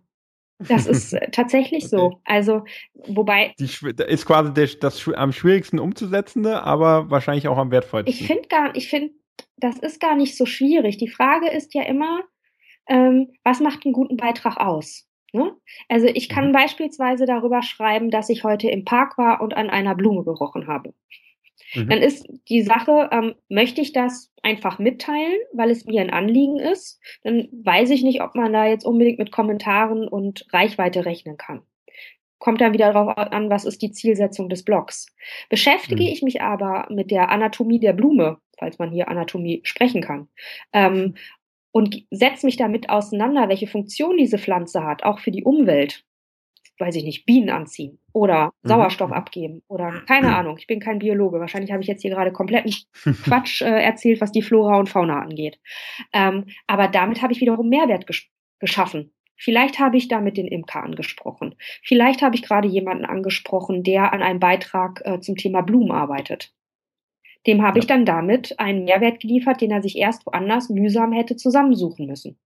Das 0.60 0.86
ist 0.88 1.14
äh, 1.14 1.30
tatsächlich 1.32 1.86
okay. 1.86 1.98
so. 1.98 2.22
Also, 2.24 2.64
wobei. 2.94 3.54
Die 3.60 3.66
ist 3.66 4.26
quasi 4.26 4.54
der, 4.54 4.68
das 4.80 5.08
am 5.10 5.34
schwierigsten 5.34 5.80
umzusetzende, 5.80 6.64
aber 6.64 7.10
wahrscheinlich 7.10 7.48
auch 7.48 7.58
am 7.58 7.72
wertvollsten. 7.72 8.14
Ich 8.14 8.26
finde 8.26 8.48
gar, 8.48 8.76
ich 8.76 8.90
finde, 8.90 9.14
das 9.58 9.78
ist 9.80 10.00
gar 10.00 10.16
nicht 10.16 10.38
so 10.38 10.46
schwierig. 10.46 10.98
Die 10.98 11.10
Frage 11.10 11.50
ist 11.50 11.74
ja 11.74 11.84
immer, 11.84 12.22
ähm, 12.88 13.34
was 13.44 13.60
macht 13.60 13.86
einen 13.86 13.94
guten 13.94 14.18
Beitrag 14.18 14.58
aus? 14.58 15.08
Ne? 15.34 15.56
Also 15.88 16.08
ich 16.08 16.30
kann 16.30 16.50
mhm. 16.50 16.54
beispielsweise 16.54 17.26
darüber 17.26 17.62
schreiben, 17.64 18.12
dass 18.12 18.30
ich 18.30 18.44
heute 18.44 18.70
im 18.70 18.84
Park 18.84 19.18
war 19.18 19.42
und 19.42 19.56
an 19.56 19.70
einer 19.70 19.96
Blume 19.96 20.24
gerochen 20.24 20.68
habe. 20.68 20.94
Mhm. 21.74 21.90
Dann 21.90 22.00
ist 22.00 22.28
die 22.50 22.62
Sache, 22.62 23.10
ähm, 23.12 23.36
möchte 23.50 23.82
ich 23.82 23.94
das 23.94 24.32
einfach 24.44 24.80
mitteilen, 24.80 25.38
weil 25.54 25.70
es 25.70 25.86
mir 25.86 26.02
ein 26.02 26.10
Anliegen 26.10 26.58
ist, 26.58 27.00
dann 27.24 27.48
weiß 27.52 27.92
ich 27.92 28.04
nicht, 28.04 28.22
ob 28.22 28.36
man 28.36 28.52
da 28.52 28.66
jetzt 28.66 28.86
unbedingt 28.86 29.20
mit 29.20 29.32
Kommentaren 29.32 30.08
und 30.08 30.46
Reichweite 30.52 31.06
rechnen 31.06 31.38
kann. 31.38 31.62
Kommt 32.40 32.60
dann 32.60 32.74
wieder 32.74 32.92
darauf 32.92 33.18
an, 33.18 33.50
was 33.52 33.66
ist 33.66 33.82
die 33.84 33.92
Zielsetzung 33.92 34.50
des 34.50 34.64
Blogs. 34.64 35.06
Beschäftige 35.50 36.04
mhm. 36.04 36.10
ich 36.10 36.24
mich 36.24 36.42
aber 36.42 36.88
mit 36.90 37.12
der 37.12 37.30
Anatomie 37.30 37.80
der 37.80 37.94
Blume, 37.94 38.40
falls 38.58 38.80
man 38.80 38.92
hier 38.92 39.10
Anatomie 39.10 39.62
sprechen 39.64 40.02
kann, 40.02 40.28
ähm, 40.74 41.16
und 41.72 42.06
setze 42.12 42.46
mich 42.46 42.58
damit 42.58 42.90
auseinander, 42.90 43.50
welche 43.50 43.68
Funktion 43.68 44.18
diese 44.18 44.38
Pflanze 44.38 44.84
hat, 44.84 45.04
auch 45.04 45.20
für 45.20 45.32
die 45.32 45.44
Umwelt, 45.44 46.04
weiß 46.80 46.96
ich 46.96 47.04
nicht, 47.04 47.26
Bienen 47.26 47.50
anziehen 47.50 48.00
oder 48.14 48.52
mhm. 48.64 48.70
Sauerstoff 48.70 49.12
abgeben 49.12 49.62
oder 49.68 50.02
keine 50.08 50.36
Ahnung. 50.36 50.58
Ich 50.58 50.68
bin 50.68 50.80
kein 50.80 51.00
Biologe. 51.00 51.40
Wahrscheinlich 51.40 51.72
habe 51.72 51.82
ich 51.82 51.88
jetzt 51.88 52.02
hier 52.02 52.12
gerade 52.12 52.32
kompletten 52.32 52.74
Quatsch 53.24 53.62
äh, 53.62 53.84
erzählt, 53.84 54.20
was 54.20 54.32
die 54.32 54.42
Flora 54.42 54.78
und 54.78 54.90
Fauna 54.90 55.20
angeht. 55.22 55.60
Ähm, 56.12 56.48
aber 56.68 56.88
damit 56.88 57.22
habe 57.22 57.34
ich 57.34 57.42
wiederum 57.42 57.70
Mehrwert 57.70 58.08
ges 58.08 58.28
geschaffen. 58.60 59.14
Vielleicht 59.38 59.80
habe 59.80 59.98
ich 59.98 60.08
damit 60.08 60.38
den 60.38 60.48
Imker 60.48 60.84
angesprochen. 60.84 61.56
Vielleicht 61.84 62.22
habe 62.22 62.36
ich 62.36 62.44
gerade 62.44 62.68
jemanden 62.68 63.06
angesprochen, 63.06 63.82
der 63.82 64.14
an 64.14 64.22
einem 64.22 64.40
Beitrag 64.40 65.02
äh, 65.04 65.20
zum 65.20 65.36
Thema 65.36 65.62
Blumen 65.62 65.92
arbeitet. 65.92 66.54
Dem 67.48 67.62
habe 67.62 67.80
ich 67.80 67.88
dann 67.88 68.06
damit 68.06 68.60
einen 68.60 68.84
Mehrwert 68.86 69.20
geliefert, 69.20 69.62
den 69.62 69.72
er 69.72 69.82
sich 69.82 69.98
erst 69.98 70.26
woanders 70.26 70.70
mühsam 70.70 71.12
hätte 71.12 71.36
zusammensuchen 71.36 72.06
müssen. 72.06 72.38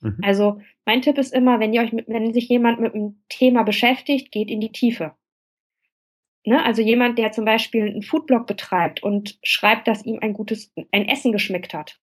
Mhm. 0.00 0.18
Also 0.22 0.60
mein 0.84 1.02
Tipp 1.02 1.18
ist 1.18 1.32
immer, 1.32 1.60
wenn 1.60 1.72
ihr 1.72 1.82
euch 1.82 1.92
mit, 1.92 2.08
wenn 2.08 2.32
sich 2.34 2.48
jemand 2.48 2.80
mit 2.80 2.94
einem 2.94 3.22
Thema 3.28 3.62
beschäftigt, 3.62 4.32
geht 4.32 4.50
in 4.50 4.60
die 4.60 4.72
Tiefe. 4.72 5.12
Ne? 6.44 6.64
Also 6.64 6.82
jemand, 6.82 7.18
der 7.18 7.32
zum 7.32 7.44
Beispiel 7.44 7.82
einen 7.82 8.02
Foodblog 8.02 8.46
betreibt 8.46 9.02
und 9.02 9.38
schreibt, 9.42 9.88
dass 9.88 10.04
ihm 10.04 10.18
ein 10.20 10.34
gutes, 10.34 10.72
ein 10.92 11.08
Essen 11.08 11.32
geschmeckt 11.32 11.72
hat, 11.72 12.00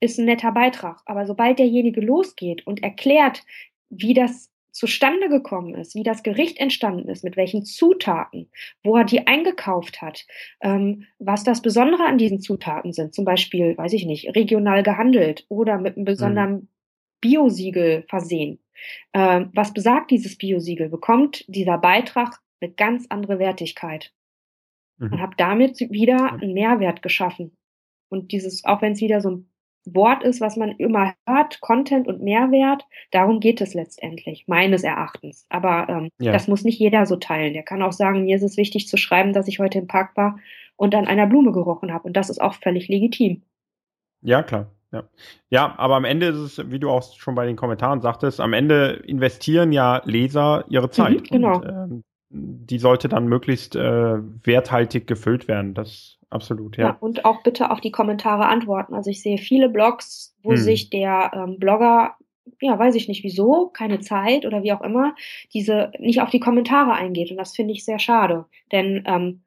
ist 0.00 0.18
ein 0.18 0.24
netter 0.24 0.52
Beitrag. 0.52 1.00
Aber 1.06 1.26
sobald 1.26 1.58
derjenige 1.58 2.00
losgeht 2.00 2.66
und 2.66 2.82
erklärt, 2.82 3.44
wie 3.88 4.14
das 4.14 4.51
zustande 4.72 5.28
gekommen 5.28 5.74
ist, 5.74 5.94
wie 5.94 6.02
das 6.02 6.22
Gericht 6.22 6.58
entstanden 6.58 7.08
ist, 7.08 7.22
mit 7.22 7.36
welchen 7.36 7.64
Zutaten, 7.64 8.50
wo 8.82 8.96
er 8.96 9.04
die 9.04 9.26
eingekauft 9.26 10.02
hat, 10.02 10.26
ähm, 10.60 11.04
was 11.18 11.44
das 11.44 11.62
Besondere 11.62 12.04
an 12.04 12.18
diesen 12.18 12.40
Zutaten 12.40 12.92
sind, 12.92 13.14
zum 13.14 13.24
Beispiel, 13.24 13.76
weiß 13.76 13.92
ich 13.92 14.06
nicht, 14.06 14.34
regional 14.34 14.82
gehandelt 14.82 15.44
oder 15.48 15.78
mit 15.78 15.96
einem 15.96 16.06
besonderen 16.06 16.52
mhm. 16.52 16.68
Biosiegel 17.20 18.04
versehen. 18.08 18.58
Ähm, 19.12 19.50
was 19.54 19.72
besagt 19.72 20.10
dieses 20.10 20.36
Biosiegel? 20.36 20.88
Bekommt 20.88 21.44
dieser 21.48 21.78
Beitrag 21.78 22.40
eine 22.60 22.72
ganz 22.72 23.06
andere 23.10 23.38
Wertigkeit 23.38 24.12
mhm. 24.98 25.12
und 25.12 25.20
habe 25.20 25.34
damit 25.36 25.80
wieder 25.80 26.32
einen 26.32 26.54
Mehrwert 26.54 27.02
geschaffen. 27.02 27.56
Und 28.08 28.32
dieses, 28.32 28.64
auch 28.64 28.82
wenn 28.82 28.92
es 28.92 29.00
wieder 29.00 29.20
so 29.20 29.30
ein 29.30 29.51
Wort 29.84 30.22
ist, 30.22 30.40
was 30.40 30.56
man 30.56 30.70
immer 30.72 31.14
hört, 31.26 31.60
Content 31.60 32.06
und 32.06 32.22
Mehrwert, 32.22 32.84
darum 33.10 33.40
geht 33.40 33.60
es 33.60 33.74
letztendlich, 33.74 34.44
meines 34.46 34.84
Erachtens. 34.84 35.46
Aber 35.48 35.88
ähm, 35.88 36.08
ja. 36.20 36.32
das 36.32 36.48
muss 36.48 36.64
nicht 36.64 36.78
jeder 36.78 37.06
so 37.06 37.16
teilen. 37.16 37.52
Der 37.52 37.62
kann 37.62 37.82
auch 37.82 37.92
sagen, 37.92 38.24
mir 38.24 38.36
ist 38.36 38.42
es 38.42 38.56
wichtig 38.56 38.88
zu 38.88 38.96
schreiben, 38.96 39.32
dass 39.32 39.48
ich 39.48 39.58
heute 39.58 39.78
im 39.78 39.86
Park 39.86 40.16
war 40.16 40.38
und 40.76 40.94
an 40.94 41.06
einer 41.06 41.26
Blume 41.26 41.52
gerochen 41.52 41.92
habe. 41.92 42.04
Und 42.04 42.16
das 42.16 42.30
ist 42.30 42.40
auch 42.40 42.54
völlig 42.54 42.88
legitim. 42.88 43.42
Ja, 44.22 44.42
klar. 44.42 44.70
Ja. 44.92 45.04
ja, 45.48 45.74
aber 45.78 45.96
am 45.96 46.04
Ende 46.04 46.26
ist 46.26 46.36
es, 46.58 46.70
wie 46.70 46.78
du 46.78 46.90
auch 46.90 47.16
schon 47.16 47.34
bei 47.34 47.46
den 47.46 47.56
Kommentaren 47.56 48.02
sagtest, 48.02 48.40
am 48.40 48.52
Ende 48.52 49.02
investieren 49.06 49.72
ja 49.72 50.02
Leser 50.04 50.66
ihre 50.68 50.88
mhm, 50.88 50.92
Zeit. 50.92 51.20
Mhm, 51.22 51.24
genau. 51.30 51.56
Und, 51.56 51.64
ähm, 51.64 52.02
die 52.34 52.78
sollte 52.78 53.08
dann 53.08 53.26
möglichst 53.26 53.76
äh, 53.76 54.18
werthaltig 54.44 55.06
gefüllt 55.06 55.48
werden. 55.48 55.74
Das 55.74 56.18
absolut, 56.32 56.76
ja. 56.76 56.88
ja. 56.88 56.96
Und 57.00 57.24
auch 57.24 57.42
bitte 57.42 57.70
auf 57.70 57.80
die 57.80 57.90
Kommentare 57.90 58.46
antworten. 58.46 58.94
Also 58.94 59.10
ich 59.10 59.22
sehe 59.22 59.38
viele 59.38 59.68
Blogs, 59.68 60.34
wo 60.42 60.50
hm. 60.50 60.56
sich 60.56 60.90
der 60.90 61.30
ähm, 61.34 61.58
Blogger, 61.58 62.16
ja, 62.60 62.78
weiß 62.78 62.94
ich 62.94 63.08
nicht 63.08 63.24
wieso, 63.24 63.68
keine 63.68 64.00
Zeit 64.00 64.46
oder 64.46 64.62
wie 64.62 64.72
auch 64.72 64.80
immer, 64.80 65.14
diese 65.52 65.92
nicht 65.98 66.20
auf 66.20 66.30
die 66.30 66.40
Kommentare 66.40 66.92
eingeht. 66.92 67.30
Und 67.30 67.36
das 67.36 67.54
finde 67.54 67.72
ich 67.72 67.84
sehr 67.84 67.98
schade. 67.98 68.46
Denn 68.72 69.04
ähm, 69.06 69.42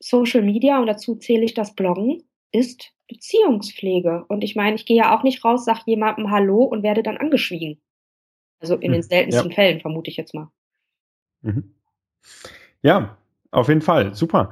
Social 0.00 0.42
Media, 0.42 0.80
und 0.80 0.86
dazu 0.86 1.14
zähle 1.14 1.44
ich 1.44 1.54
das 1.54 1.74
Bloggen, 1.74 2.22
ist 2.52 2.92
Beziehungspflege. 3.08 4.24
Und 4.28 4.42
ich 4.42 4.56
meine, 4.56 4.76
ich 4.76 4.86
gehe 4.86 4.96
ja 4.96 5.16
auch 5.16 5.22
nicht 5.22 5.44
raus, 5.44 5.64
sag 5.64 5.86
jemandem 5.86 6.30
Hallo 6.30 6.62
und 6.64 6.82
werde 6.82 7.02
dann 7.02 7.16
angeschwiegen. 7.16 7.80
Also 8.60 8.74
in 8.76 8.88
hm, 8.88 8.92
den 8.92 9.02
seltensten 9.02 9.50
ja. 9.50 9.54
Fällen, 9.54 9.80
vermute 9.80 10.10
ich 10.10 10.16
jetzt 10.16 10.34
mal. 10.34 10.48
Mhm. 11.42 11.74
Ja, 12.82 13.16
auf 13.50 13.68
jeden 13.68 13.82
Fall. 13.82 14.14
Super. 14.14 14.50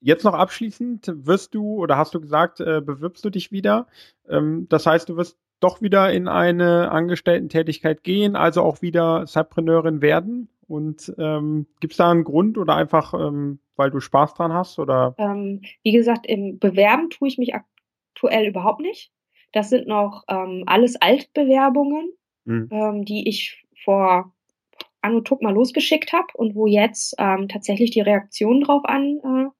Jetzt 0.00 0.24
noch 0.24 0.34
abschließend, 0.34 1.12
wirst 1.26 1.54
du 1.54 1.76
oder 1.76 1.96
hast 1.96 2.14
du 2.14 2.20
gesagt, 2.20 2.60
äh, 2.60 2.80
bewirbst 2.80 3.24
du 3.24 3.30
dich 3.30 3.50
wieder? 3.50 3.86
Ähm, 4.28 4.66
das 4.68 4.86
heißt, 4.86 5.08
du 5.08 5.16
wirst 5.16 5.38
doch 5.60 5.82
wieder 5.82 6.12
in 6.12 6.28
eine 6.28 6.90
Angestellten-Tätigkeit 6.90 8.04
gehen, 8.04 8.36
also 8.36 8.62
auch 8.62 8.80
wieder 8.80 9.26
Cypreneurin 9.26 10.00
werden? 10.00 10.48
Und 10.68 11.12
ähm, 11.18 11.66
gibt 11.80 11.94
es 11.94 11.96
da 11.96 12.10
einen 12.10 12.24
Grund 12.24 12.58
oder 12.58 12.76
einfach, 12.76 13.14
ähm, 13.14 13.58
weil 13.74 13.90
du 13.90 14.00
Spaß 14.00 14.34
dran 14.34 14.52
hast? 14.52 14.78
Oder? 14.78 15.14
Ähm, 15.18 15.62
wie 15.82 15.92
gesagt, 15.92 16.26
im 16.26 16.58
Bewerben 16.58 17.10
tue 17.10 17.28
ich 17.28 17.38
mich 17.38 17.54
aktuell 17.54 18.46
überhaupt 18.46 18.80
nicht. 18.80 19.10
Das 19.52 19.70
sind 19.70 19.88
noch 19.88 20.24
ähm, 20.28 20.64
alles 20.66 21.00
Altbewerbungen, 21.00 22.12
mhm. 22.44 23.04
die 23.06 23.26
ich 23.28 23.64
vor 23.82 24.34
Anno 25.00 25.20
Tuck 25.20 25.42
mal 25.42 25.54
losgeschickt 25.54 26.12
habe 26.12 26.26
und 26.34 26.54
wo 26.54 26.66
jetzt 26.66 27.14
ähm, 27.18 27.48
tatsächlich 27.48 27.90
die 27.90 28.00
Reaktionen 28.00 28.62
drauf 28.62 28.84
ankommen. 28.84 29.52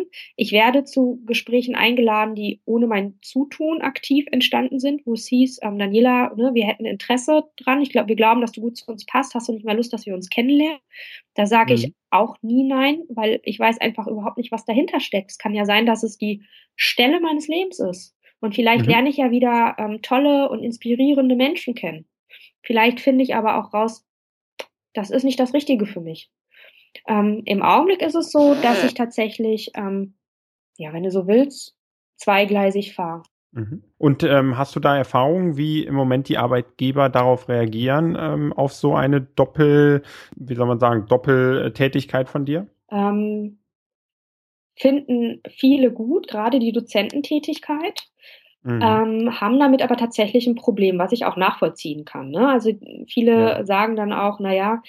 Äh, 0.00 0.16
ich 0.36 0.52
werde 0.52 0.84
zu 0.84 1.22
Gesprächen 1.26 1.74
eingeladen, 1.74 2.34
die 2.34 2.60
ohne 2.64 2.86
mein 2.86 3.18
Zutun 3.20 3.82
aktiv 3.82 4.26
entstanden 4.30 4.80
sind, 4.80 5.06
wo 5.06 5.12
es 5.14 5.26
hieß, 5.26 5.60
ähm, 5.62 5.78
Daniela, 5.78 6.34
ne, 6.34 6.52
wir 6.54 6.66
hätten 6.66 6.86
Interesse 6.86 7.44
dran. 7.56 7.82
Ich 7.82 7.90
glaube, 7.90 8.08
wir 8.08 8.16
glauben, 8.16 8.40
dass 8.40 8.52
du 8.52 8.62
gut 8.62 8.76
zu 8.76 8.90
uns 8.90 9.04
passt. 9.04 9.34
Hast 9.34 9.48
du 9.48 9.52
nicht 9.52 9.64
mehr 9.64 9.74
Lust, 9.74 9.92
dass 9.92 10.06
wir 10.06 10.14
uns 10.14 10.30
kennenlernen? 10.30 10.80
Da 11.34 11.46
sage 11.46 11.74
mhm. 11.74 11.78
ich 11.78 11.94
auch 12.10 12.36
nie 12.42 12.64
nein, 12.64 13.02
weil 13.08 13.40
ich 13.44 13.58
weiß 13.58 13.80
einfach 13.80 14.06
überhaupt 14.06 14.38
nicht, 14.38 14.52
was 14.52 14.64
dahinter 14.64 15.00
steckt. 15.00 15.32
Es 15.32 15.38
kann 15.38 15.54
ja 15.54 15.66
sein, 15.66 15.84
dass 15.84 16.02
es 16.02 16.16
die 16.16 16.42
Stelle 16.76 17.20
meines 17.20 17.48
Lebens 17.48 17.80
ist. 17.80 18.16
Und 18.40 18.54
vielleicht 18.54 18.84
mhm. 18.84 18.90
lerne 18.90 19.08
ich 19.08 19.16
ja 19.16 19.30
wieder 19.30 19.76
ähm, 19.78 20.00
tolle 20.02 20.48
und 20.48 20.62
inspirierende 20.62 21.34
Menschen 21.34 21.74
kennen. 21.74 22.06
Vielleicht 22.62 23.00
finde 23.00 23.24
ich 23.24 23.34
aber 23.34 23.58
auch 23.58 23.74
raus, 23.74 24.06
das 24.94 25.10
ist 25.10 25.24
nicht 25.24 25.38
das 25.38 25.52
Richtige 25.52 25.86
für 25.86 26.00
mich. 26.00 26.30
Ähm, 27.08 27.42
Im 27.44 27.62
Augenblick 27.62 28.02
ist 28.02 28.14
es 28.14 28.30
so, 28.30 28.54
dass 28.62 28.84
ich 28.84 28.94
tatsächlich, 28.94 29.72
ähm, 29.74 30.14
ja, 30.78 30.92
wenn 30.92 31.02
du 31.02 31.10
so 31.10 31.26
willst, 31.26 31.76
zweigleisig 32.16 32.94
fahre. 32.94 33.22
Mhm. 33.52 33.84
Und 33.98 34.22
ähm, 34.24 34.58
hast 34.58 34.74
du 34.74 34.80
da 34.80 34.96
Erfahrungen, 34.96 35.56
wie 35.56 35.84
im 35.84 35.94
Moment 35.94 36.28
die 36.28 36.38
Arbeitgeber 36.38 37.08
darauf 37.08 37.48
reagieren, 37.48 38.16
ähm, 38.18 38.52
auf 38.52 38.72
so 38.72 38.94
eine 38.94 39.20
Doppel, 39.20 40.02
wie 40.36 40.54
soll 40.54 40.66
man 40.66 40.80
sagen, 40.80 41.06
Doppeltätigkeit 41.06 42.28
von 42.28 42.44
dir? 42.44 42.66
Ähm, 42.90 43.58
finden 44.76 45.40
viele 45.48 45.92
gut, 45.92 46.28
gerade 46.28 46.58
die 46.58 46.72
Dozententätigkeit. 46.72 48.08
Mhm. 48.64 48.80
Ähm, 48.82 49.40
haben 49.40 49.60
damit 49.60 49.82
aber 49.82 49.98
tatsächlich 49.98 50.46
ein 50.46 50.54
Problem, 50.54 50.98
was 50.98 51.12
ich 51.12 51.26
auch 51.26 51.36
nachvollziehen 51.36 52.06
kann. 52.06 52.30
Ne? 52.30 52.48
Also 52.48 52.70
viele 53.06 53.32
ja. 53.32 53.66
sagen 53.66 53.94
dann 53.94 54.14
auch, 54.14 54.40
naja, 54.40 54.82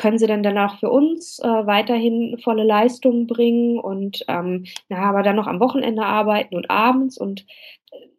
können 0.00 0.18
sie 0.18 0.26
denn 0.26 0.42
danach 0.42 0.80
für 0.80 0.88
uns 0.88 1.38
äh, 1.38 1.46
weiterhin 1.46 2.38
volle 2.42 2.64
Leistungen 2.64 3.26
bringen 3.26 3.78
und 3.78 4.24
ähm, 4.28 4.64
na, 4.88 5.00
aber 5.00 5.22
dann 5.22 5.36
noch 5.36 5.46
am 5.46 5.60
Wochenende 5.60 6.04
arbeiten 6.04 6.56
und 6.56 6.70
abends 6.70 7.18
und 7.18 7.44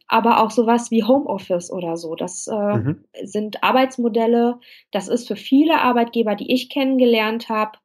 aber 0.07 0.43
auch 0.43 0.51
sowas 0.51 0.91
wie 0.91 1.03
Homeoffice 1.03 1.71
oder 1.71 1.97
so. 1.97 2.15
Das 2.15 2.47
äh, 2.47 2.77
mhm. 2.77 3.03
sind 3.23 3.63
Arbeitsmodelle. 3.63 4.59
Das 4.91 5.07
ist 5.07 5.27
für 5.27 5.35
viele 5.35 5.81
Arbeitgeber, 5.81 6.35
die 6.35 6.53
ich 6.53 6.69
kennengelernt 6.69 7.49
habe, 7.49 7.79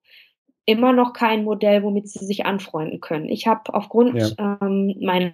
immer 0.66 0.92
noch 0.92 1.14
kein 1.14 1.44
Modell, 1.44 1.82
womit 1.82 2.08
sie 2.08 2.24
sich 2.24 2.44
anfreunden 2.44 3.00
können. 3.00 3.28
Ich 3.30 3.46
habe 3.46 3.72
aufgrund 3.72 4.36
ja. 4.38 4.58
ähm, 4.60 4.94
meiner 5.00 5.32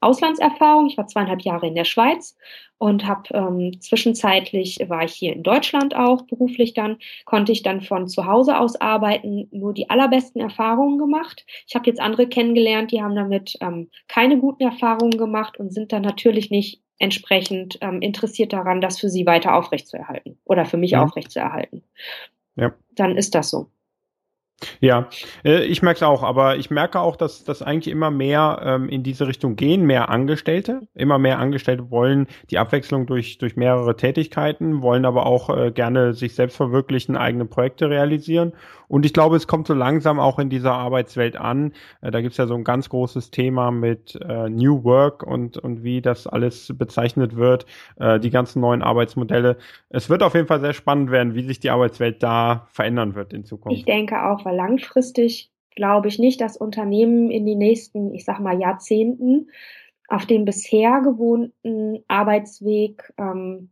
Auslandserfahrung. 0.00 0.86
Ich 0.86 0.96
war 0.96 1.06
zweieinhalb 1.06 1.42
Jahre 1.42 1.66
in 1.66 1.74
der 1.74 1.84
Schweiz 1.84 2.36
und 2.78 3.06
habe 3.06 3.22
ähm, 3.34 3.80
zwischenzeitlich 3.80 4.78
war 4.88 5.04
ich 5.04 5.12
hier 5.12 5.32
in 5.32 5.42
Deutschland 5.42 5.96
auch 5.96 6.22
beruflich 6.22 6.74
dann, 6.74 6.98
konnte 7.24 7.52
ich 7.52 7.62
dann 7.62 7.80
von 7.80 8.08
zu 8.08 8.26
Hause 8.26 8.58
aus 8.58 8.80
arbeiten, 8.80 9.48
nur 9.50 9.74
die 9.74 9.90
allerbesten 9.90 10.40
Erfahrungen 10.40 10.98
gemacht. 10.98 11.44
Ich 11.66 11.74
habe 11.74 11.86
jetzt 11.86 12.00
andere 12.00 12.28
kennengelernt, 12.28 12.92
die 12.92 13.02
haben 13.02 13.16
damit 13.16 13.56
ähm, 13.60 13.90
keine 14.06 14.38
guten 14.38 14.62
Erfahrungen 14.62 15.18
gemacht 15.18 15.58
und 15.58 15.72
sind 15.72 15.92
dann 15.92 16.02
natürlich 16.02 16.50
nicht 16.50 16.80
entsprechend 16.98 17.78
ähm, 17.80 18.00
interessiert 18.00 18.52
daran, 18.52 18.80
das 18.80 18.98
für 18.98 19.08
sie 19.08 19.26
weiter 19.26 19.54
aufrechtzuerhalten 19.54 20.38
oder 20.44 20.64
für 20.64 20.76
mich 20.76 20.92
ja. 20.92 21.02
aufrechtzuerhalten. 21.02 21.82
Ja. 22.56 22.74
Dann 22.90 23.16
ist 23.16 23.34
das 23.34 23.50
so. 23.50 23.70
Ja, 24.80 25.08
äh, 25.44 25.64
ich 25.64 25.82
merke 25.82 25.98
es 25.98 26.02
auch, 26.02 26.22
aber 26.22 26.56
ich 26.56 26.70
merke 26.70 27.00
auch, 27.00 27.16
dass 27.16 27.44
das 27.44 27.62
eigentlich 27.62 27.92
immer 27.92 28.10
mehr 28.10 28.60
ähm, 28.64 28.88
in 28.88 29.02
diese 29.04 29.28
Richtung 29.28 29.54
gehen, 29.54 29.84
mehr 29.86 30.08
Angestellte, 30.08 30.80
immer 30.94 31.18
mehr 31.18 31.38
Angestellte 31.38 31.90
wollen 31.90 32.26
die 32.50 32.58
Abwechslung 32.58 33.06
durch 33.06 33.38
durch 33.38 33.56
mehrere 33.56 33.96
Tätigkeiten, 33.96 34.82
wollen 34.82 35.04
aber 35.04 35.26
auch 35.26 35.56
äh, 35.56 35.70
gerne 35.70 36.12
sich 36.12 36.34
selbst 36.34 36.56
verwirklichen, 36.56 37.16
eigene 37.16 37.44
Projekte 37.44 37.88
realisieren 37.88 38.52
und 38.88 39.06
ich 39.06 39.12
glaube, 39.12 39.36
es 39.36 39.46
kommt 39.46 39.66
so 39.66 39.74
langsam 39.74 40.18
auch 40.18 40.38
in 40.38 40.50
dieser 40.50 40.72
Arbeitswelt 40.72 41.36
an. 41.36 41.72
Äh, 42.00 42.10
da 42.10 42.20
gibt's 42.20 42.38
ja 42.38 42.46
so 42.46 42.54
ein 42.54 42.64
ganz 42.64 42.88
großes 42.88 43.30
Thema 43.30 43.70
mit 43.70 44.18
äh, 44.26 44.48
New 44.48 44.82
Work 44.84 45.22
und, 45.22 45.58
und 45.58 45.82
wie 45.82 46.00
das 46.00 46.26
alles 46.26 46.72
bezeichnet 46.76 47.36
wird, 47.36 47.66
äh, 48.00 48.18
die 48.18 48.30
ganzen 48.30 48.60
neuen 48.60 48.82
Arbeitsmodelle. 48.82 49.58
Es 49.90 50.10
wird 50.10 50.22
auf 50.22 50.34
jeden 50.34 50.46
Fall 50.46 50.60
sehr 50.60 50.72
spannend 50.72 51.10
werden, 51.10 51.34
wie 51.34 51.44
sich 51.44 51.60
die 51.60 51.70
Arbeitswelt 51.70 52.22
da 52.22 52.66
verändern 52.70 53.14
wird 53.14 53.32
in 53.32 53.44
Zukunft. 53.44 53.78
Ich 53.78 53.84
denke 53.84 54.24
auch, 54.24 54.44
weil 54.44 54.56
langfristig 54.56 55.50
glaube 55.76 56.08
ich 56.08 56.18
nicht, 56.18 56.40
dass 56.40 56.56
Unternehmen 56.56 57.30
in 57.30 57.46
die 57.46 57.54
nächsten, 57.54 58.12
ich 58.12 58.24
sag 58.24 58.40
mal, 58.40 58.58
Jahrzehnten 58.58 59.50
auf 60.08 60.24
dem 60.24 60.44
bisher 60.44 61.00
gewohnten 61.02 62.02
Arbeitsweg 62.08 63.12
ähm, 63.18 63.70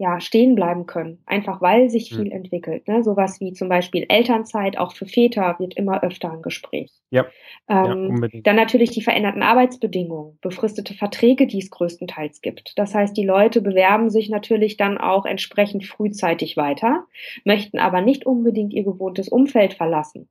ja, 0.00 0.18
stehen 0.18 0.54
bleiben 0.54 0.86
können, 0.86 1.18
einfach 1.26 1.60
weil 1.60 1.90
sich 1.90 2.08
hm. 2.08 2.16
viel 2.16 2.26
mhm. 2.28 2.32
entwickelt. 2.32 2.88
Ne? 2.88 3.04
Sowas 3.04 3.38
wie 3.38 3.52
zum 3.52 3.68
Beispiel 3.68 4.06
Elternzeit, 4.08 4.78
auch 4.78 4.94
für 4.94 5.04
Väter, 5.04 5.56
wird 5.58 5.76
immer 5.76 6.02
öfter 6.02 6.32
ein 6.32 6.40
Gespräch. 6.40 6.90
Ja. 7.10 7.26
Ähm, 7.68 8.26
ja. 8.32 8.40
Dann 8.42 8.56
natürlich 8.56 8.92
die 8.92 9.02
veränderten 9.02 9.42
Arbeitsbedingungen, 9.42 10.38
befristete 10.40 10.94
Verträge, 10.94 11.46
die 11.46 11.58
es 11.58 11.68
größtenteils 11.68 12.40
gibt. 12.40 12.72
Das 12.78 12.94
heißt, 12.94 13.14
die 13.14 13.26
Leute 13.26 13.60
bewerben 13.60 14.08
sich 14.08 14.30
natürlich 14.30 14.78
dann 14.78 14.96
auch 14.96 15.26
entsprechend 15.26 15.84
frühzeitig 15.84 16.56
weiter, 16.56 17.04
möchten 17.44 17.78
aber 17.78 18.00
nicht 18.00 18.24
unbedingt 18.24 18.72
ihr 18.72 18.84
gewohntes 18.84 19.28
Umfeld 19.28 19.74
verlassen. 19.74 20.30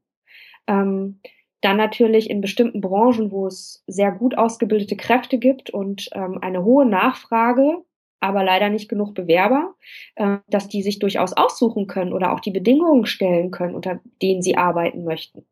Ähm, 0.66 1.20
dann 1.62 1.78
natürlich 1.78 2.28
in 2.32 2.42
bestimmten 2.42 2.82
Branchen, 2.82 3.32
wo 3.32 3.46
es 3.46 3.84
sehr 3.86 4.12
gut 4.12 4.36
ausgebildete 4.36 4.96
Kräfte 4.96 5.38
gibt 5.38 5.70
und 5.70 6.10
ähm, 6.14 6.40
eine 6.42 6.64
hohe 6.64 6.88
Nachfrage 6.88 7.84
aber 8.20 8.44
leider 8.44 8.70
nicht 8.70 8.90
genug 8.90 9.14
Bewerber, 9.14 9.76
äh, 10.16 10.38
dass 10.48 10.68
die 10.68 10.82
sich 10.82 11.00
durchaus 11.00 11.34
aussuchen 11.34 11.88
können 11.88 12.14
oder 12.14 12.34
auch 12.34 12.40
die 12.40 12.52
Bedingungen 12.52 13.06
stellen 13.06 13.52
können, 13.52 13.76
unter 13.76 14.00
denen 14.22 14.42
sie 14.42 14.58
arbeiten 14.58 15.04
möchten. 15.04 15.46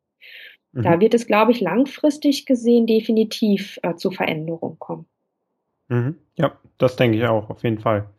Mhm. 0.73 0.83
Da 0.83 0.99
wird 0.99 1.13
es, 1.13 1.27
glaube 1.27 1.51
ich, 1.51 1.61
langfristig 1.61 2.45
gesehen 2.45 2.87
definitiv 2.87 3.79
äh, 3.83 3.95
zu 3.95 4.11
Veränderungen 4.11 4.77
kommen. 4.79 5.05
Mhm. 5.87 6.17
Ja, 6.35 6.57
das 6.77 6.95
denke 6.95 7.17
ich 7.17 7.25
auch, 7.25 7.49
auf 7.49 7.63
jeden 7.63 7.79
Fall. 7.79 8.09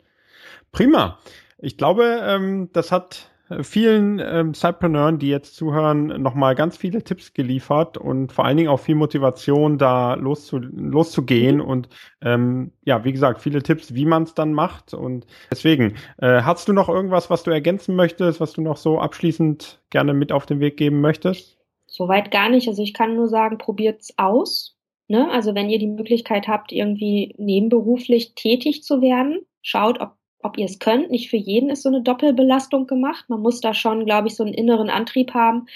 Prima. 0.72 1.18
Ich 1.58 1.76
glaube, 1.76 2.20
ähm, 2.22 2.70
das 2.72 2.92
hat 2.92 3.30
vielen 3.62 4.20
ähm, 4.20 4.54
Cypreneuren, 4.54 5.18
die 5.18 5.28
jetzt 5.28 5.56
zuhören, 5.56 6.06
nochmal 6.20 6.54
ganz 6.54 6.76
viele 6.76 7.02
Tipps 7.02 7.32
geliefert 7.32 7.96
und 7.96 8.32
vor 8.32 8.44
allen 8.44 8.56
Dingen 8.56 8.68
auch 8.68 8.80
viel 8.80 8.94
Motivation, 8.94 9.78
da 9.78 10.14
loszu, 10.14 10.58
loszugehen 10.58 11.56
mhm. 11.56 11.62
und 11.62 11.88
ähm, 12.20 12.72
ja, 12.84 13.04
wie 13.04 13.12
gesagt, 13.12 13.40
viele 13.40 13.62
Tipps, 13.62 13.94
wie 13.94 14.04
man 14.04 14.24
es 14.24 14.34
dann 14.34 14.52
macht. 14.52 14.94
Und 14.94 15.26
deswegen, 15.50 15.94
äh, 16.18 16.42
hast 16.42 16.68
du 16.68 16.72
noch 16.72 16.88
irgendwas, 16.88 17.30
was 17.30 17.42
du 17.42 17.50
ergänzen 17.50 17.96
möchtest, 17.96 18.40
was 18.40 18.52
du 18.52 18.60
noch 18.60 18.76
so 18.76 18.98
abschließend 18.98 19.82
gerne 19.90 20.14
mit 20.14 20.32
auf 20.32 20.46
den 20.46 20.60
Weg 20.60 20.76
geben 20.76 21.00
möchtest? 21.00 21.58
Soweit 21.86 22.30
gar 22.30 22.50
nicht. 22.50 22.68
Also 22.68 22.82
ich 22.82 22.92
kann 22.92 23.14
nur 23.14 23.28
sagen, 23.28 23.58
probiert's 23.58 24.12
aus. 24.18 24.76
Ne? 25.08 25.30
Also 25.30 25.54
wenn 25.54 25.70
ihr 25.70 25.78
die 25.78 25.86
Möglichkeit 25.86 26.48
habt, 26.48 26.70
irgendwie 26.70 27.34
nebenberuflich 27.38 28.34
tätig 28.34 28.82
zu 28.82 29.00
werden, 29.00 29.40
schaut, 29.62 30.00
ob 30.00 30.17
ob 30.42 30.58
ihr 30.58 30.66
es 30.66 30.78
könnt. 30.78 31.10
Nicht 31.10 31.30
für 31.30 31.36
jeden 31.36 31.70
ist 31.70 31.82
so 31.82 31.88
eine 31.88 32.02
Doppelbelastung 32.02 32.86
gemacht. 32.86 33.26
Man 33.28 33.40
muss 33.40 33.60
da 33.60 33.74
schon, 33.74 34.04
glaube 34.04 34.28
ich, 34.28 34.36
so 34.36 34.44
einen 34.44 34.54
inneren 34.54 34.90
Antrieb 34.90 35.34
haben, 35.34 35.66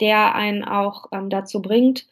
der 0.00 0.34
einen 0.34 0.64
auch 0.64 1.06
ähm, 1.12 1.30
dazu 1.30 1.60
bringt, 1.60 2.06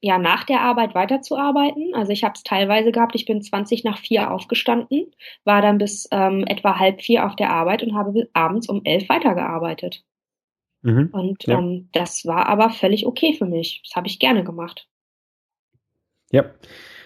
ja, 0.00 0.18
nach 0.18 0.44
der 0.44 0.60
Arbeit 0.60 0.94
weiterzuarbeiten. 0.94 1.94
Also 1.94 2.12
ich 2.12 2.22
habe 2.22 2.34
es 2.34 2.42
teilweise 2.42 2.92
gehabt, 2.92 3.14
ich 3.14 3.24
bin 3.24 3.42
20 3.42 3.84
nach 3.84 3.98
vier 3.98 4.30
aufgestanden, 4.30 5.12
war 5.44 5.62
dann 5.62 5.78
bis 5.78 6.08
ähm, 6.12 6.44
etwa 6.46 6.78
halb 6.78 7.02
vier 7.02 7.26
auf 7.26 7.34
der 7.34 7.50
Arbeit 7.50 7.82
und 7.82 7.94
habe 7.94 8.28
abends 8.32 8.68
um 8.68 8.82
elf 8.84 9.08
weitergearbeitet. 9.08 10.04
Mhm, 10.82 11.08
und 11.12 11.44
ja. 11.46 11.58
ähm, 11.58 11.88
das 11.92 12.26
war 12.26 12.46
aber 12.46 12.70
völlig 12.70 13.06
okay 13.06 13.34
für 13.34 13.46
mich. 13.46 13.82
Das 13.84 13.96
habe 13.96 14.06
ich 14.06 14.18
gerne 14.18 14.44
gemacht. 14.44 14.86
Ja, 16.30 16.44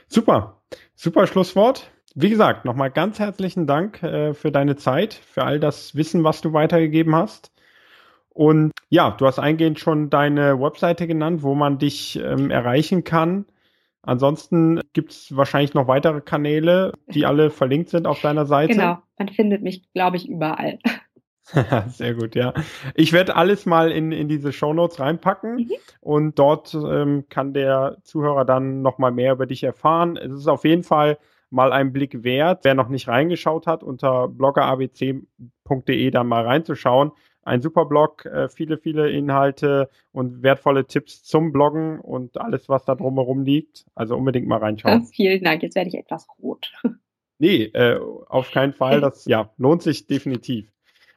super. 0.08 0.62
Super 0.94 1.26
Schlusswort. 1.26 1.90
Wie 2.14 2.30
gesagt, 2.30 2.64
nochmal 2.64 2.90
ganz 2.90 3.18
herzlichen 3.18 3.66
Dank 3.66 4.02
äh, 4.02 4.34
für 4.34 4.50
deine 4.50 4.76
Zeit, 4.76 5.14
für 5.14 5.44
all 5.44 5.60
das 5.60 5.94
Wissen, 5.94 6.24
was 6.24 6.40
du 6.40 6.52
weitergegeben 6.52 7.14
hast. 7.14 7.52
Und 8.30 8.72
ja, 8.88 9.10
du 9.10 9.26
hast 9.26 9.38
eingehend 9.38 9.78
schon 9.78 10.10
deine 10.10 10.60
Webseite 10.60 11.06
genannt, 11.06 11.42
wo 11.42 11.54
man 11.54 11.78
dich 11.78 12.16
ähm, 12.16 12.50
erreichen 12.50 13.04
kann. 13.04 13.46
Ansonsten 14.02 14.80
gibt 14.92 15.12
es 15.12 15.36
wahrscheinlich 15.36 15.74
noch 15.74 15.86
weitere 15.86 16.20
Kanäle, 16.20 16.92
die 17.08 17.26
alle 17.26 17.50
verlinkt 17.50 17.90
sind 17.90 18.06
auf 18.06 18.20
deiner 18.20 18.46
Seite. 18.46 18.74
Genau, 18.74 18.98
man 19.18 19.28
findet 19.28 19.62
mich, 19.62 19.92
glaube 19.92 20.16
ich, 20.16 20.28
überall. 20.28 20.78
Sehr 21.88 22.14
gut, 22.14 22.34
ja. 22.34 22.54
Ich 22.94 23.12
werde 23.12 23.36
alles 23.36 23.66
mal 23.66 23.90
in, 23.90 24.12
in 24.12 24.28
diese 24.28 24.52
Show 24.52 24.72
Notes 24.72 25.00
reinpacken 25.00 25.56
mhm. 25.56 25.72
und 26.00 26.38
dort 26.38 26.74
ähm, 26.74 27.24
kann 27.28 27.52
der 27.52 27.98
Zuhörer 28.02 28.44
dann 28.44 28.82
nochmal 28.82 29.12
mehr 29.12 29.32
über 29.32 29.46
dich 29.46 29.62
erfahren. 29.64 30.16
Es 30.16 30.32
ist 30.32 30.46
auf 30.46 30.64
jeden 30.64 30.84
Fall 30.84 31.18
mal 31.50 31.72
einen 31.72 31.92
Blick 31.92 32.22
wert. 32.24 32.64
Wer 32.64 32.74
noch 32.74 32.88
nicht 32.88 33.08
reingeschaut 33.08 33.66
hat, 33.66 33.82
unter 33.82 34.28
bloggerabc.de 34.28 36.10
da 36.10 36.24
mal 36.24 36.44
reinzuschauen. 36.44 37.12
Ein 37.42 37.62
super 37.62 37.86
Blog, 37.86 38.26
äh, 38.26 38.48
viele, 38.48 38.78
viele 38.78 39.10
Inhalte 39.10 39.88
und 40.12 40.42
wertvolle 40.42 40.86
Tipps 40.86 41.24
zum 41.24 41.52
Bloggen 41.52 41.98
und 41.98 42.38
alles, 42.38 42.68
was 42.68 42.84
da 42.84 42.94
drumherum 42.94 43.42
liegt. 43.42 43.86
Also 43.94 44.16
unbedingt 44.16 44.46
mal 44.46 44.58
reinschauen. 44.58 45.04
Vielen 45.14 45.42
Dank, 45.42 45.62
jetzt 45.62 45.74
werde 45.74 45.88
ich 45.88 45.96
etwas 45.96 46.26
rot. 46.42 46.72
Nee, 47.38 47.64
äh, 47.72 47.98
auf 48.28 48.50
keinen 48.50 48.74
Fall. 48.74 49.00
Das 49.00 49.24
ja, 49.24 49.50
lohnt 49.56 49.82
sich 49.82 50.06
definitiv. 50.06 50.70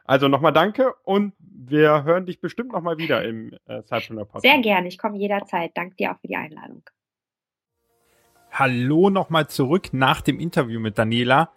Also 0.06 0.30
nochmal 0.30 0.54
danke 0.54 0.94
und 1.04 1.34
wir 1.40 2.04
hören 2.06 2.26
dich 2.26 2.40
bestimmt 2.40 2.72
nochmal 2.72 2.98
wieder 2.98 3.24
im 3.24 3.54
äh, 3.68 3.82
Cypreneur 3.84 4.26
Podcast. 4.26 4.44
Sehr 4.44 4.62
gerne, 4.62 4.88
ich 4.88 4.98
komme 4.98 5.18
jederzeit. 5.18 5.72
Danke 5.76 5.96
dir 5.96 6.12
auch 6.12 6.20
für 6.20 6.28
die 6.28 6.36
Einladung. 6.36 6.84
Hallo 8.56 9.10
nochmal 9.10 9.48
zurück 9.48 9.90
nach 9.94 10.22
dem 10.22 10.40
Interview 10.40 10.80
mit 10.80 11.00
Daniela. 11.00 11.50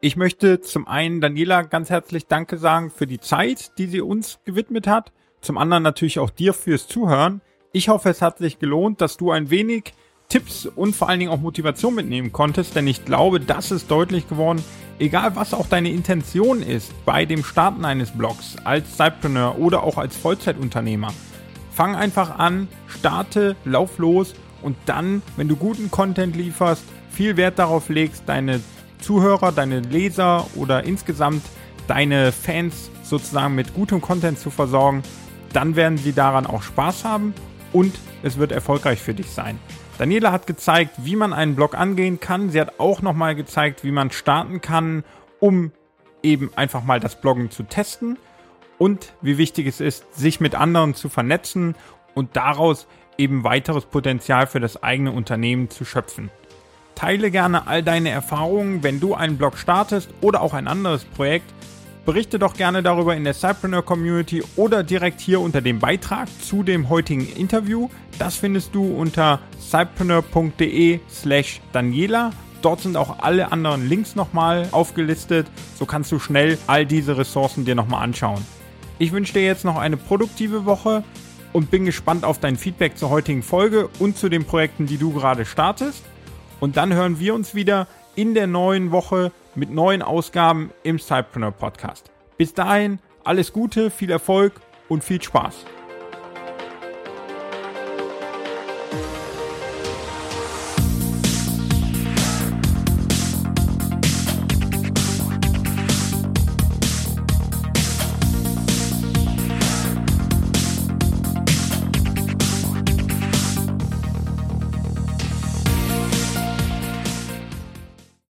Ich 0.00 0.14
möchte 0.14 0.60
zum 0.60 0.86
einen 0.86 1.20
Daniela 1.20 1.62
ganz 1.62 1.90
herzlich 1.90 2.28
Danke 2.28 2.58
sagen 2.58 2.92
für 2.92 3.08
die 3.08 3.18
Zeit, 3.18 3.76
die 3.76 3.86
sie 3.86 4.00
uns 4.00 4.38
gewidmet 4.44 4.86
hat. 4.86 5.10
Zum 5.40 5.58
anderen 5.58 5.82
natürlich 5.82 6.20
auch 6.20 6.30
dir 6.30 6.54
fürs 6.54 6.86
Zuhören. 6.86 7.40
Ich 7.72 7.88
hoffe, 7.88 8.10
es 8.10 8.22
hat 8.22 8.38
sich 8.38 8.60
gelohnt, 8.60 9.00
dass 9.00 9.16
du 9.16 9.32
ein 9.32 9.50
wenig 9.50 9.94
Tipps 10.28 10.66
und 10.66 10.94
vor 10.94 11.08
allen 11.08 11.18
Dingen 11.18 11.32
auch 11.32 11.40
Motivation 11.40 11.96
mitnehmen 11.96 12.30
konntest, 12.30 12.76
denn 12.76 12.86
ich 12.86 13.04
glaube, 13.04 13.40
das 13.40 13.72
ist 13.72 13.90
deutlich 13.90 14.28
geworden, 14.28 14.62
egal 15.00 15.34
was 15.34 15.52
auch 15.52 15.66
deine 15.66 15.90
Intention 15.90 16.62
ist 16.62 16.92
bei 17.04 17.24
dem 17.24 17.42
Starten 17.42 17.84
eines 17.84 18.12
Blogs 18.12 18.54
als 18.62 18.96
Cypreneur 18.96 19.58
oder 19.58 19.82
auch 19.82 19.98
als 19.98 20.16
Vollzeitunternehmer. 20.16 21.12
Fang 21.78 21.94
einfach 21.94 22.40
an, 22.40 22.66
starte, 22.88 23.54
lauf 23.64 23.98
los 23.98 24.34
und 24.62 24.76
dann, 24.86 25.22
wenn 25.36 25.46
du 25.46 25.54
guten 25.54 25.92
Content 25.92 26.34
lieferst, 26.34 26.82
viel 27.08 27.36
Wert 27.36 27.60
darauf 27.60 27.88
legst, 27.88 28.24
deine 28.26 28.60
Zuhörer, 28.98 29.52
deine 29.52 29.78
Leser 29.78 30.44
oder 30.56 30.82
insgesamt 30.82 31.44
deine 31.86 32.32
Fans 32.32 32.90
sozusagen 33.04 33.54
mit 33.54 33.74
gutem 33.74 34.00
Content 34.00 34.40
zu 34.40 34.50
versorgen, 34.50 35.04
dann 35.52 35.76
werden 35.76 35.98
sie 35.98 36.12
daran 36.12 36.46
auch 36.46 36.62
Spaß 36.62 37.04
haben 37.04 37.32
und 37.72 37.94
es 38.24 38.38
wird 38.38 38.50
erfolgreich 38.50 39.00
für 39.00 39.14
dich 39.14 39.30
sein. 39.30 39.56
Daniela 39.98 40.32
hat 40.32 40.48
gezeigt, 40.48 40.96
wie 41.04 41.14
man 41.14 41.32
einen 41.32 41.54
Blog 41.54 41.76
angehen 41.78 42.18
kann. 42.18 42.50
Sie 42.50 42.60
hat 42.60 42.80
auch 42.80 43.02
nochmal 43.02 43.36
gezeigt, 43.36 43.84
wie 43.84 43.92
man 43.92 44.10
starten 44.10 44.60
kann, 44.60 45.04
um 45.38 45.70
eben 46.24 46.50
einfach 46.56 46.82
mal 46.82 46.98
das 46.98 47.20
Bloggen 47.20 47.52
zu 47.52 47.62
testen 47.62 48.18
und 48.78 49.12
wie 49.20 49.38
wichtig 49.38 49.66
es 49.66 49.80
ist, 49.80 50.14
sich 50.14 50.40
mit 50.40 50.54
anderen 50.54 50.94
zu 50.94 51.08
vernetzen 51.08 51.74
und 52.14 52.36
daraus 52.36 52.86
eben 53.18 53.44
weiteres 53.44 53.84
Potenzial 53.84 54.46
für 54.46 54.60
das 54.60 54.82
eigene 54.82 55.12
Unternehmen 55.12 55.70
zu 55.70 55.84
schöpfen. 55.84 56.30
Teile 56.94 57.30
gerne 57.30 57.66
all 57.66 57.82
deine 57.82 58.10
Erfahrungen, 58.10 58.82
wenn 58.82 59.00
du 59.00 59.14
einen 59.14 59.36
Blog 59.36 59.56
startest 59.56 60.08
oder 60.20 60.40
auch 60.40 60.54
ein 60.54 60.66
anderes 60.66 61.04
Projekt. 61.04 61.52
Berichte 62.04 62.38
doch 62.38 62.54
gerne 62.54 62.82
darüber 62.82 63.14
in 63.14 63.24
der 63.24 63.34
Cypreneur 63.34 63.82
Community 63.82 64.42
oder 64.56 64.82
direkt 64.82 65.20
hier 65.20 65.40
unter 65.40 65.60
dem 65.60 65.78
Beitrag 65.78 66.26
zu 66.40 66.62
dem 66.62 66.88
heutigen 66.88 67.28
Interview. 67.28 67.88
Das 68.18 68.36
findest 68.36 68.74
du 68.74 68.84
unter 68.84 69.40
cypreneur.de 69.60 71.00
slash 71.10 71.60
Daniela. 71.72 72.30
Dort 72.62 72.80
sind 72.80 72.96
auch 72.96 73.20
alle 73.20 73.52
anderen 73.52 73.88
Links 73.88 74.16
nochmal 74.16 74.68
aufgelistet. 74.72 75.46
So 75.78 75.86
kannst 75.86 76.10
du 76.10 76.18
schnell 76.18 76.58
all 76.66 76.86
diese 76.86 77.16
Ressourcen 77.16 77.64
dir 77.64 77.74
nochmal 77.74 78.02
anschauen. 78.02 78.44
Ich 79.00 79.12
wünsche 79.12 79.32
dir 79.32 79.44
jetzt 79.44 79.64
noch 79.64 79.76
eine 79.76 79.96
produktive 79.96 80.64
Woche 80.64 81.04
und 81.52 81.70
bin 81.70 81.84
gespannt 81.84 82.24
auf 82.24 82.40
dein 82.40 82.56
Feedback 82.56 82.98
zur 82.98 83.10
heutigen 83.10 83.44
Folge 83.44 83.88
und 84.00 84.16
zu 84.16 84.28
den 84.28 84.44
Projekten, 84.44 84.86
die 84.86 84.98
du 84.98 85.12
gerade 85.12 85.44
startest. 85.44 86.04
Und 86.58 86.76
dann 86.76 86.92
hören 86.92 87.20
wir 87.20 87.34
uns 87.34 87.54
wieder 87.54 87.86
in 88.16 88.34
der 88.34 88.48
neuen 88.48 88.90
Woche 88.90 89.30
mit 89.54 89.70
neuen 89.70 90.02
Ausgaben 90.02 90.72
im 90.82 90.98
Cypreneur 90.98 91.52
Podcast. 91.52 92.10
Bis 92.36 92.54
dahin, 92.54 92.98
alles 93.22 93.52
Gute, 93.52 93.90
viel 93.90 94.10
Erfolg 94.10 94.54
und 94.88 95.04
viel 95.04 95.22
Spaß. 95.22 95.64